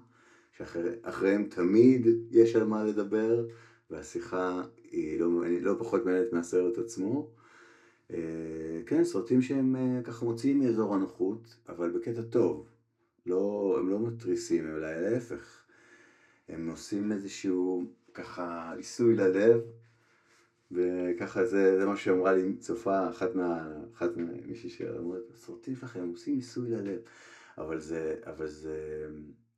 [0.52, 3.46] שאחריהם תמיד יש על מה לדבר.
[3.90, 5.28] והשיחה היא לא,
[5.60, 7.30] לא פחות מעניינת מהסרט עצמו.
[8.10, 12.66] אה, כן, סרטים שהם אה, ככה מוציאים מאזור הנוחות, אבל בקטע טוב.
[13.26, 15.62] לא, הם לא מתריסים, אלא להפך.
[16.48, 17.84] הם עושים איזשהו
[18.14, 19.60] ככה עיסוי ללב,
[20.72, 23.68] וככה זה, זה מה שאמרה לי צופה, אחת מה...
[23.94, 26.98] אחת ממישהי שאומרת, הסרטים שלכם הם עושים עיסוי ללב.
[27.58, 29.06] אבל זה, אבל זה,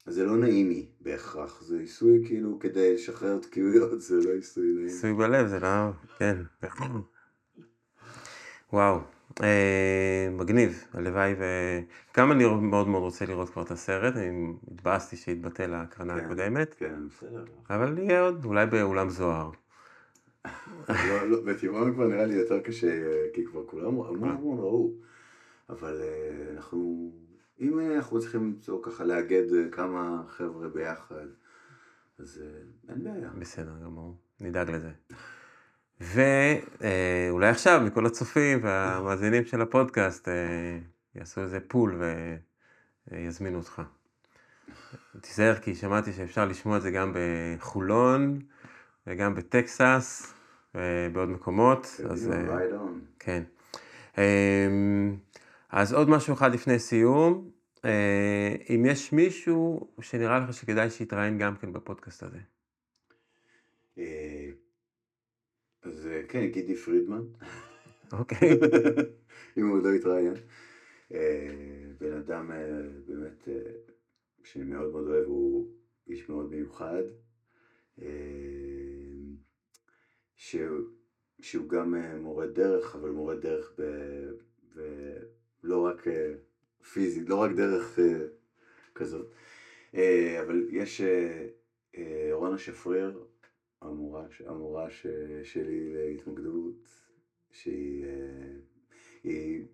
[0.06, 4.86] זה לא נעימי בהכרח, זה עיסוי כאילו כדי לשחרר תקיעויות, זה לא עיסוי נעים.
[4.86, 5.90] עיסוי בלב, זה לא...
[6.18, 6.36] כן.
[8.72, 9.00] וואו,
[9.42, 11.44] אה, מגניב, הלוואי ו...
[12.16, 16.74] גם אני מאוד מאוד רוצה לראות כבר את הסרט, אני התבאסתי שהתבטל ההקרנה כן, הקודמת.
[16.78, 17.44] כן, בסדר.
[17.70, 19.50] אבל יהיה עוד, אולי באולם זוהר.
[20.88, 23.02] לא, לא, בטבעון כבר נראה לי יותר קשה,
[23.34, 24.92] כי כבר כולם המון המון ראו.
[25.68, 27.12] אבל אה, אנחנו
[27.62, 31.26] אם אה, אנחנו צריכים למצוא ככה לאגד אה, כמה חבר'ה ביחד,
[32.18, 33.30] אז אה, אין בעיה.
[33.38, 34.90] בסדר גמור, נדאג לזה.
[36.00, 40.28] ואולי עכשיו מכל הצופים והמאזינים של הפודקאסט
[41.14, 42.02] יעשו איזה פול
[43.10, 43.82] ויזמינו אותך.
[45.20, 48.38] תיזהר כי שמעתי שאפשר לשמוע את זה גם בחולון
[49.06, 50.34] וגם בטקסס
[50.74, 51.86] ובעוד מקומות.
[52.10, 52.30] אז,
[53.18, 53.42] כן.
[54.18, 55.16] אמ,
[55.70, 57.50] אז עוד משהו אחד לפני סיום,
[57.84, 62.38] אה, אם יש מישהו שנראה לך שכדאי שיתראיין גם כן בפודקאסט הזה.
[63.98, 64.50] אה,
[65.82, 67.22] אז אה, כן, גידי פרידמן.
[68.12, 68.48] אוקיי.
[69.58, 70.34] אם הוא עוד לא התראיין.
[72.00, 72.50] בן אדם
[73.06, 73.48] באמת
[74.44, 75.68] שאני מאוד מאוד אוהב, הוא
[76.08, 77.02] איש מאוד מיוחד.
[80.36, 80.78] שהוא,
[81.40, 83.82] שהוא גם מורה דרך, אבל מורה דרך ב...
[84.76, 84.80] ב
[85.62, 86.06] לא רק
[86.92, 88.26] פיזית, לא רק דרך אה,
[88.94, 89.26] כזאת.
[89.94, 91.48] אה, אבל יש אה,
[91.96, 93.24] אה, רונה שפריר,
[93.80, 95.06] המורה, המורה ש,
[95.42, 96.88] שלי להתמקדות,
[97.50, 98.54] שהיא אה,
[99.22, 99.66] היא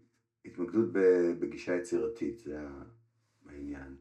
[0.45, 0.93] התמקדות
[1.39, 2.59] בגישה יצירתית, זה
[3.47, 3.97] העניין.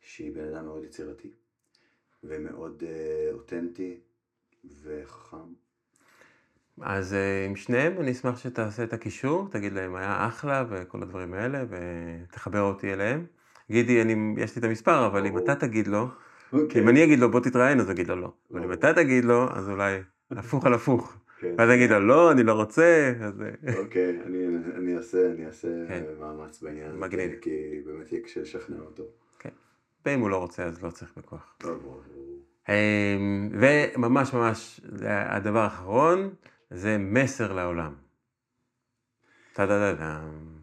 [0.00, 1.30] שהיא בן אדם מאוד יצירתי,
[2.24, 4.00] ומאוד אה, אותנטי
[4.82, 5.36] וחכם.
[6.80, 11.34] אז אה, עם שניהם אני אשמח שתעשה את הקישור, תגיד להם היה אחלה וכל הדברים
[11.34, 13.26] האלה, ותחבר אותי אליהם.
[13.70, 16.06] גידי, אני, יש לי את המספר, אבל אם אתה תגיד לו,
[16.50, 16.88] כי אם אוקיי.
[16.88, 18.32] אני אגיד לו בוא תתראיין, אז הוא יגיד לו לא.
[18.50, 19.98] אבל אם אתה תגיד לו, אז אולי
[20.30, 21.16] הפוך על הפוך.
[21.40, 21.54] כן.
[21.58, 23.42] ואז אגיד לו לא, אני לא רוצה, אז...
[23.42, 26.02] אה, אוקיי, אני, אני אעשה, אני אעשה כן.
[26.20, 27.32] מאמץ בעניין מגניב.
[27.40, 29.04] כי באמת יהיה קשה לשכנע אותו.
[30.06, 31.58] ואם הוא לא רוצה, אז לא צריך בכוח.
[32.68, 36.34] אמ, וממש ממש, הדבר האחרון,
[36.70, 37.94] זה מסר לעולם.
[39.52, 40.62] טה-דה-דה-דם.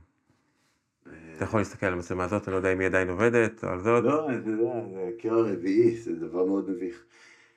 [1.36, 3.80] אתה יכול להסתכל על המצלמה הזאת, אני לא יודע אם היא עדיין עובדת, או על
[3.80, 4.04] זאת.
[4.04, 7.06] לא, אתה יודע, זה הקיר הרביעי, זה דבר מאוד מביך.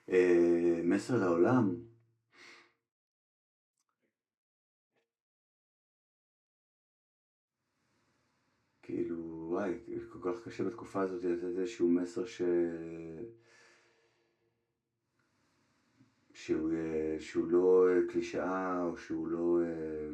[0.08, 1.74] אה, מסר לעולם.
[8.82, 9.74] כאילו, וואי,
[10.22, 12.42] כל כך קשה בתקופה הזאת לתת איזשהו מסר ש...
[16.34, 19.58] שהוא, אה, שהוא לא אה, קלישאה, או שהוא לא...
[19.62, 20.08] אה,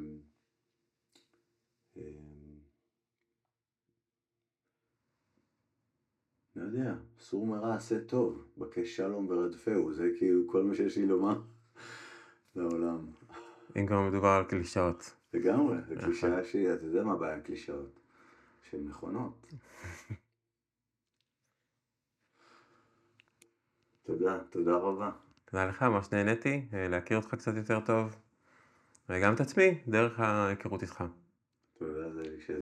[6.56, 11.06] לא יודע, סור מרע עשה טוב, בקש שלום ורדפהו, זה כאילו כל מה שיש לי
[11.06, 11.40] לומר
[12.56, 13.06] לעולם.
[13.76, 15.14] אם כבר מדובר על קלישאות.
[15.34, 15.96] לגמרי, זה.
[15.96, 18.07] קלישאה שהיא, אתה יודע מה הבעיה עם קלישאות?
[18.70, 19.46] שהן נכונות.
[24.02, 25.10] תודה, תודה רבה.
[25.44, 28.16] תודה לך, ממש נהניתי אה, להכיר אותך קצת יותר טוב,
[29.08, 31.04] וגם את עצמי, דרך ההיכרות איתך.
[31.78, 32.22] תודה, זה